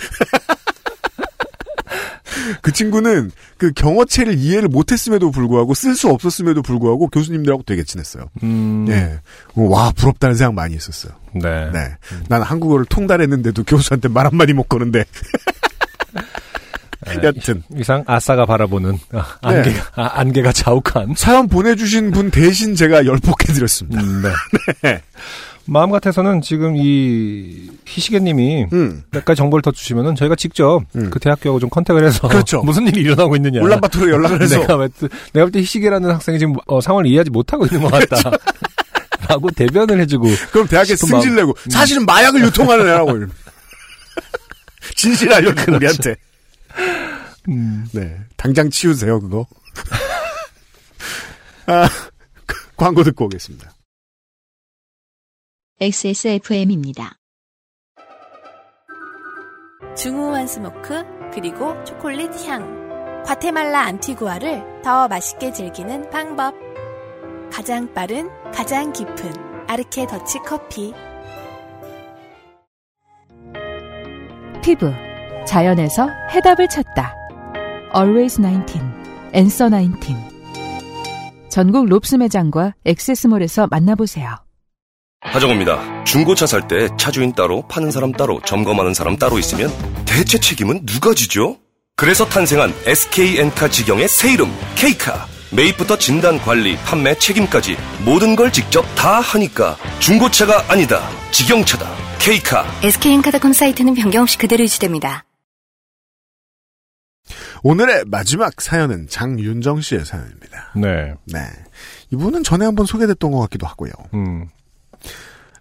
[2.62, 8.26] 그 친구는 그 경어체를 이해를 못했음에도 불구하고 쓸 수 없었음에도 불구하고 교수님들하고 되게 친했어요.
[8.42, 8.86] 음.
[8.88, 9.20] 예.
[9.54, 11.12] 어, 와, 부럽다는 생각 많이 했었어요.
[11.34, 11.70] 네.
[11.70, 11.96] 네.
[12.28, 15.04] 난 한국어를 통달했는데도 교수한테 말 한마디 못 거는데.
[17.06, 17.18] 네.
[17.22, 17.62] 여튼.
[17.76, 24.02] 이상 아싸가 바라보는 아, 안개가 아, 안개가 자욱한 사연 보내주신 분 대신 제가 열폭해드렸습니다.
[24.02, 24.28] 음, 네.
[24.82, 25.02] 네.
[25.72, 29.04] 마음 같아서는 지금 이 희시계님이 음.
[29.12, 31.10] 몇 가지 정보를 더 주시면은 저희가 직접 음.
[31.10, 32.60] 그 대학교하고 좀 컨택을 해서 그렇죠.
[32.66, 34.58] 무슨 일이 일어나고 있느냐 울란바토르 연락을 해서.
[34.58, 37.90] 내가 왜 또- 내가 볼 때 희시계라는 학생이 지금 어, 상황을 이해하지 못하고 있는 것
[38.08, 38.30] 같다.
[39.28, 41.36] 라고 대변을 해주고 그럼 대학에 승질.
[41.36, 43.26] 내고 사실은 마약을 유통하는 애라고.
[44.96, 46.16] 진실 알려주고 우리한테.
[47.48, 48.16] 음, 네.
[48.36, 49.46] 당장 치우세요 그거.
[51.66, 51.88] 아,
[52.76, 53.70] 광고 듣고 오겠습니다.
[55.82, 57.14] XSFM입니다.
[59.96, 66.54] 중후한 smoke 그리고 초콜릿 향 과테말라 안티구아를 더 맛있게 즐기는 방법
[67.50, 69.32] 가장 빠른 가장 깊은
[69.68, 70.92] 아르케 더치 커피
[74.62, 74.92] 피부
[75.46, 77.14] 자연에서 해답을 찾다.
[77.96, 78.80] Always 19,
[79.34, 80.14] Answer 19.
[81.48, 84.49] 전국 롭스 매장과 액세스몰에서 만나보세요.
[85.20, 86.04] 하정우입니다.
[86.04, 89.70] 중고차 살 때 차주인 따로, 파는 사람 따로, 점검하는 사람 따로 있으면
[90.06, 91.58] 대체 책임은 누가 지죠?
[91.96, 95.26] 그래서 탄생한 SK엔카 직영의 새 이름 K카.
[95.52, 101.00] 매입부터 진단, 관리, 판매, 책임까지 모든 걸 직접 다 하니까 중고차가 아니다.
[101.32, 101.86] 직영차다.
[102.20, 102.64] K카.
[102.82, 105.24] SK엔카닷컴 사이트는 변경 없이 그대로 유지됩니다.
[107.62, 110.72] 오늘의 마지막 사연은 장윤정 씨의 사연입니다.
[110.76, 111.14] 네.
[111.26, 111.40] 네.
[112.10, 113.92] 이분은 전에 한번 소개됐던 것 같기도 하고요.
[114.14, 114.48] 음,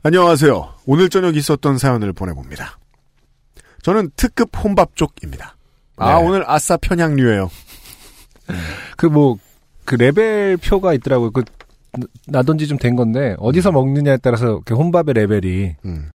[0.04, 0.74] 안녕하세요.
[0.86, 2.78] 오늘 저녁 있었던 사연을 보내봅니다.
[3.82, 5.56] 저는 특급 혼밥 쪽입니다.
[5.98, 6.26] 아, 네.
[6.26, 7.50] 오늘 아싸 편향류예요.
[8.98, 9.38] 그 뭐
[9.86, 11.32] 그 레벨 표가 있더라고요.
[11.32, 11.44] 그
[12.28, 16.12] 나던지 좀 된 건데 어디서 먹느냐에 따라서 그 혼밥의 레벨이 음.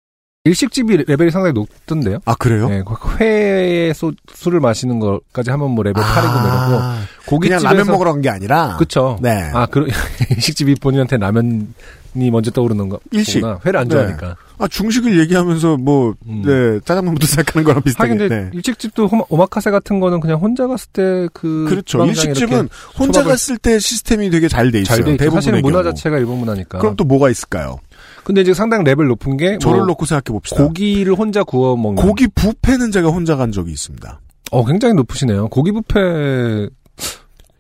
[0.46, 2.18] 일식집이 레벨이 상당히 높던데요.
[2.26, 2.68] 아, 그래요?
[2.70, 7.78] 네, 그 회에 소, 술을 마시는 것까지 하면 뭐 레벨 8이고 내려고 아, 고깃집에서 그냥
[7.78, 8.76] 라면 먹으러 간 게 아니라.
[8.78, 9.20] 그쵸.
[9.22, 9.52] 네.
[9.54, 9.86] 아, 그
[10.32, 11.76] 일식집이 본인한테 라면
[12.16, 13.00] 이 먼저 떠오르는 거.
[13.12, 13.42] 일식.
[13.42, 13.60] 거구나.
[13.66, 13.94] 회를 안 네.
[13.96, 14.36] 좋아하니까.
[14.58, 16.42] 아, 중식을 얘기하면서 뭐, 음.
[16.46, 18.10] 네, 짜장면부터 생각하는 거랑 비슷하게.
[18.12, 18.50] 하긴 근데 네.
[18.54, 22.04] 일식집도 호마- 오마카세 같은 거는 그냥 혼자 갔을 때 그 그렇죠.
[22.06, 22.68] 일식집은
[22.98, 24.98] 혼자 갔을 때 시스템이 되게 잘 돼 있어요.
[24.98, 25.18] 잘 돼 있죠.
[25.24, 25.84] 대부분의 사실은 문화.
[25.84, 26.80] 자체가 일본 문화니까.
[26.80, 27.78] 그럼 또 뭐가 있을까요?
[28.24, 30.62] 근데 이제 상당히 레벨 높은 게 저를 뭐 놓고 생각해 봅시다.
[30.64, 32.04] 고기를 혼자 구워 먹는.
[32.04, 34.20] 고기 뷔페는 제가 혼자 간 적이 있습니다.
[34.52, 35.48] 어 굉장히 높으시네요.
[35.50, 36.68] 고기 뷔페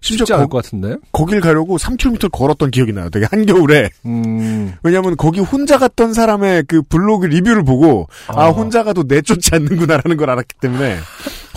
[0.01, 0.95] 심지어 쉽지 않을 거, 것 같은데.
[1.11, 3.09] 거길 가려고 3km 걸었던 기억이 나요.
[3.09, 3.89] 되게 한겨울에.
[4.05, 4.73] 음.
[4.83, 8.49] 왜냐하면 거기 혼자 갔던 사람의 그 블로그 리뷰를 보고 아, 아.
[8.49, 10.97] 혼자 가도 내쫓지 않는구나라는 걸 알았기 때문에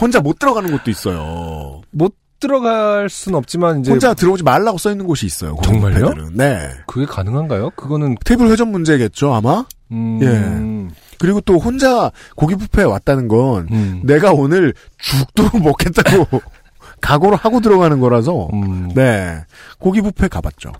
[0.00, 1.82] 혼자 못 들어가는 곳도 있어요.
[1.90, 5.56] 못 들어갈 순 없지만 이제 혼자 들어오지 말라고 써 있는 곳이 있어요.
[5.62, 6.08] 정말요?
[6.10, 6.30] 뷔페들은.
[6.34, 6.70] 네.
[6.88, 7.70] 그게 가능한가요?
[7.76, 9.64] 그거는 테이블 회전 문제겠죠 아마.
[9.92, 10.90] 음.
[11.20, 14.00] 그리고 또 혼자 고기 뷔페에 왔다는 건 음.
[14.04, 16.40] 내가 오늘 죽도 먹겠다고
[17.02, 18.88] 각오를 하고 들어가는 거라서 음.
[18.94, 19.44] 네
[19.78, 20.72] 고기 뷔페 가봤죠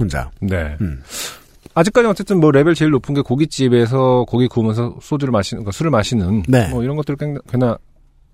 [0.00, 0.30] 혼자.
[0.40, 0.76] 네.
[0.80, 1.02] 음.
[1.74, 6.42] 아직까지 어쨌든 뭐 레벨 제일 높은 게 고깃집에서 고기 구우면서 소주를 마시는, 그러니까 술을 마시는
[6.48, 6.68] 네.
[6.70, 7.74] 뭐 이런 것들을 굉장히,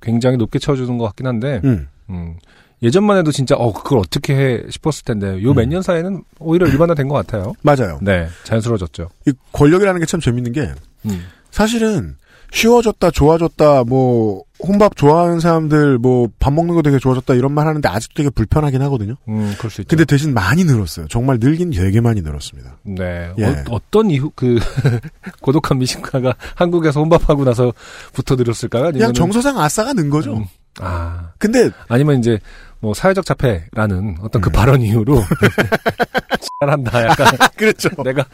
[0.01, 1.89] 굉장히 높게 채워주는 것 같긴 한데, 음.
[2.11, 2.37] 음.
[2.83, 7.15] 예전만 해도 진짜 어 그걸 어떻게 해 싶었을 텐데 요 몇년 사이에는 오히려 일반화된 것
[7.15, 7.55] 같아요.
[7.63, 7.99] 맞아요.
[8.03, 9.09] 네, 자연스러워졌죠.
[9.27, 10.71] 이 권력이라는 게 참 재밌는 게
[11.07, 11.25] 음.
[11.51, 12.17] 사실은
[12.55, 17.87] 쉬워졌다, 좋아졌다, 뭐 혼밥 좋아하는 사람들 뭐 밥 먹는 거 되게 좋아졌다 이런 말 하는데
[17.89, 19.17] 아직도 되게 불편하긴 하거든요.
[19.29, 19.89] 음, 그럴 수 있죠.
[19.89, 21.07] 근데 대신 많이 늘었어요.
[21.09, 22.77] 정말 늘긴 되게 많이 늘었습니다.
[22.85, 23.33] 네.
[23.39, 23.45] 예.
[23.71, 24.59] 어, 떤 이후 그
[25.43, 28.93] 고독한 미식가가 한국에서 혼밥하고 나서부터 늘었을까요?
[28.93, 30.37] 그냥 아니면은- 정서상 아싸가 는 거죠.
[30.37, 30.45] 음,
[30.81, 31.31] 아.
[31.39, 32.39] 근데 아니면 이제
[32.81, 34.43] 뭐 사회적 자폐라는 어떤 음.
[34.43, 35.23] 그 발언 이후로
[36.61, 37.27] 잘한다 약간
[37.57, 37.89] 그렇죠.
[38.03, 38.25] 내가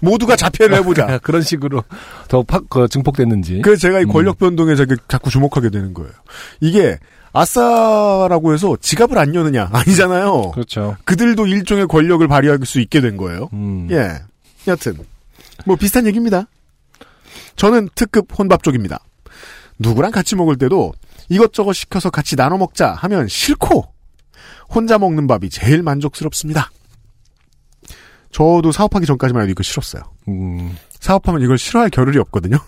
[0.00, 1.18] 모두가 자폐를 해보자.
[1.22, 1.84] 그런 식으로
[2.28, 3.60] 더 팍, 그 증폭됐는지.
[3.62, 4.08] 그래서 제가 이 음.
[4.08, 6.12] 권력 변동에 자꾸, 자꾸 주목하게 되는 거예요.
[6.60, 6.98] 이게
[7.32, 10.52] 아싸라고 해서 지갑을 안 여느냐 아니잖아요.
[10.52, 10.96] 그렇죠.
[11.04, 13.48] 그들도 일종의 권력을 발휘할 수 있게 된 거예요.
[13.52, 13.88] 음.
[13.90, 14.20] 예.
[14.66, 14.96] 여튼
[15.64, 16.46] 뭐 비슷한 얘기입니다.
[17.56, 19.00] 저는 특급 혼밥 쪽입니다.
[19.78, 20.92] 누구랑 같이 먹을 때도
[21.28, 23.84] 이것저것 시켜서 같이 나눠 먹자 하면 싫고
[24.68, 26.70] 혼자 먹는 밥이 제일 만족스럽습니다.
[28.30, 30.02] 저도 사업하기 전까지만 해도 이거 싫었어요.
[30.28, 30.76] 음.
[31.00, 32.58] 사업하면 이걸 싫어할 겨를이 없거든요.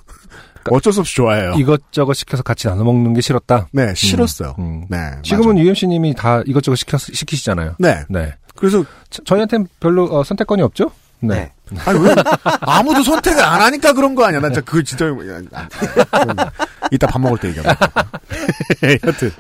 [0.70, 1.55] 어쩔 수 없이 좋아해요.
[1.57, 3.69] 이것저것 시켜서 같이 나눠 먹는 게 싫었다.
[3.73, 4.57] 네, 싫었어요.
[4.59, 4.87] 음.
[4.89, 4.99] 네.
[5.23, 5.66] 지금은 맞아요.
[5.66, 7.77] UMC님이 다 이것저것 시켜 시키시잖아요.
[7.78, 8.05] 네.
[8.09, 8.35] 네.
[8.57, 10.91] 그래서 저, 저희한테는 별로 어, 선택권이 없죠?
[11.20, 11.53] 네.
[11.85, 12.15] 아니 왜
[12.61, 14.41] 아무도 선택을 안 하니까 그런 거 아니야?
[14.41, 15.07] 나 진짜 그거 진짜
[15.53, 16.37] 아, 그건
[16.91, 17.77] 이따 밥 먹을 때 얘기하자.
[19.07, 19.31] 여튼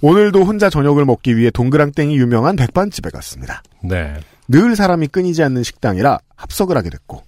[0.00, 3.62] 오늘도 혼자 저녁을 먹기 위해 동그랑땡이 유명한 백반집에 갔습니다.
[3.82, 4.14] 네.
[4.48, 7.22] 늘 사람이 끊이지 않는 식당이라 합석을 하게 됐고,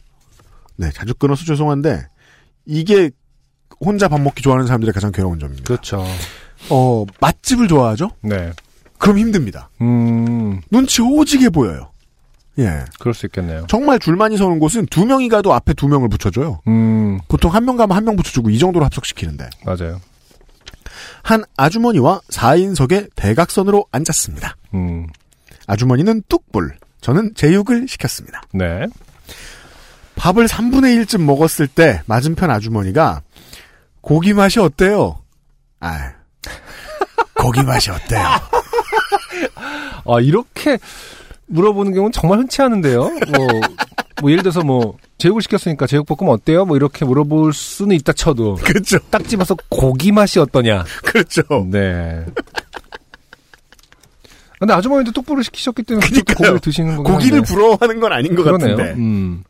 [0.76, 2.06] 네 자주 끊어서 죄송한데
[2.66, 3.10] 이게
[3.80, 5.64] 혼자 밥 먹기 좋아하는 사람들의 가장 괴로운 점입니다.
[5.66, 6.04] 그렇죠.
[6.70, 8.10] 어 맛집을 좋아하죠?
[8.22, 8.52] 네.
[8.98, 9.70] 그럼 힘듭니다.
[9.80, 11.90] 음, 눈치 오지게 보여요.
[12.58, 12.84] 예.
[12.98, 13.66] 그럴 수 있겠네요.
[13.68, 16.60] 정말 줄만이 서는 곳은 두 명이 가도 앞에 두 명을 붙여줘요.
[16.66, 20.00] 음, 보통 한 명 가면 한 명 붙여주고 이 정도로 합석시키는데 맞아요.
[21.22, 24.56] 한 아주머니와 4인석의 대각선으로 앉았습니다.
[24.74, 25.06] 음,
[25.68, 28.42] 아주머니는 뚝불, 저는 제육을 시켰습니다.
[28.52, 28.86] 네.
[30.16, 33.22] 밥을 3분의 1쯤 먹었을 때 맞은편 아주머니가
[34.00, 35.18] 고기 맛이 어때요?
[35.80, 36.12] 아,
[37.34, 38.20] 고기 맛이 어때요?
[40.04, 40.78] 아, 이렇게
[41.46, 43.00] 물어보는 경우는 정말 흔치 않은데요.
[43.00, 43.46] 뭐,
[44.20, 46.64] 뭐 예를 들어서 뭐 제육을 시켰으니까 제육볶음 어때요?
[46.64, 48.98] 뭐 이렇게 물어볼 수는 있다 쳐도 그렇죠.
[49.10, 50.84] 딱 집어서 고기 맛이 어떠냐.
[51.04, 51.42] 그렇죠.
[51.70, 52.24] 네.
[54.58, 56.06] 근데 아주머니도 똑부를 시키셨기 때문에.
[56.06, 57.52] 고기를 드시는 거긴 고기를 한데.
[57.52, 58.76] 부러워하는 건 아닌 것 그러네요.
[58.76, 59.00] 같은데.
[59.00, 59.44] 음.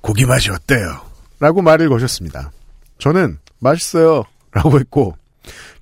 [0.00, 1.00] 고기 맛이 어때요?
[1.40, 2.52] 라고 말을 거셨습니다.
[2.98, 4.24] 저는 맛있어요.
[4.52, 5.16] 라고 했고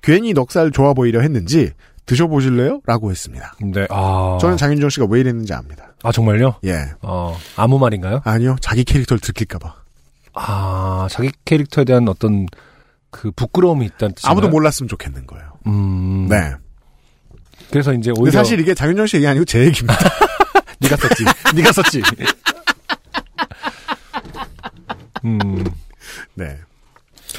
[0.01, 1.71] 괜히 넉살 좋아 보이려 했는지
[2.05, 2.81] 드셔보실래요?
[2.85, 3.53] 라고 했습니다.
[3.61, 3.85] 네.
[3.89, 4.37] 아.
[4.41, 5.93] 저는 장윤정 씨가 왜 이랬는지 압니다.
[6.03, 6.55] 아 정말요?
[6.65, 6.91] 예.
[7.01, 8.21] 어 아무 말인가요?
[8.23, 8.55] 아니요.
[8.61, 9.75] 자기 캐릭터를 들킬까봐.
[10.33, 12.45] 아 자기 캐릭터에 대한 어떤
[13.11, 14.31] 그 부끄러움이 있다는 뜻인가요?
[14.31, 15.45] 아무도 몰랐으면 좋겠는 거예요.
[15.67, 16.27] 음.
[16.29, 16.53] 네.
[17.71, 19.97] 그래서 이제 오히려 사실 이게 장윤정 씨 얘기 아니고 제 얘기입니다.
[20.79, 21.23] 네가 썼지.
[21.55, 22.01] 네가 썼지.
[25.25, 25.63] 음.
[26.35, 26.57] 네.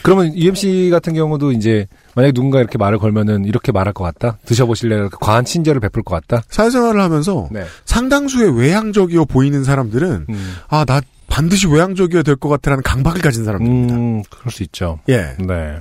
[0.02, 4.38] 그러면 UMC 같은 경우도 이제 만약에 누군가 이렇게 말을 걸면은 이렇게 말할 것 같다.
[4.46, 5.10] 드셔보실래요?
[5.20, 6.44] 과한 친절을 베풀 것 같다.
[6.48, 7.64] 사회생활을 하면서 네.
[7.84, 10.56] 상당수의 외향적이어 보이는 사람들은 음.
[10.68, 13.94] 아, 나 반드시 외향적이어야 될 것 같다라는 강박을 가진 사람들입니다.
[13.94, 15.00] 음, 그럴 수 있죠.
[15.08, 15.34] 예.
[15.38, 15.78] 네.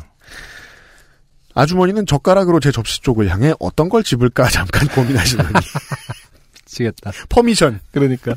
[1.60, 5.50] 아주머니는 젓가락으로 제 접시 쪽을 향해 어떤 걸 집을까 잠깐 고민하시더니
[6.66, 7.12] 미치겠다.
[7.30, 8.36] permission 그러니까.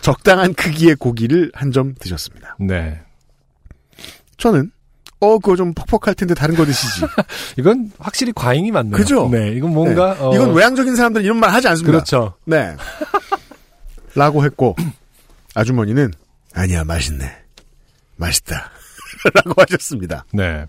[0.00, 2.56] 적당한 크기의 고기를 한 점 드셨습니다.
[2.60, 3.00] 네.
[4.38, 4.70] 저는
[5.20, 7.02] 어 그거 좀 퍽퍽할 텐데 다른 거 드시지.
[7.58, 8.96] 이건 확실히 과잉이 맞네요.
[8.96, 9.28] 그죠?
[9.30, 9.52] 네.
[9.52, 10.20] 이건 뭔가 네.
[10.20, 11.90] 어, 이건 외향적인 사람들은 이런 말 하지 않습니다.
[11.92, 12.34] 그렇죠.
[12.44, 12.74] 네.
[14.14, 14.74] 라고 했고
[15.54, 16.12] 아주머니는
[16.54, 17.30] 아니야 맛있네.
[18.16, 18.70] 맛있다.
[19.34, 20.24] 라고 하셨습니다.
[20.32, 20.64] 네.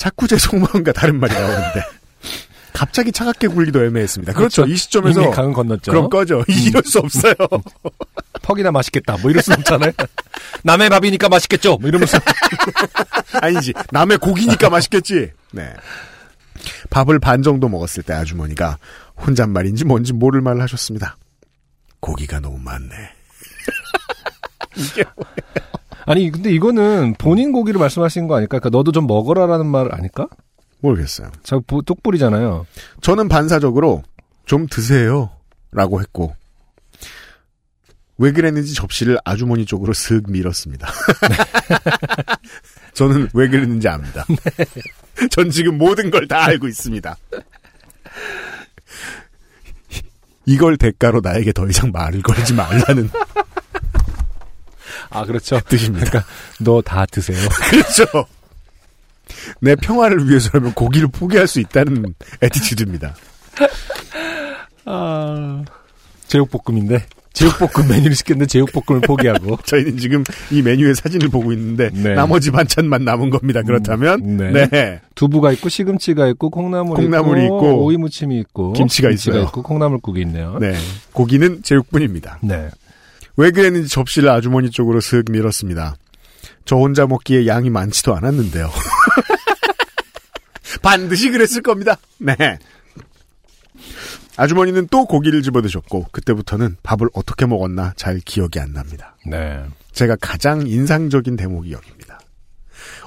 [0.00, 1.82] 자꾸 제 속마음과 다른 말이 나오는데
[2.72, 4.32] 갑자기 차갑게 굴기도 애매했습니다.
[4.32, 4.64] 그렇죠.
[4.64, 5.92] 이 시점에서 이미 강은 건넜죠.
[5.92, 6.42] 그럼 꺼져.
[6.48, 7.34] 이럴 수 없어요.
[8.40, 9.18] 퍽이나 맛있겠다.
[9.18, 9.92] 뭐 이럴 수 없잖아요.
[10.62, 11.76] 남의 밥이니까 맛있겠죠.
[11.76, 12.16] 뭐 이러면서.
[13.42, 13.74] 아니지.
[13.90, 15.32] 남의 고기니까 맛있겠지.
[15.52, 15.70] 네.
[16.88, 18.78] 밥을 반 정도 먹었을 때 아주머니가
[19.26, 21.18] 혼잣말인지 뭔지 모를 말을 하셨습니다.
[22.00, 22.94] 고기가 너무 많네.
[26.10, 28.58] 아니 근데 이거는 본인 고기를 말씀하신 거 아닐까?
[28.58, 30.26] 그러니까 너도 좀 먹어라라는 말 아닐까?
[30.80, 31.30] 모르겠어요.
[31.44, 32.66] 저 보- 똑불이잖아요.
[33.00, 34.02] 저는 반사적으로
[34.44, 35.30] 좀 드세요.
[35.70, 36.34] 라고 했고
[38.18, 40.88] 왜 그랬는지 접시를 아주머니 쪽으로 슥 밀었습니다.
[42.94, 44.24] 저는 왜 그랬는지 압니다.
[45.30, 47.16] 전 지금 모든 걸 다 알고 있습니다.
[50.46, 53.08] 이걸 대가로 나에게 더 이상 말을 걸지 말라는
[55.10, 55.60] 아 그렇죠.
[55.68, 56.06] 뜻입니다.
[56.10, 56.30] 그러니까
[56.60, 57.36] 너 다 드세요.
[57.70, 58.04] 그렇죠.
[59.60, 63.14] 내 평화를 위해서라면 고기를 포기할 수 있다는 attitude입니다.
[64.84, 65.62] 아,
[66.26, 67.04] 제육볶음인데.
[67.32, 69.56] 제육볶음 메뉴를 시켰는데 제육볶음을 포기하고.
[69.64, 72.14] 저희는 지금 이 메뉴의 사진을 보고 있는데 네.
[72.14, 73.62] 나머지 반찬만 남은 겁니다.
[73.62, 74.68] 그렇다면 음, 네.
[74.68, 75.00] 네.
[75.14, 79.42] 두부가 있고 시금치가 있고 콩나물이 콩나물이 있고, 있고, 오이 무침이 있고 김치가 있어요.
[79.44, 80.58] 있고 콩나물국이 있네요.
[80.60, 80.74] 네.
[81.12, 82.40] 고기는 제육뿐입니다.
[82.42, 82.68] 네.
[83.36, 85.96] 왜 그랬는지 접시를 아주머니 쪽으로 슥 밀었습니다.
[86.64, 88.70] 저 혼자 먹기에 양이 많지도 않았는데요.
[90.82, 91.96] 반드시 그랬을 겁니다.
[92.18, 92.34] 네.
[94.36, 99.16] 아주머니는 또 고기를 집어드셨고 그때부터는 밥을 어떻게 먹었나 잘 기억이 안 납니다.
[99.26, 99.62] 네.
[99.92, 102.20] 제가 가장 인상적인 대목이 여기입니다.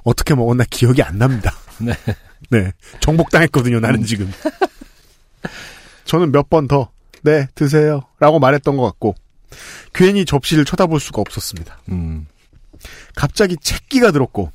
[0.03, 1.53] 어떻게 먹었나 기억이 안 납니다.
[1.79, 1.93] 네.
[2.49, 2.71] 네.
[2.99, 4.31] 정복당했거든요, 나는 지금.
[6.05, 6.91] 저는 몇 번 더,
[7.23, 8.01] 네, 드세요.
[8.19, 9.15] 라고 말했던 것 같고,
[9.93, 11.79] 괜히 접시를 쳐다볼 수가 없었습니다.
[11.89, 12.27] 음.
[13.15, 14.51] 갑자기 채기가 들었고,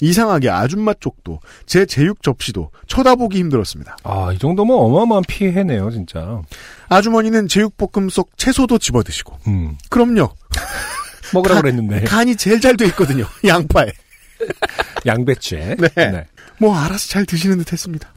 [0.00, 3.96] 이상하게 아줌마 쪽도, 제 제육 접시도 쳐다보기 힘들었습니다.
[4.02, 6.42] 아, 이 정도면 어마어마한 피해네요, 진짜.
[6.88, 9.78] 아주머니는 제육볶음 속 채소도 집어 드시고, 음.
[9.90, 10.30] 그럼요.
[11.32, 12.04] 먹으라고 간- 그랬는데.
[12.04, 13.24] 간이 제일 잘 돼 있거든요.
[13.46, 13.92] 양파에.
[15.06, 15.76] 양배추에.
[15.76, 16.26] 네.
[16.58, 18.12] 뭐 알아서 잘 드시는 듯 했습니다.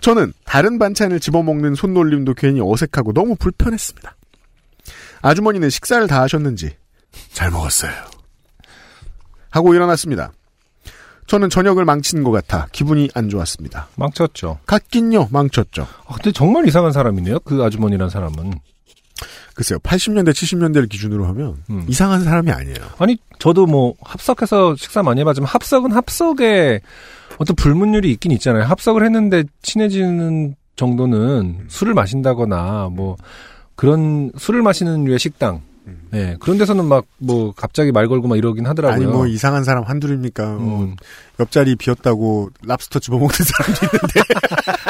[0.00, 4.16] 저는 다른 반찬을 집어먹는 손놀림도 괜히 어색하고 너무 불편했습니다.
[5.26, 6.70] 아주머니는 식사를 다 하셨는지
[7.32, 7.92] 잘 먹었어요.
[9.50, 10.32] 하고 일어났습니다.
[11.26, 13.88] 저는 저녁을 망친 것 같아 기분이 안 좋았습니다.
[13.96, 14.60] 망쳤죠.
[14.66, 15.82] 같긴요, 망쳤죠.
[16.06, 18.52] 아, 근데 정말 이상한 사람이네요, 그 아주머니란 사람은.
[19.54, 21.84] 글쎄요, 80년대, 70년대를 기준으로 하면 음.
[21.88, 22.76] 이상한 사람이 아니에요.
[22.98, 26.80] 아니, 저도 뭐, 합석해서 식사 많이 해봤지만, 합석은 합석에
[27.38, 28.64] 어떤 불문율이 있긴 있잖아요.
[28.64, 33.16] 합석을 했는데 친해지는 정도는 술을 마신다거나, 뭐,
[33.76, 35.62] 그런 술을 마시는 류의 식당.
[36.10, 38.94] 네, 그런 데서는 막, 뭐, 갑자기 말 걸고 막 이러긴 하더라고요.
[38.96, 40.44] 아니 뭐 이상한 사람 한둘입니까?
[40.44, 40.96] 어, 음.
[41.38, 44.20] 옆자리 비었다고 랍스터 집어먹는 사람도 있는데.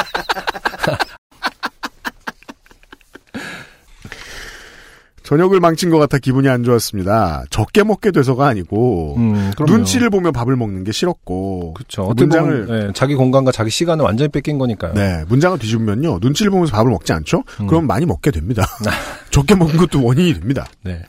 [5.27, 7.43] 저녁을 망친 것 같아 기분이 안 좋았습니다.
[7.49, 9.51] 적게 먹게 돼서가 아니고 음.
[9.67, 12.03] 눈치를 보며 밥을 먹는 게 싫었고 그쵸.
[12.03, 14.93] 어떻게 문장을 보면, 예, 자기 공간과 자기 시간을 완전히 뺏긴 거니까요.
[14.93, 17.43] 네 문장을 뒤집으면요 눈치를 보면서 밥을 먹지 않죠?
[17.59, 17.67] 음.
[17.67, 18.65] 그럼 많이 먹게 됩니다.
[19.29, 20.65] 적게 먹은 것도 원인이 됩니다.
[20.81, 21.01] 네.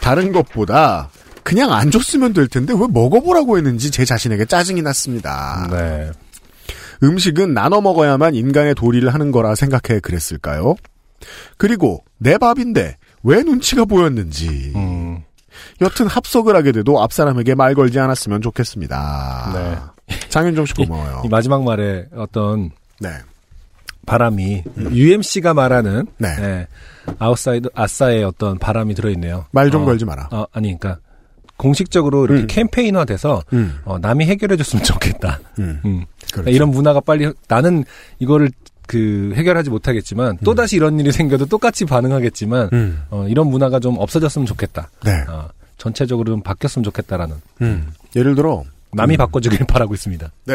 [0.00, 1.10] 다른 것보다
[1.42, 5.68] 그냥 안 줬으면 될 텐데 왜 먹어보라고 했는지 제 자신에게 짜증이 났습니다.
[5.70, 6.10] 네.
[7.02, 10.74] 음식은 나눠 먹어야만 인간의 도리를 하는 거라 생각해 그랬을까요?
[11.58, 14.72] 그리고 내 밥인데 왜 눈치가 보였는지.
[14.74, 15.22] 음,
[15.80, 19.52] 여튼 합석을 하게 돼도 앞 사람에게 말 걸지 않았으면 좋겠습니다.
[20.08, 20.16] 네.
[20.28, 21.22] 장윤정 씨 고마워요.
[21.24, 22.70] 이 마지막 말에 어떤
[23.00, 23.10] 네.
[24.06, 26.28] 바람이 UMC가 말하는 네.
[26.40, 26.66] 예,
[27.18, 29.46] 아웃사이더 아싸의 어떤 바람이 들어있네요.
[29.52, 30.28] 말좀 어, 걸지 마라.
[30.32, 31.00] 어, 아니 그러니까
[31.56, 32.46] 공식적으로 이렇게 음.
[32.48, 33.78] 캠페인화돼서 음.
[33.84, 35.38] 어, 남이 해결해줬으면 좋겠다.
[35.60, 35.80] 음.
[35.84, 36.04] 음.
[36.32, 36.50] 그렇죠.
[36.50, 37.84] 이런 문화가 빨리 나는
[38.18, 38.50] 이거를
[38.86, 43.02] 그 해결하지 못하겠지만 또 다시 이런 일이 생겨도 똑같이 반응하겠지만 음.
[43.10, 44.90] 어, 이런 문화가 좀 없어졌으면 좋겠다.
[45.04, 45.12] 네.
[45.28, 45.48] 어,
[45.78, 47.92] 전체적으로 좀 바뀌었으면 좋겠다라는 음.
[48.14, 49.18] 예를 들어 남이 음.
[49.18, 50.30] 바꿔주길 바라고 있습니다.
[50.44, 50.54] 네.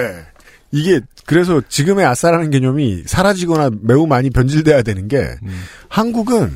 [0.72, 5.64] 이게 그래서 지금의 아싸라는 개념이 사라지거나 매우 많이 변질돼야 되는 게 음.
[5.88, 6.56] 한국은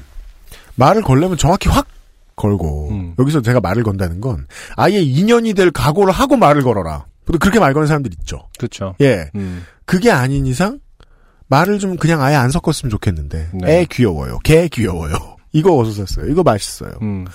[0.75, 1.87] 말을 걸려면 정확히 확
[2.35, 3.13] 걸고 음.
[3.19, 7.05] 여기서 제가 말을 건다는 건 아예 인연이 될 각오를 하고 말을 걸어라.
[7.39, 8.49] 그렇게 말 거는 사람들 있죠.
[8.57, 8.95] 그렇죠.
[8.99, 9.29] 예.
[9.35, 9.63] 음.
[9.85, 10.79] 그게 아닌 이상
[11.51, 13.79] 말을 좀 그냥 아예 안 섞었으면 좋겠는데 네.
[13.81, 14.39] 애 귀여워요.
[14.43, 15.13] 개 귀여워요.
[15.51, 16.31] 이거 어서 샀어요.
[16.31, 16.91] 이거 맛있어요.
[17.01, 17.25] 음.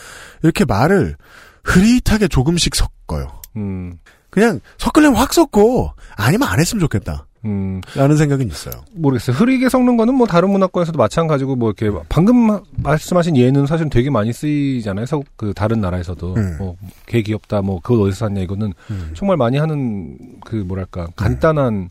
[0.42, 1.16] 이렇게 말을
[1.64, 3.28] 흐릿하게 조금씩 섞어요.
[3.56, 3.98] 음.
[4.30, 7.26] 그냥 섞으려면 확 섞고 아니면 안 했으면 좋겠다.
[7.44, 7.80] 음.
[7.94, 8.74] 라는 생각은 있어요.
[8.94, 9.36] 모르겠어요.
[9.36, 14.32] 흐리게 섞는 거는 뭐 다른 문화권에서도 마찬가지고 뭐 이렇게 방금 말씀하신 예는 사실 되게 많이
[14.32, 15.04] 쓰이잖아요.
[15.06, 16.56] 서- 그 다른 나라에서도 음.
[16.58, 19.10] 뭐개 귀엽다 뭐 그거 어디서 샀냐 이거는 음.
[19.14, 21.90] 정말 많이 하는 그 뭐랄까 간단한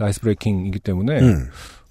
[0.00, 1.50] 그 아이스 브레이킹이기 때문에 음.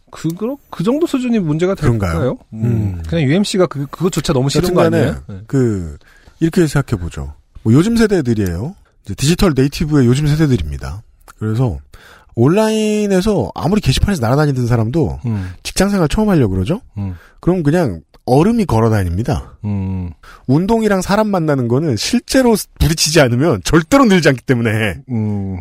[0.09, 1.75] 그거 그 정도 수준이 문제가?
[1.75, 2.39] 될까요?
[2.53, 2.65] 음.
[2.65, 3.03] 음.
[3.07, 5.23] 그냥 UMC가 그 그것조차 너무 싫은 거 아니에요?
[5.27, 5.41] 네.
[5.45, 5.95] 그
[6.39, 7.35] 이렇게 생각해 보죠.
[7.61, 8.75] 뭐 요즘 세대들이에요.
[9.05, 11.03] 이제 디지털 네이티브의 요즘 세대들입니다.
[11.37, 11.77] 그래서
[12.39, 15.51] 온라인에서 아무리 게시판에서 날아다니던 사람도 음.
[15.63, 16.79] 직장생활 처음 하려고 그러죠.
[16.97, 17.15] 음.
[17.41, 19.57] 그럼 그냥 얼음이 걸어 다닙니다.
[19.65, 20.11] 음.
[20.47, 24.69] 운동이랑 사람 만나는 거는 실제로 부딪히지 않으면 절대로 늘지 않기 때문에
[25.09, 25.57] 음.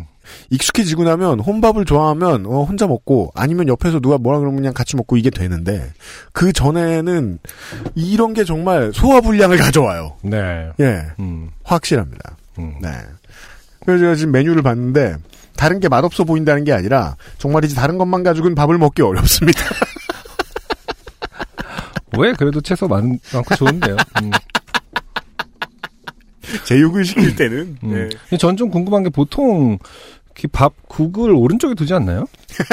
[0.51, 5.17] 익숙해지고 나면 혼밥을 좋아하면 어, 혼자 먹고 아니면 옆에서 누가 뭐라 그러면 그냥 같이 먹고
[5.17, 5.91] 이게 되는데
[6.31, 7.39] 그 전에는
[7.95, 10.15] 이런 게 정말 소화불량을 가져와요.
[10.21, 10.69] 네.
[10.79, 11.49] 예, 음.
[11.63, 12.37] 확실합니다.
[12.59, 12.75] 음.
[12.81, 12.89] 네.
[13.85, 15.15] 그래서 제가 지금 메뉴를 봤는데
[15.59, 19.59] 다른 게 맛없어 보인다는 게 아니라 정말이지 다른 것만 가지고는 밥을 먹기 어렵습니다.
[22.17, 23.97] 왜 그래도 채소 많, 많고 좋은데요.
[24.23, 24.31] 음.
[26.63, 27.93] 제육을 시킬 때는 음.
[27.93, 28.07] 네.
[28.29, 29.77] 근데 전좀 궁금한 게 보통
[30.27, 32.23] 이렇게 밥 국을 오른쪽에 두지 않나요?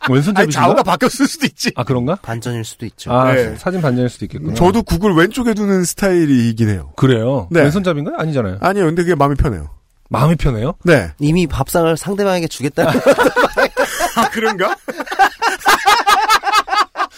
[0.00, 0.66] 아니, 왼손잡이신가?
[0.66, 1.72] 좌우가 바뀌었을 수도 있지.
[1.74, 2.16] 아 그런가?
[2.16, 3.12] 반전일 수도 있죠.
[3.12, 3.56] 아 네.
[3.56, 4.52] 사진 반전일 수도 있겠구나.
[4.52, 6.92] 저도 구글 왼쪽에 두는 스타일이긴 해요.
[6.96, 7.48] 그래요.
[7.50, 7.62] 네.
[7.62, 8.16] 왼손잡인가요?
[8.18, 8.58] 아니잖아요.
[8.60, 9.70] 아니요, 근데 그게 마음이 편해요.
[10.08, 10.74] 마음이 편해요?
[10.84, 11.12] 네.
[11.18, 12.90] 이미 밥상을 상대방에게 주겠다.
[14.16, 14.76] 아, 그런가?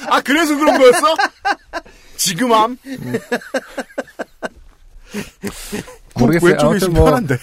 [0.08, 1.14] 아, 그래서 그런 거였어?
[2.16, 2.78] 지금 함?
[6.14, 6.68] 모르겠어요.
[6.70, 7.36] 왼쪽이 뭐 편한데.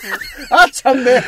[0.50, 1.20] 아, 참네.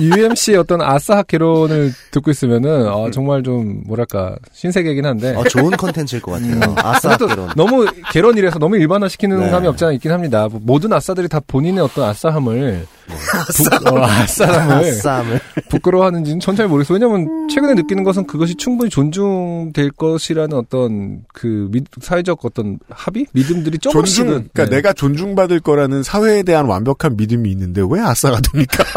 [0.00, 2.88] UMC의 어떤 아싸 개론을 듣고 있으면은 음.
[2.88, 6.54] 어, 정말 좀 뭐랄까 신세계긴 한데 어, 좋은 컨텐츠일 것 같아요.
[6.54, 6.74] 음.
[6.78, 7.50] 아싸 개론.
[7.56, 9.50] 너무 개론이라서 너무 일반화 시키는 네.
[9.50, 10.48] 감이 없지 않아 있긴 합니다.
[10.50, 15.40] 뭐 모든 아싸들이 다 본인의 어떤 아싸함을 부, 어, 아싸함을 아싸함을.
[15.70, 16.98] 부끄러워하는지는 전잘 모르겠어요.
[16.98, 23.78] 왜냐면 최근에 느끼는 것은 그것이 충분히 존중될 것이라는 어떤 그 미- 사회적 어떤 합의 믿음들이
[23.78, 24.76] 존중, 조금씩은 그러니까 네.
[24.76, 28.84] 내가 존중받을 거라는 사회에 대한 완벽한 믿음이 있는데 왜 아싸가 됩니까?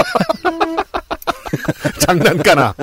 [1.99, 2.73] 장난까나.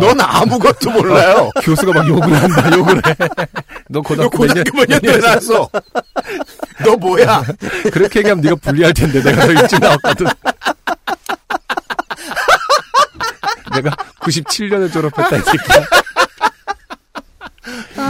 [0.00, 1.50] 넌 아무것도 몰라요.
[1.62, 3.14] 교수가 막 욕을 한다, 욕을 해.
[3.88, 5.68] 너너 고등학교 몇 년, 고등학교 몇 년도에 나왔어?
[6.84, 7.44] 너 뭐야?
[7.92, 10.26] 그렇게 얘기하면 네가 불리할 텐데 내가 더 일찍 나왔거든.
[13.74, 13.90] 내가
[14.20, 15.86] 97년에 졸업했다 이 새끼야.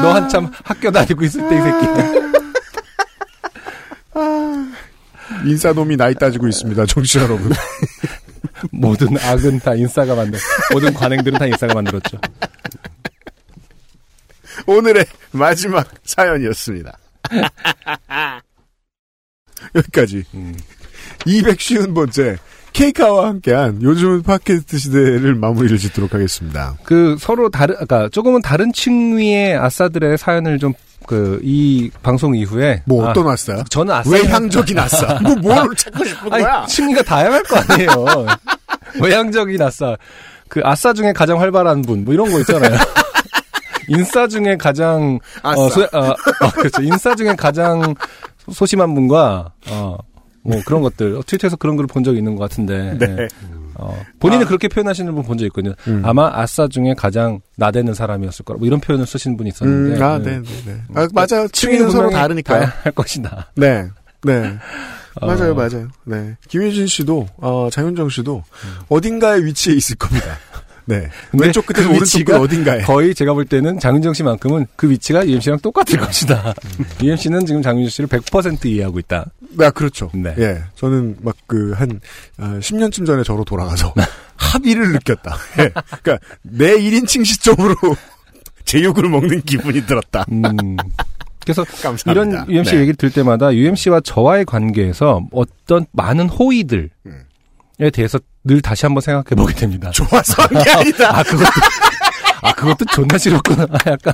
[0.03, 2.23] 너 한참 학교 다니고 있을 때 이 새끼야.
[5.45, 7.53] 인사놈이 나이 따지고 있습니다, 정치 여러분.
[8.71, 10.39] 모든 악은 다 인싸가 만들,
[10.73, 12.19] 모든 관행들은 다 인싸가 만들었죠.
[14.67, 16.99] 오늘의 마지막 사연이었습니다.
[19.75, 20.25] 여기까지.
[20.35, 20.55] 음.
[21.21, 22.39] 250번째
[22.73, 26.77] 케이카와 함께한 요즘 팟캐스트 시대를 마무리를 짓도록 하겠습니다.
[26.85, 30.73] 그 서로 다른, 아까 조금은 다른 층위의 아싸들의 사연을 좀
[31.07, 33.63] 그 이 방송 이후에 뭐 아, 어떤 아싸요?
[33.69, 35.19] 저는 아싸 외향적인 아싸.
[35.23, 36.67] 뭐뭘 찾고 싶은 아니, 거야?
[36.67, 38.27] 층위가 다양할 거 아니에요.
[39.03, 39.97] 외향적인 아싸.
[40.49, 42.77] 그 아싸 중에 가장 활발한 분, 뭐 이런 거 있잖아요.
[43.89, 45.61] 인싸 중에 가장, 아싸.
[45.61, 46.83] 어, 소, 어, 어, 그렇죠.
[46.83, 47.95] 인싸 중에 가장
[48.51, 49.97] 소심한 분과, 어,
[50.43, 51.21] 뭐 그런 것들.
[51.27, 52.97] 트위터에서 그런 글을 본 적이 있는 것 같은데.
[52.99, 53.29] 네.
[53.75, 54.49] 어, 본인은 아.
[54.49, 55.75] 그렇게 표현하시는 분 본 적 있거든요.
[55.89, 56.03] 음.
[56.05, 58.59] 아마 아싸 중에 가장 나대는 사람이었을 거라.
[58.59, 59.97] 뭐 이런 표현을 쓰신 분이 있었는데.
[59.99, 60.77] 음, 아, 네, 네, 네.
[60.95, 61.49] 아, 맞아요.
[61.53, 62.69] 층위는 서로 분명히 다르니까요.
[62.83, 63.51] 할 것이다.
[63.57, 63.87] 네.
[64.25, 64.57] 네.
[65.21, 65.89] 어, 맞아요, 맞아요.
[66.05, 66.37] 네.
[66.49, 68.43] 김유진 씨도, 어, 장윤정 씨도
[68.89, 70.39] 어딘가에 위치해 있을 겁니다.
[70.85, 71.09] 네.
[71.33, 72.81] 왼쪽 끝에서 그 오른쪽 끝 어딘가에.
[72.83, 76.55] 거의 제가 볼 때는 장윤정 씨만큼은 그 위치가 UMC랑 똑같을 것이다.
[77.03, 79.27] UMC는 지금 장윤정 씨를 100% 이해하고 있다.
[79.59, 80.11] 네, 그렇죠.
[80.15, 80.35] 네.
[80.39, 80.63] 예.
[80.77, 82.01] 저는 막 그, 한,
[82.39, 83.95] 어, 10년쯤 전에 저로 돌아가서
[84.37, 85.37] 합의를 느꼈다.
[85.61, 85.71] 예.
[86.03, 87.75] 그니까, 내 1인칭 시점으로
[88.65, 90.25] 제육을 먹는 기분이 들었다.
[90.31, 90.77] 음.
[91.41, 92.13] 그래서 감사합니다.
[92.13, 92.77] 이런 UMC 네.
[92.81, 97.25] 얘기를 들을 때마다 UMC와 저와의 관계에서 어떤 많은 호의들에 음.
[97.93, 99.91] 대해서 늘 다시 한번 생각해 보게 됩니다.
[99.95, 101.19] 좋아서 한 게 아니다.
[101.19, 101.45] 아, 그것도,
[102.43, 103.67] 아, 그것도 존나 싫었구나.
[103.87, 104.13] 약간,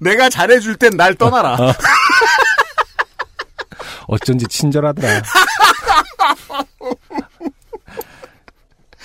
[0.00, 1.54] 내가 잘해줄 땐 날 떠나라.
[1.54, 1.68] 어.
[1.70, 1.72] 어
[4.18, 5.22] 쩐지 친절하더라.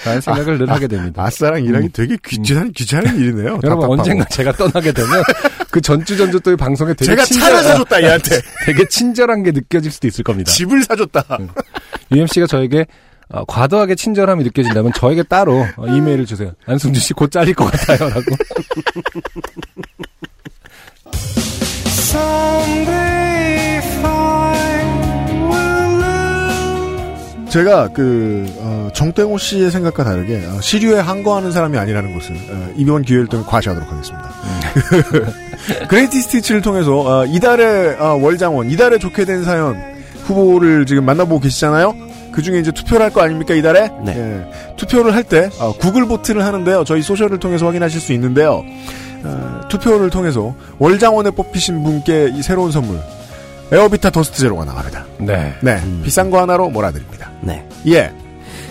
[0.05, 1.23] 라는 생각을 늘 하게 됩니다.
[1.23, 1.91] 아싸랑 일하기 음.
[1.91, 3.59] 되게 귀찮은, 귀찮은 일이네요.
[3.65, 3.89] 여러분.
[3.89, 5.23] 언젠가 제가 떠나게 되면
[5.71, 8.39] 그 전주 전주 또이 방송에 되게 제가 친절, 차를 사줬다, 얘한테.
[8.65, 10.51] 되게 친절한 게 느껴질 수도 있을 겁니다.
[10.51, 11.23] 집을 사줬다.
[12.11, 12.85] UMC가 저에게
[13.29, 16.53] 어, 과도하게 친절함이 느껴진다면 저에게 따로 어, 이메일을 주세요.
[16.65, 18.21] 안승준 씨 곧 잘릴 것 같아요 라고.
[27.49, 33.03] 제가 그 어, 정땡호 씨의 생각과 다르게 어, 시류에 항거하는 사람이 아니라는 것을 어, 이번
[33.03, 34.29] 기회를 통해 과시하도록 하겠습니다.
[35.87, 39.77] 그레이티 스티치를 통해서 어, 이달의 어, 월장원, 이달에 좋게 된 사연
[40.25, 41.95] 후보를 지금 만나보고 계시잖아요.
[42.33, 43.89] 그 중에 이제 투표를 할 거 아닙니까 이달에?
[44.05, 44.13] 네.
[44.15, 45.49] 예, 투표를 할 때
[45.79, 46.83] Google vote를 하는데요.
[46.83, 48.63] 저희 social을 통해서 확인하실 수 있는데요.
[49.23, 52.99] 어, 투표를 통해서 월장원에 뽑히신 분께 이 새로운 선물
[53.71, 55.05] 에어비타 더스트 제로가 나갑니다.
[55.19, 55.53] 네.
[55.61, 57.29] 네, 비싼 거 하나로 몰아드립니다.
[57.41, 57.67] 네.
[57.87, 58.11] 예.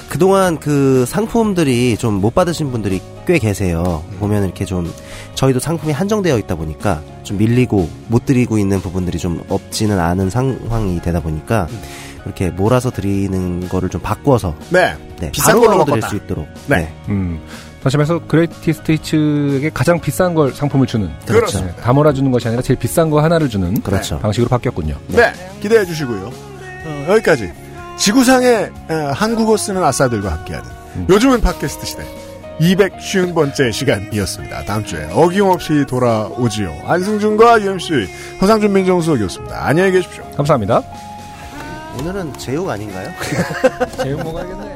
[0.09, 4.05] 그동안 그 상품들이 좀 못 받으신 분들이 꽤 계세요.
[4.21, 4.91] 보면 이렇게 좀
[5.35, 11.01] 저희도 상품이 한정되어 있다 보니까 좀 밀리고 못 드리고 있는 부분들이 좀 없지는 않은 상황이
[11.03, 11.67] 되다 보니까
[12.25, 14.95] 이렇게 몰아서 드리는 거를 좀 바꿔서 네.
[15.21, 16.03] 네, 비싼 바로 걸로 드릴.
[16.03, 16.93] 수 있도록 네.
[17.09, 17.41] 음.
[17.87, 21.61] 다시 말해서 그레이티 스테이츠에게 가장 비싼 걸 상품을 주는 그렇죠.
[21.61, 24.19] 네, 다 몰아주는 것이 아니라 제일 비싼 거 하나를 주는 그렇죠.
[24.19, 24.97] 방식으로 바뀌었군요.
[25.07, 25.33] 네.
[25.61, 26.33] 기대해 주시고요.
[26.85, 27.53] 어, 여기까지.
[27.97, 31.07] 지구상의 어, 한국어 쓰는 아싸들과 함께하는 음.
[31.09, 32.05] 요즘은 팟캐스트 시대
[32.59, 34.65] 250번째 시간이었습니다.
[34.65, 36.83] 다음 주에 어김없이 돌아오지요.
[36.87, 38.09] 안승준과 UMC
[38.41, 39.65] 허상준 민정수석이었습니다.
[39.65, 40.25] 안녕히 계십시오.
[40.37, 40.83] 감사합니다.
[42.01, 43.13] 오늘은 제육 아닌가요?
[44.03, 44.76] 제육 먹어야겠네.